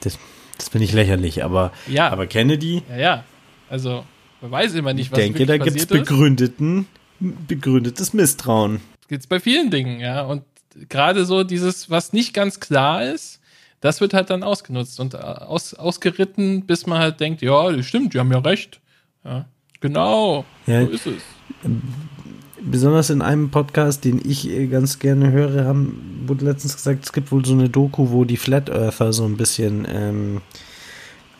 das, 0.01 0.17
das 0.57 0.69
finde 0.69 0.86
ich 0.86 0.93
lächerlich, 0.93 1.43
aber, 1.43 1.73
ja. 1.88 2.07
aber 2.07 2.28
Kennedy. 2.28 2.82
Ja, 2.89 2.97
ja. 2.97 3.23
Also, 3.69 4.05
man 4.39 4.51
weiß 4.51 4.73
immer 4.75 4.93
nicht, 4.93 5.11
was 5.11 5.19
Ich 5.19 5.25
denke, 5.25 5.45
da 5.45 5.57
gibt 5.57 5.75
es 5.75 5.86
begründeten, 5.86 6.88
begründetes 7.19 8.13
Misstrauen. 8.13 8.80
Gibt 9.09 9.23
es 9.23 9.28
bei 9.28 9.41
vielen 9.41 9.69
Dingen, 9.69 9.99
ja. 9.99 10.21
Und 10.21 10.43
gerade 10.89 11.26
so 11.26 11.43
dieses, 11.43 11.89
was 11.89 12.13
nicht 12.13 12.34
ganz 12.34 12.59
klar 12.59 13.03
ist, 13.03 13.39
das 13.82 14.01
wird 14.01 14.13
halt 14.13 14.30
dann 14.30 14.43
ausgenutzt 14.43 14.99
und 14.99 15.13
äh, 15.13 15.18
aus, 15.18 15.74
ausgeritten, 15.74 16.65
bis 16.65 16.88
man 16.88 16.99
halt 16.99 17.20
denkt, 17.20 17.41
ja, 17.41 17.72
das 17.72 17.86
stimmt, 17.86 18.13
die 18.13 18.20
haben 18.20 18.32
ja 18.32 18.39
recht. 18.39 18.80
Ja, 19.24 19.45
genau, 19.82 20.45
ja, 20.65 20.86
so 20.86 20.91
ist 20.91 21.05
es 21.07 21.24
besonders 22.61 23.09
in 23.09 23.22
einem 23.22 23.49
Podcast, 23.49 24.05
den 24.05 24.22
ich 24.24 24.49
äh, 24.49 24.68
ganz 24.68 24.99
gerne 24.99 25.32
höre, 25.32 25.65
haben, 25.65 26.24
wurde 26.28 26.45
letztens 26.45 26.76
gesagt, 26.76 27.05
es 27.05 27.13
gibt 27.13 27.32
wohl 27.32 27.45
so 27.45 27.53
eine 27.53 27.70
Doku, 27.70 28.09
wo 28.11 28.26
die 28.26 28.38
Flat 28.38 28.70
Earther 28.70 29.13
so 29.13 29.26
ein 29.26 29.38
bisschen 29.38 29.88
ähm, 29.89 30.41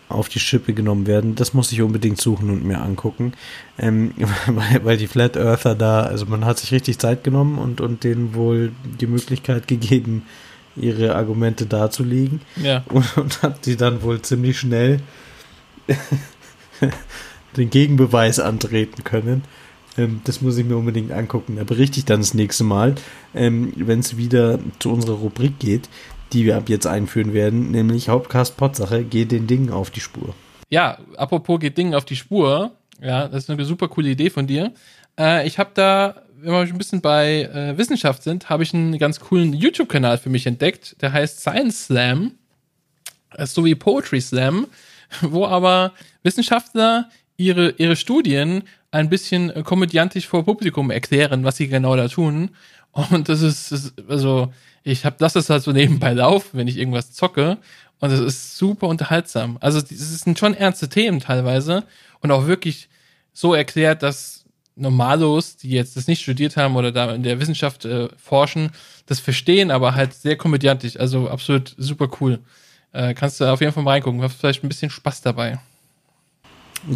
auf 0.10 0.30
die 0.30 0.40
Schippe 0.40 0.74
genommen 0.74 1.08
werden. 1.08 1.36
Das 1.36 1.54
muss 1.54 1.72
ich 1.72 1.82
unbedingt 1.82 2.20
suchen 2.20 2.50
und 2.50 2.64
mir 2.64 2.82
angucken. 2.82 3.34
Ähm, 3.78 4.14
weil, 4.48 4.86
weil 4.86 4.98
die 4.98 5.08
Flat 5.08 5.36
Earther 5.38 5.76
da, 5.76 6.04
also 6.04 6.26
man 6.26 6.46
hat 6.46 6.60
sich 6.60 6.72
richtig 6.72 7.00
Zeit 7.00 7.24
genommen 7.24 7.58
und, 7.58 7.82
und 7.82 8.04
denen 8.04 8.34
wohl 8.34 8.72
die 9.00 9.08
Möglichkeit 9.08 9.68
gegeben, 9.68 10.24
ihre 10.76 11.16
Argumente 11.16 11.66
darzulegen. 11.66 12.42
Ja. 12.56 12.84
Und, 12.90 13.18
und 13.18 13.42
hat 13.42 13.66
die 13.66 13.76
dann 13.76 14.02
wohl 14.02 14.22
ziemlich 14.22 14.60
schnell 14.60 15.02
den 17.58 17.70
Gegenbeweis 17.70 18.40
antreten 18.40 19.04
können. 19.04 19.44
Ähm, 19.98 20.22
das 20.24 20.42
muss 20.42 20.58
ich 20.58 20.66
mir 20.66 20.78
unbedingt 20.78 21.12
angucken. 21.12 21.58
Da 21.58 21.64
berichte 21.64 22.00
ich 22.00 22.06
dann 22.06 22.22
das 22.22 22.34
nächste 22.34 22.64
Mal, 22.64 22.96
ähm, 23.36 23.74
wenn 23.76 24.00
es 24.00 24.18
wieder 24.18 24.60
zu 24.80 24.92
unserer 24.92 25.16
Rubrik 25.16 25.60
geht, 25.60 25.90
die 26.34 26.46
wir 26.46 26.58
ab 26.58 26.70
jetzt 26.70 26.88
einführen 26.88 27.34
werden, 27.34 27.72
nämlich 27.72 28.10
Hauptcast 28.10 28.58
Potsache, 28.58 29.04
geht 29.04 29.32
den 29.32 29.48
Dingen 29.48 29.72
auf 29.72 29.90
die 29.90 30.00
Spur. 30.00 30.36
Ja, 30.70 30.98
apropos 31.16 31.60
geht 31.60 31.78
Dingen 31.78 31.96
auf 31.96 32.06
die 32.06 32.16
Spur. 32.16 32.72
Ja, 33.02 33.28
das 33.28 33.44
ist 33.44 33.50
eine 33.50 33.64
super 33.66 33.88
coole 33.88 34.10
Idee 34.10 34.30
von 34.30 34.48
dir. 34.48 34.74
Äh, 35.18 35.48
ich 35.48 35.60
habe 35.60 35.72
da, 35.74 36.24
wenn 36.36 36.52
wir 36.52 36.60
ein 36.60 36.78
bisschen 36.78 37.02
bei 37.02 37.44
äh, 37.44 37.78
Wissenschaft 37.78 38.24
sind, 38.24 38.50
habe 38.50 38.64
ich 38.64 38.74
einen 38.74 38.98
ganz 38.98 39.20
coolen 39.20 39.54
YouTube-Kanal 39.54 40.18
für 40.18 40.30
mich 40.30 40.46
entdeckt. 40.46 41.02
Der 41.02 41.14
heißt 41.14 41.40
Science 41.40 41.86
Slam, 41.86 42.34
äh, 43.36 43.46
so 43.46 43.64
wie 43.66 43.76
Poetry 43.76 44.22
Slam, 44.22 44.68
wo 45.22 45.46
aber 45.46 45.94
Wissenschaftler 46.24 47.10
ihre, 47.38 47.72
ihre 47.78 47.96
Studien 47.96 48.64
ein 48.92 49.10
bisschen 49.10 49.50
äh, 49.52 49.64
komödiantisch 49.64 50.28
vor 50.28 50.44
Publikum 50.44 50.92
erklären, 50.92 51.44
was 51.44 51.58
sie 51.58 51.68
genau 51.68 51.96
da 51.96 52.08
tun. 52.08 52.52
Und 52.92 53.30
das 53.30 53.42
ist, 53.42 53.72
das, 53.72 53.94
also, 54.08 54.52
ich 54.88 55.06
habe 55.06 55.18
das 55.20 55.36
ist 55.36 55.50
halt 55.50 55.64
so 55.64 55.72
nebenbei 55.72 56.14
laufen, 56.14 56.52
wenn 56.54 56.68
ich 56.68 56.78
irgendwas 56.78 57.12
zocke. 57.12 57.58
Und 58.00 58.12
das 58.12 58.20
ist 58.20 58.58
super 58.58 58.88
unterhaltsam. 58.88 59.58
Also, 59.60 59.80
es 59.80 60.22
sind 60.22 60.38
schon 60.38 60.54
ernste 60.54 60.88
Themen 60.88 61.20
teilweise 61.20 61.84
und 62.22 62.32
auch 62.32 62.46
wirklich 62.46 62.90
so 63.34 63.54
erklärt, 63.54 64.04
dass 64.04 64.46
Normalos, 64.76 65.58
die 65.58 65.72
jetzt 65.72 65.98
das 65.98 66.08
nicht 66.08 66.22
studiert 66.22 66.56
haben 66.56 66.76
oder 66.76 66.92
da 66.92 67.12
in 67.16 67.24
der 67.24 67.40
Wissenschaft 67.40 67.86
äh, 67.86 68.10
forschen, 68.16 68.70
das 69.08 69.20
verstehen, 69.20 69.72
aber 69.72 69.96
halt 69.96 70.14
sehr 70.14 70.38
komödiantisch. 70.38 71.00
Also 71.00 71.28
absolut 71.28 71.74
super 71.78 72.08
cool. 72.22 72.40
Äh, 72.94 73.16
kannst 73.16 73.42
du 73.42 73.46
auf 73.46 73.60
jeden 73.60 73.74
Fall 73.74 73.84
mal 73.84 73.92
reingucken. 73.92 74.22
Hast 74.22 74.36
vielleicht 74.36 74.64
ein 74.64 74.70
bisschen 74.70 74.92
Spaß 74.92 75.22
dabei. 75.22 75.60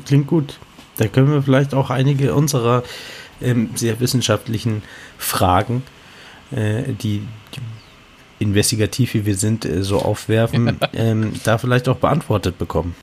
Klingt 0.06 0.28
gut. 0.28 0.60
Da 0.98 1.08
können 1.08 1.32
wir 1.32 1.42
vielleicht 1.42 1.74
auch 1.74 1.90
einige 1.90 2.36
unserer 2.36 2.84
ähm, 3.42 3.72
sehr 3.74 4.00
wissenschaftlichen 4.00 4.84
Fragen, 5.18 5.82
äh, 6.52 6.94
die, 6.94 7.24
investigativ 8.42 9.14
wie 9.14 9.26
wir 9.26 9.36
sind, 9.36 9.66
äh, 9.66 9.84
so 9.84 10.00
aufwerfen, 10.00 10.78
ähm, 10.94 11.34
da 11.44 11.58
vielleicht 11.58 11.88
auch 11.88 11.98
beantwortet 11.98 12.58
bekommen. 12.58 12.96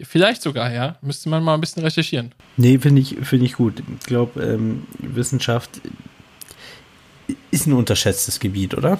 Vielleicht 0.00 0.42
sogar, 0.42 0.72
ja. 0.72 0.96
Müsste 1.00 1.28
man 1.30 1.42
mal 1.42 1.54
ein 1.54 1.60
bisschen 1.60 1.82
recherchieren. 1.82 2.32
Nee, 2.56 2.78
finde 2.78 3.00
ich, 3.00 3.16
find 3.22 3.42
ich 3.42 3.54
gut. 3.54 3.82
Ich 3.98 4.06
glaube, 4.06 4.42
ähm, 4.42 4.86
Wissenschaft 4.98 5.80
ist 7.50 7.66
ein 7.66 7.72
unterschätztes 7.72 8.38
Gebiet, 8.38 8.74
oder? 8.74 8.98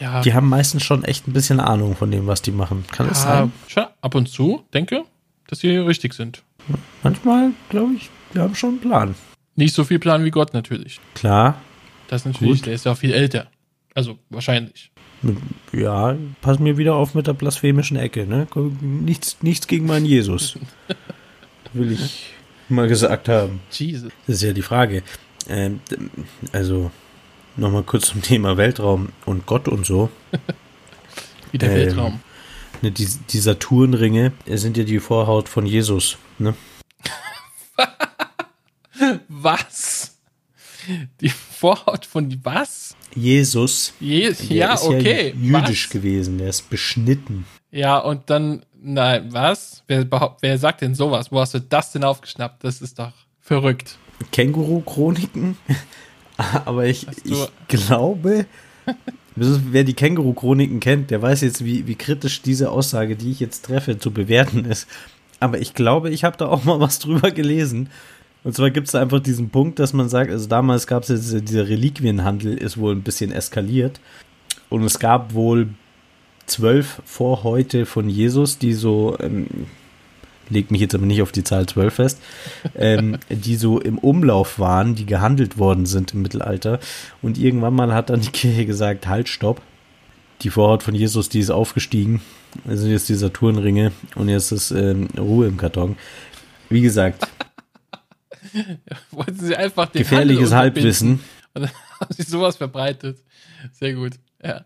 Ja. 0.00 0.20
Die 0.22 0.34
haben 0.34 0.48
meistens 0.48 0.82
schon 0.82 1.04
echt 1.04 1.28
ein 1.28 1.32
bisschen 1.32 1.60
Ahnung 1.60 1.96
von 1.96 2.10
dem, 2.10 2.26
was 2.26 2.42
die 2.42 2.50
machen. 2.50 2.84
Kann 2.90 3.06
ja, 3.06 3.10
das 3.10 3.22
sein? 3.22 3.52
Schon 3.68 3.86
ab 4.00 4.14
und 4.14 4.28
zu, 4.28 4.64
denke, 4.74 5.04
dass 5.46 5.60
sie 5.60 5.76
richtig 5.76 6.14
sind. 6.14 6.42
Manchmal, 7.02 7.52
glaube 7.68 7.94
ich, 7.94 8.10
wir 8.32 8.42
haben 8.42 8.54
schon 8.54 8.70
einen 8.70 8.80
Plan. 8.80 9.14
Nicht 9.56 9.74
so 9.74 9.84
viel 9.84 9.98
Plan 9.98 10.24
wie 10.24 10.30
Gott 10.30 10.54
natürlich. 10.54 11.00
Klar. 11.14 11.60
Das 12.08 12.24
natürlich, 12.24 12.60
Gut. 12.60 12.66
der 12.66 12.74
ist 12.74 12.84
ja 12.84 12.92
auch 12.92 12.96
viel 12.96 13.12
älter. 13.12 13.48
Also 13.98 14.16
wahrscheinlich. 14.30 14.92
Ja, 15.72 16.16
pass 16.40 16.60
mir 16.60 16.78
wieder 16.78 16.94
auf 16.94 17.16
mit 17.16 17.26
der 17.26 17.32
blasphemischen 17.32 17.96
Ecke, 17.96 18.28
ne? 18.28 18.46
Nichts, 18.80 19.38
nichts 19.42 19.66
gegen 19.66 19.86
meinen 19.86 20.06
Jesus. 20.06 20.56
Will 21.72 21.90
ich 21.90 22.26
mal 22.68 22.86
gesagt 22.86 23.28
haben. 23.28 23.58
Jesus. 23.72 24.12
Das 24.28 24.36
ist 24.36 24.42
ja 24.42 24.52
die 24.52 24.62
Frage. 24.62 25.02
Ähm, 25.48 25.80
also, 26.52 26.92
nochmal 27.56 27.82
kurz 27.82 28.06
zum 28.06 28.22
Thema 28.22 28.56
Weltraum 28.56 29.08
und 29.26 29.46
Gott 29.46 29.66
und 29.66 29.84
so. 29.84 30.10
Wie 31.50 31.58
der 31.58 31.70
ähm, 31.70 31.74
Weltraum. 31.74 32.20
Ne, 32.82 32.92
die, 32.92 33.08
die 33.30 33.40
Saturnringe 33.40 34.30
sind 34.46 34.76
ja 34.76 34.84
die 34.84 35.00
Vorhaut 35.00 35.48
von 35.48 35.66
Jesus, 35.66 36.18
ne? 36.38 36.54
was? 39.28 40.16
Die 41.20 41.30
Vorhaut 41.30 42.06
von 42.06 42.38
was? 42.44 42.87
Jesus. 43.18 43.92
Je 44.00 44.32
ja, 44.48 44.74
ist 44.74 44.84
okay. 44.84 45.34
Ja 45.40 45.60
jüdisch 45.60 45.86
was? 45.86 45.92
gewesen, 45.92 46.38
der 46.38 46.48
ist 46.48 46.70
beschnitten. 46.70 47.46
Ja, 47.70 47.98
und 47.98 48.30
dann, 48.30 48.64
nein, 48.80 49.28
was? 49.32 49.82
Wer, 49.86 50.06
wer 50.40 50.58
sagt 50.58 50.80
denn 50.80 50.94
sowas? 50.94 51.30
Wo 51.30 51.40
hast 51.40 51.54
du 51.54 51.60
das 51.60 51.92
denn 51.92 52.04
aufgeschnappt? 52.04 52.64
Das 52.64 52.80
ist 52.80 52.98
doch 52.98 53.12
verrückt. 53.40 53.98
Känguru-Chroniken? 54.32 55.56
Aber 56.64 56.86
ich, 56.86 57.06
ich 57.24 57.48
glaube, 57.68 58.46
Wer 59.40 59.84
die 59.84 59.94
Känguru-Chroniken 59.94 60.80
kennt, 60.80 61.10
der 61.10 61.22
weiß 61.22 61.42
jetzt, 61.42 61.64
wie, 61.64 61.86
wie 61.86 61.94
kritisch 61.94 62.42
diese 62.42 62.70
Aussage, 62.70 63.14
die 63.16 63.30
ich 63.30 63.40
jetzt 63.40 63.64
treffe, 63.64 63.98
zu 63.98 64.10
bewerten 64.10 64.64
ist. 64.64 64.88
Aber 65.40 65.60
ich 65.60 65.74
glaube, 65.74 66.10
ich 66.10 66.24
habe 66.24 66.36
da 66.36 66.48
auch 66.48 66.64
mal 66.64 66.80
was 66.80 66.98
drüber 66.98 67.30
gelesen. 67.30 67.90
Und 68.48 68.54
zwar 68.54 68.70
gibt 68.70 68.86
es 68.86 68.92
da 68.92 69.02
einfach 69.02 69.20
diesen 69.20 69.50
Punkt, 69.50 69.78
dass 69.78 69.92
man 69.92 70.08
sagt, 70.08 70.30
also 70.30 70.48
damals 70.48 70.86
gab 70.86 71.02
es 71.02 71.10
jetzt, 71.10 71.50
dieser 71.50 71.68
Reliquienhandel 71.68 72.56
ist 72.56 72.78
wohl 72.78 72.94
ein 72.94 73.02
bisschen 73.02 73.30
eskaliert. 73.30 74.00
Und 74.70 74.84
es 74.84 74.98
gab 74.98 75.34
wohl 75.34 75.68
zwölf 76.46 77.02
Vorhäute 77.04 77.84
von 77.84 78.08
Jesus, 78.08 78.56
die 78.56 78.72
so 78.72 79.18
ähm, 79.20 79.48
leg 80.48 80.70
mich 80.70 80.80
jetzt 80.80 80.94
aber 80.94 81.04
nicht 81.04 81.20
auf 81.20 81.30
die 81.30 81.44
Zahl 81.44 81.66
12 81.66 81.92
fest, 81.92 82.22
ähm, 82.74 83.18
die 83.28 83.56
so 83.56 83.80
im 83.82 83.98
Umlauf 83.98 84.58
waren, 84.58 84.94
die 84.94 85.04
gehandelt 85.04 85.58
worden 85.58 85.84
sind 85.84 86.14
im 86.14 86.22
Mittelalter. 86.22 86.80
Und 87.20 87.36
irgendwann 87.36 87.74
mal 87.74 87.92
hat 87.92 88.08
dann 88.08 88.22
die 88.22 88.30
Kirche 88.30 88.64
gesagt, 88.64 89.08
halt, 89.08 89.28
stopp. 89.28 89.60
die 90.40 90.48
Vorhaut 90.48 90.82
von 90.82 90.94
Jesus, 90.94 91.28
die 91.28 91.40
ist 91.40 91.50
aufgestiegen. 91.50 92.22
Das 92.64 92.80
sind 92.80 92.92
jetzt 92.92 93.10
die 93.10 93.14
Saturnringe 93.14 93.92
und 94.14 94.30
jetzt 94.30 94.52
ist 94.52 94.70
ähm, 94.70 95.08
Ruhe 95.18 95.48
im 95.48 95.58
Karton. 95.58 95.96
Wie 96.70 96.80
gesagt. 96.80 97.28
Wollten 99.10 99.38
sie 99.38 99.56
einfach 99.56 99.86
den 99.86 100.02
Gefährliches 100.02 100.52
Halbwissen. 100.52 101.20
Und 101.54 101.62
dann 101.62 101.70
haben 102.00 102.14
sie 102.14 102.22
sowas 102.22 102.56
verbreitet. 102.56 103.18
Sehr 103.72 103.94
gut. 103.94 104.12
Ja. 104.42 104.64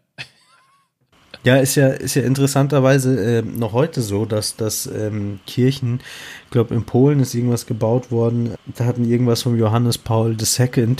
Ja, 1.44 1.56
ist 1.56 1.74
ja, 1.74 1.88
ist 1.88 2.14
ja 2.14 2.22
interessanterweise 2.22 3.38
äh, 3.38 3.42
noch 3.42 3.72
heute 3.72 4.00
so, 4.00 4.26
dass, 4.26 4.54
dass 4.54 4.86
ähm, 4.86 5.40
Kirchen, 5.44 6.00
ich 6.44 6.50
glaube 6.50 6.74
in 6.74 6.84
Polen 6.84 7.18
ist 7.18 7.34
irgendwas 7.34 7.66
gebaut 7.66 8.12
worden, 8.12 8.54
da 8.76 8.84
hatten 8.84 9.10
irgendwas 9.10 9.42
vom 9.42 9.58
Johannes 9.58 9.98
Paul 9.98 10.36
II, 10.40 10.96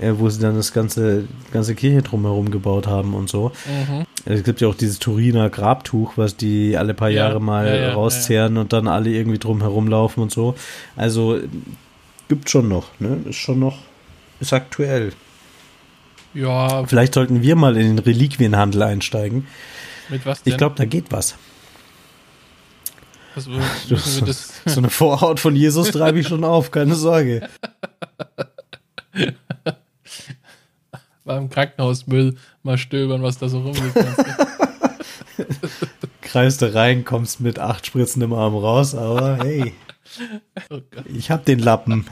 äh, 0.00 0.12
wo 0.16 0.28
sie 0.30 0.40
dann 0.40 0.56
das 0.56 0.72
ganze, 0.72 1.28
ganze 1.52 1.76
Kirche 1.76 2.02
drumherum 2.02 2.50
gebaut 2.50 2.88
haben 2.88 3.14
und 3.14 3.28
so. 3.28 3.52
Mhm. 3.66 4.04
Es 4.24 4.42
gibt 4.42 4.60
ja 4.60 4.66
auch 4.66 4.74
dieses 4.74 4.98
Turiner 4.98 5.48
Grabtuch, 5.48 6.14
was 6.16 6.36
die 6.36 6.76
alle 6.76 6.92
paar 6.92 7.10
ja, 7.10 7.26
Jahre 7.26 7.40
mal 7.40 7.68
ja, 7.68 7.76
ja, 7.76 7.92
rauszehren 7.92 8.56
und 8.56 8.72
dann 8.72 8.88
alle 8.88 9.10
irgendwie 9.10 9.38
drumherum 9.38 9.86
laufen 9.86 10.20
und 10.20 10.32
so. 10.32 10.56
Also 10.96 11.38
gibt 12.28 12.48
schon 12.50 12.68
noch, 12.68 12.88
ne? 13.00 13.22
Ist 13.28 13.36
schon 13.36 13.58
noch, 13.58 13.78
ist 14.40 14.52
aktuell. 14.52 15.12
Ja. 16.34 16.84
Vielleicht 16.86 17.14
sollten 17.14 17.42
wir 17.42 17.56
mal 17.56 17.76
in 17.76 17.96
den 17.96 17.98
Reliquienhandel 17.98 18.82
einsteigen. 18.82 19.46
Mit 20.08 20.24
was 20.24 20.42
denn? 20.42 20.52
Ich 20.52 20.58
glaube, 20.58 20.76
da 20.76 20.84
geht 20.84 21.10
was. 21.10 21.34
Also, 23.34 23.52
so, 23.88 23.96
so 24.66 24.80
eine 24.80 24.90
Vorhaut 24.90 25.40
von 25.40 25.56
Jesus 25.56 25.90
treibe 25.90 26.20
ich 26.20 26.28
schon 26.28 26.44
auf, 26.44 26.70
keine 26.70 26.94
Sorge. 26.94 27.48
Beim 31.24 31.50
Krankenhausmüll 31.50 32.36
mal 32.62 32.78
stöbern, 32.78 33.22
was 33.22 33.38
da 33.38 33.48
so 33.48 33.60
rumliegt. 33.60 33.96
Kreist 36.22 36.62
du 36.62 36.74
rein, 36.74 37.04
kommst 37.04 37.40
mit 37.40 37.58
acht 37.58 37.84
Spritzen 37.86 38.22
im 38.22 38.32
Arm 38.32 38.54
raus, 38.56 38.94
aber 38.94 39.36
hey. 39.42 39.74
Oh 40.70 40.80
ich 41.06 41.30
hab 41.30 41.44
den 41.44 41.58
Lappen. 41.58 42.06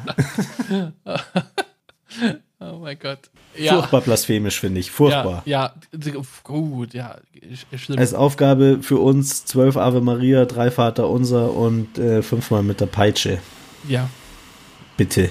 Oh 2.59 2.79
mein 2.81 2.99
Gott. 2.99 3.19
Ja. 3.55 3.75
Furchtbar 3.75 4.01
blasphemisch, 4.01 4.61
finde 4.61 4.81
ich. 4.81 4.91
Furchtbar. 4.91 5.43
Ja, 5.45 5.75
ja, 5.93 6.13
gut, 6.43 6.95
ja. 6.95 7.19
Schlimm. 7.77 7.99
Als 7.99 8.15
Aufgabe 8.15 8.79
für 8.81 8.99
uns 8.99 9.45
zwölf 9.45 9.77
Ave 9.77 10.01
Maria, 10.01 10.47
drei 10.47 10.71
Vater 10.71 11.11
Unser 11.11 11.53
und 11.53 11.99
äh, 11.99 12.23
fünfmal 12.23 12.63
mit 12.63 12.81
der 12.81 12.87
Peitsche. 12.87 13.39
Ja. 13.87 14.09
Bitte. 14.97 15.31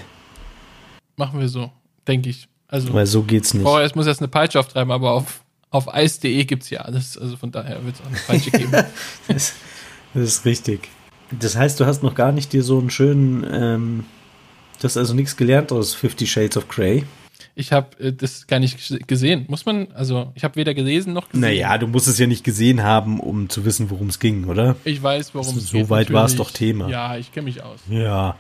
Machen 1.16 1.40
wir 1.40 1.50
so, 1.50 1.72
denke 2.08 2.30
ich. 2.30 2.48
Also, 2.68 2.94
Weil 2.94 3.08
so 3.08 3.24
geht's 3.24 3.54
nicht. 3.54 3.64
Boah, 3.64 3.82
es 3.82 3.96
muss 3.96 4.06
jetzt 4.06 4.20
eine 4.20 4.28
Peitsche 4.28 4.60
auftreiben, 4.60 4.92
aber 4.92 5.12
auf, 5.14 5.44
auf 5.72 5.92
eis.de 5.92 6.46
gibt's 6.46 6.70
ja 6.70 6.82
alles. 6.82 7.18
Also 7.18 7.38
von 7.38 7.52
daher 7.52 7.84
wird 7.84 7.96
es 7.96 8.02
auch 8.02 8.08
eine 8.08 8.18
Peitsche 8.18 8.52
geben. 8.52 8.72
das, 9.28 9.54
das, 10.14 10.24
ist 10.24 10.46
richtig. 10.46 10.90
Das 11.32 11.56
heißt, 11.56 11.80
du 11.80 11.86
hast 11.86 12.04
noch 12.04 12.16
gar 12.16 12.32
nicht 12.32 12.54
dir 12.54 12.64
so 12.64 12.80
einen 12.80 12.90
schönen 12.90 13.46
ähm, 13.52 14.06
Du 14.80 14.84
hast 14.84 14.98
also 14.98 15.14
nichts 15.14 15.38
gelernt 15.38 15.72
aus 15.72 15.94
Fifty 15.94 16.28
Shades 16.28 16.58
of 16.58 16.68
Grey. 16.68 17.06
Ich 17.56 17.72
habe 17.72 17.98
äh, 18.00 18.12
das 18.12 18.48
gar 18.48 18.60
nicht 18.60 19.08
gesehen. 19.08 19.46
Muss 19.48 19.66
man, 19.66 19.88
also 19.94 20.32
ich 20.36 20.44
habe 20.44 20.58
weder 20.58 20.74
gelesen 20.74 21.14
noch 21.14 21.30
gesehen. 21.30 21.42
Naja, 21.42 21.78
du 21.78 21.88
musst 21.88 22.08
es 22.08 22.20
ja 22.20 22.28
nicht 22.28 22.44
gesehen 22.44 22.84
haben, 22.84 23.20
um 23.20 23.50
zu 23.50 23.64
wissen, 23.64 23.90
worum 23.90 24.10
es 24.10 24.20
ging, 24.20 24.46
oder? 24.46 24.76
Ich 24.84 25.02
weiß, 25.02 25.34
worum 25.34 25.58
es 25.58 25.72
geht. 25.72 25.86
So 25.86 25.90
weit 25.90 26.12
war 26.12 26.26
es 26.26 26.36
doch 26.36 26.52
Thema. 26.52 26.90
Ja, 26.90 27.18
ich 27.18 27.32
kenne 27.32 27.46
mich 27.46 27.64
aus. 27.64 27.80
Ja. 27.90 28.00
ja. 28.00 28.38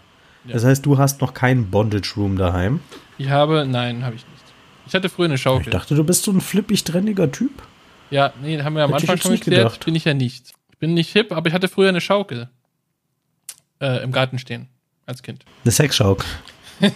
Das 0.48 0.66
heißt, 0.66 0.86
du 0.86 0.98
hast 0.98 1.22
noch 1.22 1.34
keinen 1.34 1.72
Bondage 1.72 2.14
Room 2.18 2.38
daheim? 2.38 2.82
Ich 3.18 3.30
habe, 3.30 3.66
nein, 3.66 4.04
habe 4.04 4.16
ich 4.16 4.26
nicht. 4.28 4.44
Ich 4.88 4.94
hatte 4.94 5.10
früher 5.10 5.26
eine 5.26 5.38
Schaukel. 5.38 5.68
Ich 5.68 5.72
dachte, 5.72 5.96
du 5.96 6.04
bist 6.04 6.24
so 6.24 6.32
ein 6.32 6.42
flippig 6.42 6.84
trendiger 6.84 7.32
Typ. 7.32 7.64
Ja, 8.12 8.34
nee, 8.42 8.62
haben 8.62 8.76
wir 8.76 8.84
am 8.84 8.92
Hätte 8.94 9.04
Anfang 9.04 9.18
schon 9.18 9.32
geklärt. 9.32 9.64
Gedacht. 9.64 9.86
Bin 9.86 9.96
ich 9.96 10.06
ja 10.06 10.14
nicht. 10.14 10.52
Ich 10.72 10.78
bin 10.78 10.94
nicht 10.94 11.12
hip, 11.14 11.32
aber 11.32 11.48
ich 11.48 11.54
hatte 11.54 11.70
früher 11.70 11.90
eine 11.90 12.02
Schaukel 12.02 12.50
äh, 13.80 14.04
im 14.04 14.12
Garten 14.12 14.40
stehen 14.40 14.68
als 15.06 15.24
Kind. 15.24 15.46
Eine 15.64 15.72
Sexschaukel. 15.72 16.26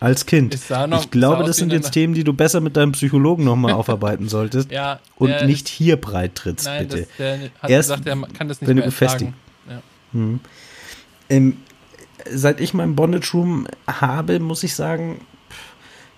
Als 0.00 0.26
Kind. 0.26 0.56
Noch, 0.70 1.02
ich 1.02 1.10
glaube, 1.10 1.42
das 1.42 1.56
sind 1.56 1.72
jetzt 1.72 1.90
Themen, 1.90 2.14
die 2.14 2.22
du 2.22 2.32
besser 2.32 2.60
mit 2.60 2.76
deinem 2.76 2.92
Psychologen 2.92 3.42
nochmal 3.42 3.72
aufarbeiten 3.74 4.28
solltest. 4.28 4.70
ja, 4.70 5.00
und 5.16 5.44
nicht 5.44 5.68
hier 5.68 5.96
breit 5.96 6.36
trittst, 6.36 6.66
nein, 6.66 6.86
bitte. 6.86 7.00
Das, 7.00 7.16
der 7.18 7.40
hat 7.60 7.70
Erst, 7.70 7.88
gesagt, 7.88 8.06
er 8.06 8.16
kann 8.32 8.46
das 8.46 8.60
nicht 8.60 8.68
wenn 8.68 8.76
du 8.76 8.84
befestigt. 8.84 9.32
Ja. 9.68 9.82
Hm. 10.12 10.40
Ähm, 11.28 11.56
seit 12.30 12.60
ich 12.60 12.74
meinen 12.74 12.94
Bondage 12.94 13.30
Room 13.34 13.66
habe, 13.88 14.38
muss 14.38 14.62
ich 14.62 14.76
sagen, 14.76 15.20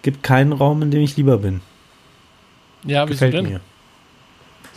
gibt 0.02 0.22
keinen 0.22 0.52
Raum, 0.52 0.82
in 0.82 0.90
dem 0.90 1.00
ich 1.00 1.16
lieber 1.16 1.38
bin. 1.38 1.62
Ja, 2.84 3.06
Gefällt 3.06 3.32
denn? 3.32 3.44
mir. 3.44 3.60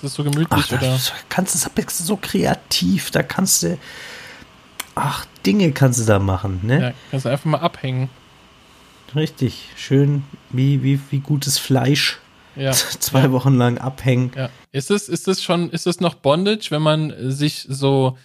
Das 0.01 0.11
ist 0.11 0.15
so 0.15 0.23
gemütlich, 0.23 0.47
Ach, 0.49 0.71
oder? 0.71 0.79
Da 0.79 0.99
kannst 1.27 1.55
du 1.55 2.03
so 2.03 2.17
kreativ, 2.17 3.11
da 3.11 3.21
kannst 3.21 3.63
du 3.63 3.77
ach, 4.95 5.25
Dinge 5.45 5.71
kannst 5.71 5.99
du 5.99 6.05
da 6.05 6.19
machen, 6.19 6.61
ne? 6.63 6.81
Ja, 6.81 6.93
kannst 7.11 7.25
du 7.25 7.29
einfach 7.29 7.45
mal 7.45 7.59
abhängen. 7.59 8.09
Richtig, 9.15 9.69
schön 9.75 10.23
wie, 10.49 10.83
wie, 10.83 10.99
wie 11.09 11.19
gutes 11.19 11.57
Fleisch. 11.57 12.19
Ja. 12.55 12.71
Zwei 12.71 13.21
ja. 13.21 13.31
Wochen 13.31 13.55
lang 13.55 13.77
abhängen. 13.77 14.31
Ja. 14.35 14.49
Ist 14.71 14.91
es, 14.91 15.09
ist 15.09 15.27
es 15.27 15.43
schon, 15.43 15.69
ist 15.69 15.87
es 15.87 15.99
noch 15.99 16.15
Bondage, 16.15 16.67
wenn 16.69 16.81
man 16.81 17.13
sich 17.31 17.65
so 17.69 18.17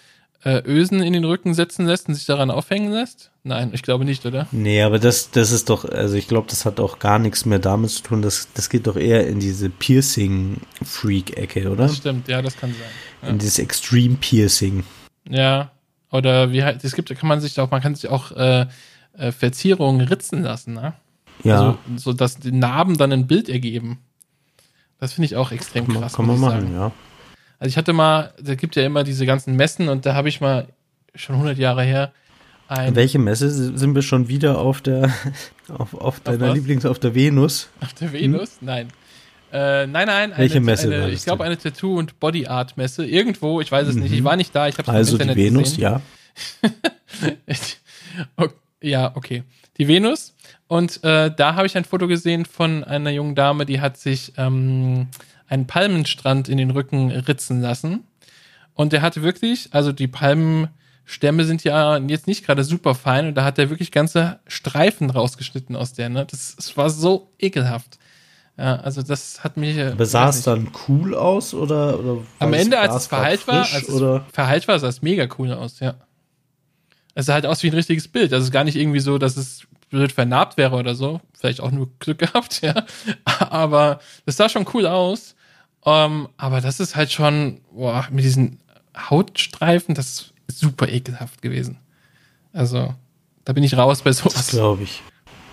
äh, 0.45 0.63
Ösen 0.65 1.03
in 1.03 1.13
den 1.13 1.25
Rücken 1.25 1.55
setzen 1.55 1.87
lässt 1.87 2.09
und 2.09 2.15
sich 2.15 2.27
daran 2.27 2.51
aufhängen 2.51 2.93
lässt? 2.93 3.31
Nein, 3.43 3.71
ich 3.73 3.83
glaube 3.83 4.05
nicht, 4.05 4.25
oder? 4.27 4.47
Nee, 4.53 4.83
aber 4.83 4.99
das, 4.99 5.31
das 5.31 5.51
ist 5.51 5.71
doch, 5.71 5.85
also 5.85 6.15
ich 6.15 6.29
glaube, 6.29 6.47
das 6.49 6.65
hat 6.65 6.81
auch 6.81 6.99
gar 6.99 7.19
nichts 7.19 7.45
mehr 7.45 7.59
damit 7.59 7.91
zu 7.91 8.03
tun. 8.03 8.23
Das, 8.23 8.49
das 8.55 8.69
geht 8.69 8.87
doch 8.87 8.97
eher 8.97 9.27
in 9.27 9.41
diese 9.41 9.71
Piercing-Freak-Ecke, 9.71 11.71
oder? 11.71 11.87
Das 11.87 11.97
stimmt, 11.97 12.29
ja, 12.29 12.43
das 12.43 12.57
kann 12.57 12.71
sein. 12.71 12.91
Ja. 13.23 13.29
In 13.29 13.39
dieses 13.39 13.59
Extreme-Piercing. 13.59 14.85
Ja, 15.29 15.73
oder 16.11 16.53
wie 16.53 16.61
es 16.61 16.95
gibt, 16.95 17.15
kann 17.15 17.29
man 17.29 17.41
sich 17.41 17.59
auch, 17.61 17.71
man 17.71 17.83
kann 17.83 17.95
sich 17.95 18.09
auch 18.09 18.33
äh, 18.33 18.67
äh, 19.17 19.33
Verzierungen 19.33 20.01
ritzen 20.01 20.43
lassen, 20.43 20.75
ne? 20.75 20.95
Ja. 21.45 21.55
Also, 21.61 21.79
so 21.97 22.13
dass 22.13 22.39
die 22.39 22.53
Narben 22.53 22.99
dann 22.99 23.13
ein 23.13 23.27
Bild 23.27 23.49
ergeben. 23.49 23.99
Das 24.99 25.13
finde 25.13 25.27
ich 25.27 25.37
auch 25.37 25.53
extrem 25.53 25.87
kann 25.87 26.01
krass. 26.01 26.15
Kann 26.15 26.27
man 26.27 26.41
machen, 26.41 26.61
sagen. 26.63 26.75
ja. 26.75 26.93
Also 27.61 27.71
ich 27.71 27.77
hatte 27.77 27.93
mal, 27.93 28.35
da 28.41 28.55
gibt 28.55 28.77
ja 28.77 28.85
immer 28.85 29.05
diese 29.05 29.27
ganzen 29.27 29.55
Messen 29.55 29.89
und 29.89 30.07
da 30.07 30.15
habe 30.15 30.29
ich 30.29 30.41
mal 30.41 30.69
schon 31.15 31.37
100 31.37 31.59
Jahre 31.59 31.83
her 31.83 32.13
ein 32.69 32.95
Welche 32.95 33.19
Messe 33.19 33.51
sind 33.51 33.95
wir 33.95 34.03
schon 34.03 34.29
wieder 34.29 34.59
auf 34.59 34.83
der 34.83 35.11
auf, 35.69 35.95
auf 35.95 36.21
deiner 36.21 36.53
Lieblings 36.53 36.85
auf 36.85 36.99
der 36.99 37.15
Venus? 37.15 37.71
Auf 37.81 37.95
der 37.95 38.13
Venus? 38.13 38.61
Hm? 38.61 38.67
Nein. 38.67 38.89
Äh, 39.53 39.87
nein, 39.87 40.07
nein. 40.07 40.33
Welche 40.37 40.57
eine, 40.57 40.65
Messe? 40.67 40.87
Eine, 40.95 41.11
ich 41.11 41.25
glaube, 41.25 41.45
eine 41.45 41.57
Tattoo- 41.57 41.99
und 41.99 42.21
Body 42.21 42.47
Art 42.47 42.77
Messe. 42.77 43.07
Irgendwo, 43.07 43.61
ich 43.61 43.73
weiß 43.73 43.89
es 43.89 43.95
mhm. 43.95 44.03
nicht. 44.03 44.13
Ich 44.13 44.25
war 44.25 44.37
nicht 44.37 44.55
da. 44.55 44.69
Ich 44.69 44.79
habe 44.79 44.91
Also 44.91 45.17
die 45.17 45.37
Venus, 45.37 45.71
gesehen. 45.71 45.83
ja. 45.83 46.01
okay, 48.37 48.55
ja, 48.83 49.17
okay. 49.17 49.43
Die 49.79 49.89
Venus. 49.89 50.35
Und 50.67 51.03
äh, 51.03 51.31
da 51.35 51.55
habe 51.55 51.67
ich 51.67 51.77
ein 51.77 51.85
Foto 51.85 52.07
gesehen 52.07 52.45
von 52.45 52.85
einer 52.85 53.11
jungen 53.11 53.35
Dame, 53.35 53.65
die 53.65 53.81
hat 53.81 53.97
sich 53.97 54.35
ähm, 54.37 55.09
einen 55.49 55.67
Palmenstrand 55.67 56.49
in 56.49 56.59
den 56.59 56.71
Rücken 56.71 57.11
ritzen 57.11 57.63
lassen. 57.63 58.05
Und 58.75 58.93
der 58.93 59.03
hatte 59.03 59.23
wirklich, 59.23 59.71
also 59.73 59.93
die 59.93 60.07
Palmenstämme 60.09 61.45
sind 61.45 61.65
ja 61.65 61.97
jetzt 61.97 62.27
nicht 62.27 62.45
gerade 62.45 62.65
super 62.65 62.95
fein 62.95 63.29
und 63.29 63.35
da 63.35 63.45
hat 63.45 63.59
er 63.59 63.71
wirklich 63.71 63.91
ganze 63.91 64.41
Streifen 64.47 65.11
rausgeschnitten 65.11 65.75
aus 65.75 65.95
der. 65.95 66.11
Ne? 66.11 66.27
Das, 66.31 66.55
das 66.55 66.77
war 66.77 66.91
so 66.91 67.33
ekelhaft. 67.39 67.99
Ja, 68.59 68.75
also 68.77 69.03
das 69.03 69.45
hat 69.45 69.57
mich. 69.57 69.81
Aber 69.81 70.05
sah 70.05 70.31
es 70.31 70.43
dann 70.43 70.69
cool 70.89 71.15
aus 71.15 71.55
oder? 71.55 71.99
oder 71.99 72.19
Am 72.41 72.53
Ende, 72.53 72.79
als 72.81 72.95
es 72.97 73.07
verheilt 73.07 73.47
war, 73.47 73.73
als 73.73 73.89
oder? 73.89 74.25
es 74.27 74.35
verheilt 74.35 74.67
war, 74.67 74.79
sah 74.81 74.89
es 74.89 75.01
mega 75.01 75.29
cool 75.39 75.53
aus, 75.53 75.79
ja. 75.79 75.95
Es 77.15 77.27
sah 77.27 77.35
halt 77.35 77.47
aus 77.47 77.63
wie 77.63 77.69
ein 77.69 77.75
richtiges 77.75 78.09
Bild. 78.09 78.33
Also 78.33 78.51
gar 78.51 78.65
nicht 78.65 78.75
irgendwie 78.75 78.99
so, 78.99 79.17
dass 79.17 79.37
es 79.37 79.63
blöd 79.91 80.11
vernarbt 80.11 80.57
wäre 80.57 80.75
oder 80.75 80.97
so. 80.97 81.21
Vielleicht 81.35 81.61
auch 81.61 81.71
nur 81.71 81.89
Glück 82.01 82.19
gehabt, 82.19 82.61
ja. 82.61 82.85
Aber 83.25 84.01
das 84.27 84.37
sah 84.37 84.49
schon 84.49 84.67
cool 84.75 84.87
aus. 84.87 85.37
Um, 85.83 85.95
ähm, 85.95 86.29
aber 86.37 86.61
das 86.61 86.81
ist 86.81 86.97
halt 86.97 87.13
schon, 87.13 87.61
boah, 87.73 88.09
mit 88.11 88.25
diesen 88.25 88.59
Hautstreifen, 88.97 89.95
das 89.95 90.33
ist 90.49 90.59
super 90.59 90.89
ekelhaft 90.89 91.41
gewesen. 91.41 91.79
Also, 92.53 92.95
da 93.45 93.53
bin 93.53 93.63
ich 93.63 93.77
raus 93.77 94.03
bei 94.03 94.11
sowas. 94.13 94.35
Das 94.35 94.49
glaube 94.49 94.83
ich. 94.83 95.03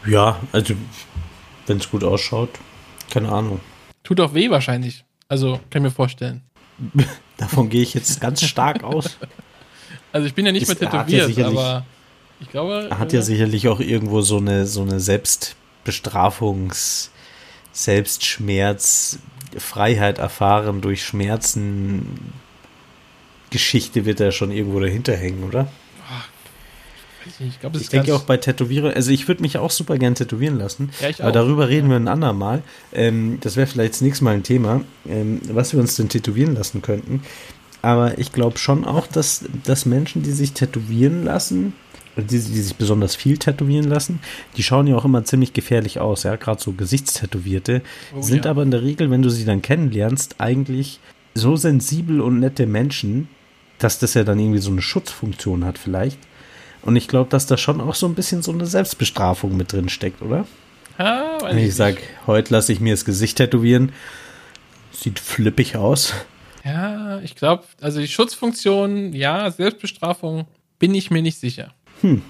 Ja, 0.08 0.39
also, 0.51 0.74
wenn 1.68 1.78
es 1.78 1.89
gut 1.89 2.03
ausschaut, 2.03 2.49
keine 3.10 3.32
Ahnung. 3.32 3.60
Tut 4.03 4.20
auch 4.20 4.34
weh 4.34 4.49
wahrscheinlich. 4.49 5.03
Also, 5.28 5.60
kann 5.70 5.82
ich 5.82 5.84
mir 5.84 5.91
vorstellen. 5.91 6.41
Davon 7.38 7.70
gehe 7.70 7.82
ich 7.82 7.93
jetzt 7.93 8.22
ganz 8.22 8.43
stark 8.43 8.84
aus. 8.84 9.18
Also, 10.12 10.28
ich 10.28 10.34
bin 10.34 10.45
ja 10.45 10.51
nicht 10.51 10.68
mehr 10.68 10.78
tätowiert, 10.78 11.30
ja 11.32 11.47
aber 11.47 11.86
ich 12.39 12.49
glaube. 12.49 12.88
Er 12.89 12.99
hat 12.99 13.14
ja 13.14 13.20
äh, 13.20 13.24
sicherlich 13.24 13.68
auch 13.68 13.80
irgendwo 13.80 14.22
so 14.22 14.38
eine, 14.38 14.66
so 14.66 14.82
eine 14.82 14.99
Selbstbestrafungs-, 14.99 17.10
Selbstschmerz, 17.72 19.20
Freiheit 19.58 20.20
erfahren 20.20 20.82
durch 20.82 21.03
Schmerzen. 21.03 22.34
Geschichte 23.49 24.06
wird 24.06 24.20
er 24.20 24.32
schon 24.32 24.51
irgendwo 24.51 24.80
dahinter 24.80 25.16
hängen, 25.16 25.43
oder? 25.43 25.68
Ich, 27.39 27.59
glaub, 27.59 27.76
ich 27.76 27.89
denke 27.89 28.15
auch 28.15 28.23
bei 28.23 28.38
Tätowieren, 28.38 28.93
also 28.93 29.11
ich 29.11 29.28
würde 29.28 29.41
mich 29.41 29.57
auch 29.57 29.71
super 29.71 29.97
gern 29.97 30.15
tätowieren 30.15 30.57
lassen, 30.57 30.91
ja, 31.01 31.09
aber 31.19 31.32
darüber 31.32 31.69
reden 31.69 31.89
wir 31.89 31.95
ein 31.95 32.07
andermal. 32.07 32.61
Ähm, 32.93 33.39
das 33.41 33.55
wäre 33.55 33.67
vielleicht 33.67 33.93
das 33.93 34.01
nächste 34.01 34.23
Mal 34.23 34.36
ein 34.36 34.43
Thema, 34.43 34.82
ähm, 35.07 35.41
was 35.49 35.73
wir 35.73 35.80
uns 35.80 35.95
denn 35.95 36.09
tätowieren 36.09 36.55
lassen 36.55 36.82
könnten. 36.82 37.21
Aber 37.82 38.17
ich 38.17 38.32
glaube 38.32 38.57
schon 38.57 38.84
auch, 38.84 39.05
dass, 39.07 39.45
dass 39.63 39.86
Menschen, 39.86 40.23
die 40.23 40.32
sich 40.32 40.53
tätowieren 40.53 41.23
lassen, 41.23 41.73
die, 42.17 42.39
die 42.39 42.39
sich 42.39 42.76
besonders 42.76 43.15
viel 43.15 43.38
tätowieren 43.38 43.86
lassen, 43.86 44.19
die 44.57 44.63
schauen 44.63 44.88
ja 44.88 44.95
auch 44.95 45.05
immer 45.05 45.23
ziemlich 45.23 45.53
gefährlich 45.53 45.99
aus, 45.99 46.23
ja, 46.23 46.36
gerade 46.36 46.61
so 46.61 46.71
Gesichtstätowierte, 46.71 47.82
oh, 48.15 48.21
sind 48.21 48.45
ja. 48.45 48.51
aber 48.51 48.63
in 48.63 48.71
der 48.71 48.84
Regel, 48.84 49.11
wenn 49.11 49.21
du 49.21 49.30
sie 49.30 49.45
dann 49.45 49.61
kennenlernst, 49.61 50.36
eigentlich 50.39 50.99
so 51.34 51.55
sensibel 51.55 52.21
und 52.21 52.39
nette 52.39 52.65
Menschen, 52.65 53.28
dass 53.78 53.99
das 53.99 54.13
ja 54.13 54.23
dann 54.23 54.39
irgendwie 54.39 54.59
so 54.59 54.71
eine 54.71 54.82
Schutzfunktion 54.82 55.65
hat 55.65 55.78
vielleicht. 55.78 56.17
Und 56.86 56.95
ich 56.95 57.07
glaube, 57.07 57.29
dass 57.29 57.47
da 57.47 57.57
schon 57.57 57.81
auch 57.81 57.95
so 57.95 58.07
ein 58.07 58.13
bisschen 58.13 58.43
so 58.43 58.51
eine 58.51 58.67
Selbstbestrafung 58.67 59.57
mit 59.57 59.73
drin 59.73 59.89
steckt, 59.89 60.21
oder? 60.21 60.45
Ja, 60.99 61.39
Wenn 61.41 61.57
ich, 61.57 61.69
ich 61.69 61.75
sage, 61.75 61.97
heute 62.27 62.53
lasse 62.53 62.71
ich 62.71 62.79
mir 62.79 62.93
das 62.93 63.03
Gesicht 63.05 63.38
tätowieren, 63.38 63.91
sieht 64.91 65.19
flippig 65.19 65.75
aus. 65.75 66.13
Ja, 66.63 67.19
ich 67.19 67.36
glaube, 67.36 67.63
also 67.81 67.99
die 67.99 68.07
Schutzfunktion, 68.07 69.13
ja, 69.13 69.51
Selbstbestrafung, 69.51 70.45
bin 70.79 70.95
ich 70.95 71.11
mir 71.11 71.21
nicht 71.21 71.39
sicher. 71.39 71.73
Hm. 72.01 72.21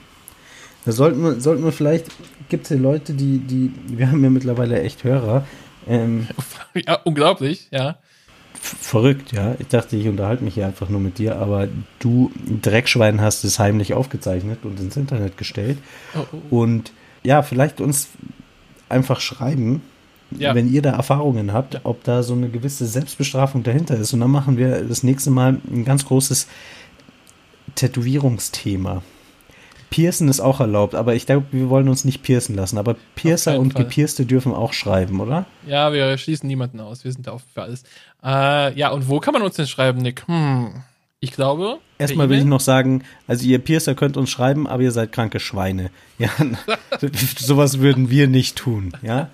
Da 0.86 0.92
sollten 0.92 1.22
wir, 1.22 1.40
sollten 1.42 1.64
wir 1.64 1.72
vielleicht, 1.72 2.08
gibt 2.50 2.64
es 2.64 2.70
ja 2.70 2.78
Leute, 2.78 3.14
die, 3.14 3.40
die, 3.40 3.72
wir 3.88 4.10
haben 4.10 4.24
ja 4.24 4.30
mittlerweile 4.30 4.82
echt 4.82 5.04
Hörer. 5.04 5.46
Ähm, 5.88 6.28
ja, 6.76 6.96
unglaublich, 7.04 7.68
ja. 7.72 7.98
Verrückt, 8.66 9.32
ja. 9.32 9.56
Ich 9.60 9.68
dachte, 9.68 9.96
ich 9.96 10.08
unterhalte 10.08 10.44
mich 10.44 10.56
hier 10.56 10.66
einfach 10.66 10.90
nur 10.90 11.00
mit 11.00 11.20
dir, 11.20 11.38
aber 11.38 11.68
du, 12.00 12.32
Dreckschwein, 12.62 13.22
hast 13.22 13.44
es 13.44 13.60
heimlich 13.60 13.94
aufgezeichnet 13.94 14.60
und 14.64 14.80
ins 14.80 14.98
Internet 14.98 15.38
gestellt. 15.38 15.78
Oh, 16.16 16.26
oh. 16.32 16.62
Und 16.62 16.92
ja, 17.24 17.44
vielleicht 17.44 17.80
uns 17.80 18.10
einfach 18.90 19.20
schreiben, 19.20 19.84
ja. 20.32 20.56
wenn 20.56 20.72
ihr 20.72 20.82
da 20.82 20.92
Erfahrungen 20.92 21.54
habt, 21.54 21.82
ob 21.84 22.04
da 22.04 22.24
so 22.24 22.34
eine 22.34 22.50
gewisse 22.50 22.88
Selbstbestrafung 22.88 23.62
dahinter 23.62 23.98
ist. 23.98 24.14
Und 24.14 24.22
dann 24.22 24.32
machen 24.32 24.58
wir 24.58 24.84
das 24.84 25.04
nächste 25.04 25.30
Mal 25.30 25.60
ein 25.72 25.86
ganz 25.86 26.06
großes 26.06 26.48
Tätowierungsthema. 27.76 29.04
Piercen 29.90 30.28
ist 30.28 30.42
auch 30.42 30.60
erlaubt, 30.60 30.94
aber 30.94 31.16
ich 31.16 31.26
glaube, 31.26 31.46
wir 31.52 31.70
wollen 31.70 31.88
uns 31.88 32.04
nicht 32.04 32.22
piercen 32.22 32.56
lassen. 32.56 32.78
Aber 32.78 32.96
Piercer 33.16 33.60
und 33.60 33.74
Fall. 33.74 33.84
Gepierste 33.84 34.26
dürfen 34.26 34.54
auch 34.54 34.74
schreiben, 34.74 35.22
oder? 35.22 35.46
Ja, 35.66 35.94
wir 35.94 36.18
schließen 36.18 36.48
niemanden 36.48 36.80
aus. 36.80 37.06
Wir 37.06 37.14
sind 37.14 37.28
da 37.28 37.34
offen 37.34 37.48
für 37.54 37.62
alles. 37.62 37.84
Äh, 38.26 38.78
ja, 38.78 38.90
und 38.90 39.08
wo 39.08 39.20
kann 39.20 39.34
man 39.34 39.44
uns 39.44 39.56
denn 39.56 39.68
schreiben, 39.68 40.02
Nick? 40.02 40.28
Hm. 40.28 40.84
Ich 41.20 41.32
glaube. 41.32 41.80
Erstmal 41.98 42.30
will 42.30 42.40
ich 42.40 42.46
noch 42.46 42.60
sagen, 42.60 43.04
also 43.28 43.46
ihr 43.46 43.60
Piercer 43.60 43.96
könnt 43.96 44.18
uns 44.18 44.30
schreiben, 44.30 44.68
aber 44.68 44.84
ihr 44.84 44.92
seid 44.92 45.12
kranke 45.12 45.40
Schweine. 45.40 45.92
Ja, 46.18 46.30
sowas 47.38 47.80
würden 47.80 48.10
wir 48.10 48.28
nicht 48.28 48.56
tun, 48.56 48.94
ja? 49.02 49.30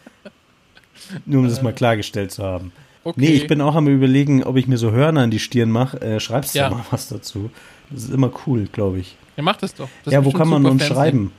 Nur 1.28 1.42
um 1.42 1.48
das 1.48 1.62
mal 1.62 1.74
klargestellt 1.74 2.32
zu 2.32 2.44
haben. 2.44 2.72
Okay. 3.04 3.20
Nee, 3.20 3.34
ich 3.34 3.46
bin 3.46 3.62
auch 3.62 3.76
am 3.76 3.88
überlegen, 3.88 4.44
ob 4.44 4.58
ich 4.58 4.68
mir 4.68 4.78
so 4.78 4.92
Hörner 4.92 5.24
in 5.24 5.32
die 5.32 5.40
Stirn 5.40 5.70
mache. 5.70 6.02
Äh, 6.02 6.20
schreibst 6.20 6.56
du 6.56 6.60
ja. 6.60 6.70
mal 6.70 6.84
was 6.90 7.08
dazu. 7.08 7.52
Das 7.92 8.04
ist 8.04 8.14
immer 8.14 8.32
cool, 8.48 8.68
glaube 8.72 9.00
ich. 9.00 9.16
Ja, 9.38 9.44
macht 9.44 9.62
das 9.62 9.76
doch. 9.76 9.90
Das 10.04 10.14
ja, 10.14 10.26
wo 10.26 10.32
kann 10.32 10.48
man 10.48 10.66
uns 10.66 10.86
schreiben? 10.86 11.32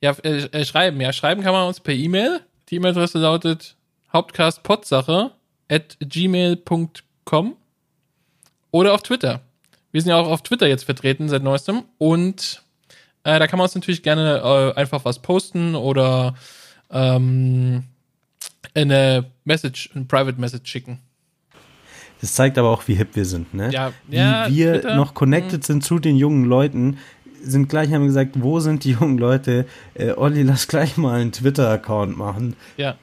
Ja, 0.00 0.12
äh, 0.24 0.46
äh, 0.46 0.64
schreiben. 0.64 1.00
Ja, 1.00 1.12
schreiben 1.12 1.42
kann 1.42 1.52
man 1.52 1.68
uns 1.68 1.78
per 1.78 1.94
E-Mail. 1.94 2.40
Die 2.70 2.76
E-Mail-Adresse 2.76 3.18
lautet 3.18 3.76
hauptcastpotsache 4.12 5.32
at 5.72 5.96
gmail.com 6.00 7.56
oder 8.70 8.94
auf 8.94 9.02
Twitter. 9.02 9.40
Wir 9.90 10.00
sind 10.00 10.10
ja 10.10 10.16
auch 10.16 10.28
auf 10.28 10.42
Twitter 10.42 10.68
jetzt 10.68 10.84
vertreten 10.84 11.28
seit 11.28 11.42
neuestem 11.42 11.84
und 11.98 12.62
äh, 13.24 13.38
da 13.38 13.46
kann 13.46 13.58
man 13.58 13.64
uns 13.64 13.74
natürlich 13.74 14.02
gerne 14.02 14.42
äh, 14.44 14.78
einfach 14.78 15.04
was 15.04 15.20
posten 15.20 15.74
oder 15.74 16.34
ähm, 16.90 17.84
eine 18.74 19.26
Message, 19.44 19.90
ein 19.94 20.08
Private 20.08 20.40
Message 20.40 20.70
schicken. 20.70 20.98
Das 22.20 22.34
zeigt 22.34 22.56
aber 22.58 22.70
auch, 22.70 22.86
wie 22.86 22.94
hip 22.94 23.10
wir 23.14 23.24
sind, 23.24 23.52
ne? 23.52 23.70
Ja, 23.72 23.92
wie 24.06 24.16
ja, 24.16 24.48
wir 24.48 24.72
Twitter, 24.74 24.96
noch 24.96 25.14
connected 25.14 25.60
mh. 25.60 25.66
sind 25.66 25.84
zu 25.84 25.98
den 25.98 26.16
jungen 26.16 26.44
Leuten. 26.44 26.98
Sind 27.42 27.68
gleich, 27.68 27.92
haben 27.92 28.06
gesagt, 28.06 28.40
wo 28.40 28.60
sind 28.60 28.84
die 28.84 28.92
jungen 28.92 29.18
Leute? 29.18 29.66
Äh, 29.94 30.12
Olli, 30.12 30.42
lass 30.42 30.68
gleich 30.68 30.96
mal 30.96 31.20
einen 31.20 31.32
Twitter-Account 31.32 32.16
machen. 32.16 32.54
Ja. 32.76 32.96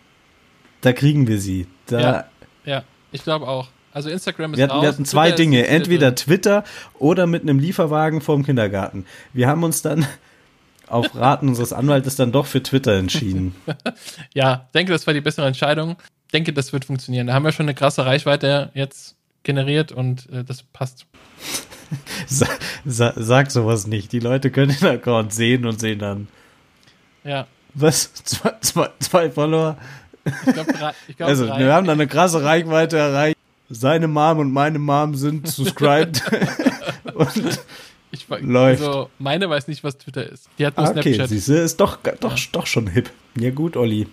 Da 0.82 0.94
kriegen 0.94 1.28
wir 1.28 1.40
sie. 1.40 1.68
Da, 1.88 2.00
ja, 2.00 2.26
ja, 2.66 2.84
ich 3.12 3.24
glaube 3.24 3.48
auch. 3.48 3.68
Also 3.92 4.10
Instagram 4.10 4.54
ist 4.54 4.58
wir 4.58 4.68
hatten. 4.68 4.82
Wir 4.82 4.88
hatten 4.88 5.06
zwei 5.06 5.30
Twitter 5.30 5.38
Dinge, 5.38 5.68
entweder 5.68 6.16
Twitter 6.16 6.64
oder 7.00 7.26
mit 7.26 7.42
einem 7.42 7.60
Lieferwagen 7.60 8.22
vorm 8.22 8.44
Kindergarten. 8.44 9.06
Wir 9.34 9.48
haben 9.48 9.64
uns 9.64 9.82
dann 9.82 10.06
auf 10.88 11.16
Raten 11.16 11.50
unseres 11.50 11.74
Anwaltes 11.74 12.16
dann 12.16 12.32
doch 12.32 12.46
für 12.46 12.62
Twitter 12.62 12.98
entschieden. 12.98 13.56
ja, 14.34 14.68
denke, 14.74 14.92
das 14.92 15.08
war 15.08 15.14
die 15.14 15.22
bessere 15.22 15.48
Entscheidung 15.48 15.98
denke, 16.34 16.54
das 16.54 16.74
wird 16.74 16.86
funktionieren. 16.86 17.28
Da 17.28 17.34
haben 17.34 17.44
wir 17.44 17.52
schon 17.52 17.66
eine 17.66 17.76
krasse 17.76 18.06
Reichweite 18.06 18.72
jetzt 18.74 19.16
generiert 19.44 19.92
und 19.92 20.30
äh, 20.30 20.44
das 20.44 20.64
passt. 20.64 21.06
Sag, 22.28 22.60
sag 22.86 23.50
sowas 23.50 23.88
nicht. 23.88 24.12
Die 24.12 24.20
Leute 24.20 24.52
können 24.52 24.76
den 24.80 24.88
Account 24.88 25.34
sehen 25.34 25.66
und 25.66 25.80
sehen 25.80 25.98
dann. 25.98 26.28
Ja. 27.24 27.48
Was? 27.74 28.14
Zwei, 28.14 28.54
zwei, 28.62 28.90
zwei 29.00 29.32
Follower? 29.32 29.76
Ich 31.08 31.18
glaub, 31.18 31.30
also, 31.30 31.48
drei. 31.48 31.60
wir 31.60 31.74
haben 31.74 31.88
da 31.88 31.94
eine 31.94 32.08
krasse 32.08 32.44
Reichweite 32.44 32.98
erreicht. 32.98 33.38
Seine 33.70 34.08
Mom 34.08 34.40
und 34.40 34.52
meine 34.52 34.80
Mom 34.80 35.16
sind 35.16 35.48
subscribed. 35.48 36.24
und 37.14 37.60
ich, 38.12 38.28
läuft. 38.28 38.82
Also, 38.82 39.10
meine 39.20 39.50
weiß 39.50 39.68
nicht, 39.68 39.84
was 39.84 39.98
Twitter 39.98 40.28
ist. 40.28 40.50
Die 40.58 40.66
hat 40.66 40.78
nur 40.78 40.88
ah, 40.88 40.92
okay, 40.92 41.14
Snapchat. 41.14 41.30
Siehste, 41.30 41.56
ist 41.56 41.80
doch, 41.80 41.98
doch, 42.20 42.38
ja. 42.38 42.46
doch 42.52 42.66
schon 42.66 42.88
hip. 42.88 43.12
Ja, 43.40 43.52
gut, 43.52 43.78
Olli. 43.78 44.08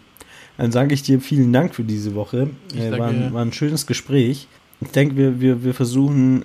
Dann 0.59 0.73
sage 0.73 0.95
ich 0.95 1.03
dir 1.03 1.21
vielen 1.21 1.53
Dank 1.53 1.75
für 1.75 1.85
diese 1.85 2.15
Woche. 2.15 2.51
Äh, 2.75 2.99
war, 2.99 3.09
ein, 3.09 3.33
war, 3.33 3.43
ein, 3.43 3.53
schönes 3.53 3.87
Gespräch. 3.87 4.49
Ich 4.81 4.91
denke, 4.91 5.17
wir, 5.17 5.41
wir, 5.41 5.65
wir 5.65 5.75
versuchen 5.75 6.45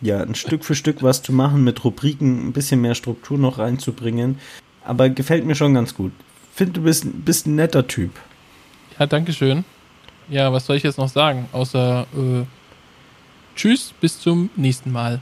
ja 0.00 0.20
ein 0.20 0.34
Stück 0.34 0.64
für 0.64 0.74
Stück 0.74 1.02
was 1.02 1.22
zu 1.22 1.32
machen, 1.32 1.64
mit 1.64 1.84
Rubriken 1.84 2.48
ein 2.48 2.52
bisschen 2.52 2.80
mehr 2.80 2.94
Struktur 2.94 3.38
noch 3.38 3.58
reinzubringen. 3.58 4.38
Aber 4.84 5.08
gefällt 5.08 5.44
mir 5.44 5.54
schon 5.54 5.74
ganz 5.74 5.94
gut. 5.94 6.12
Finde, 6.54 6.74
du 6.74 6.82
bist, 6.82 7.06
bist 7.24 7.46
ein 7.46 7.56
netter 7.56 7.86
Typ. 7.86 8.10
Ja, 8.98 9.06
danke 9.06 9.32
schön. 9.32 9.64
Ja, 10.28 10.52
was 10.52 10.66
soll 10.66 10.76
ich 10.76 10.82
jetzt 10.82 10.98
noch 10.98 11.08
sagen? 11.08 11.48
Außer 11.52 12.06
äh, 12.14 12.44
Tschüss, 13.54 13.94
bis 14.00 14.20
zum 14.20 14.50
nächsten 14.56 14.90
Mal. 14.92 15.20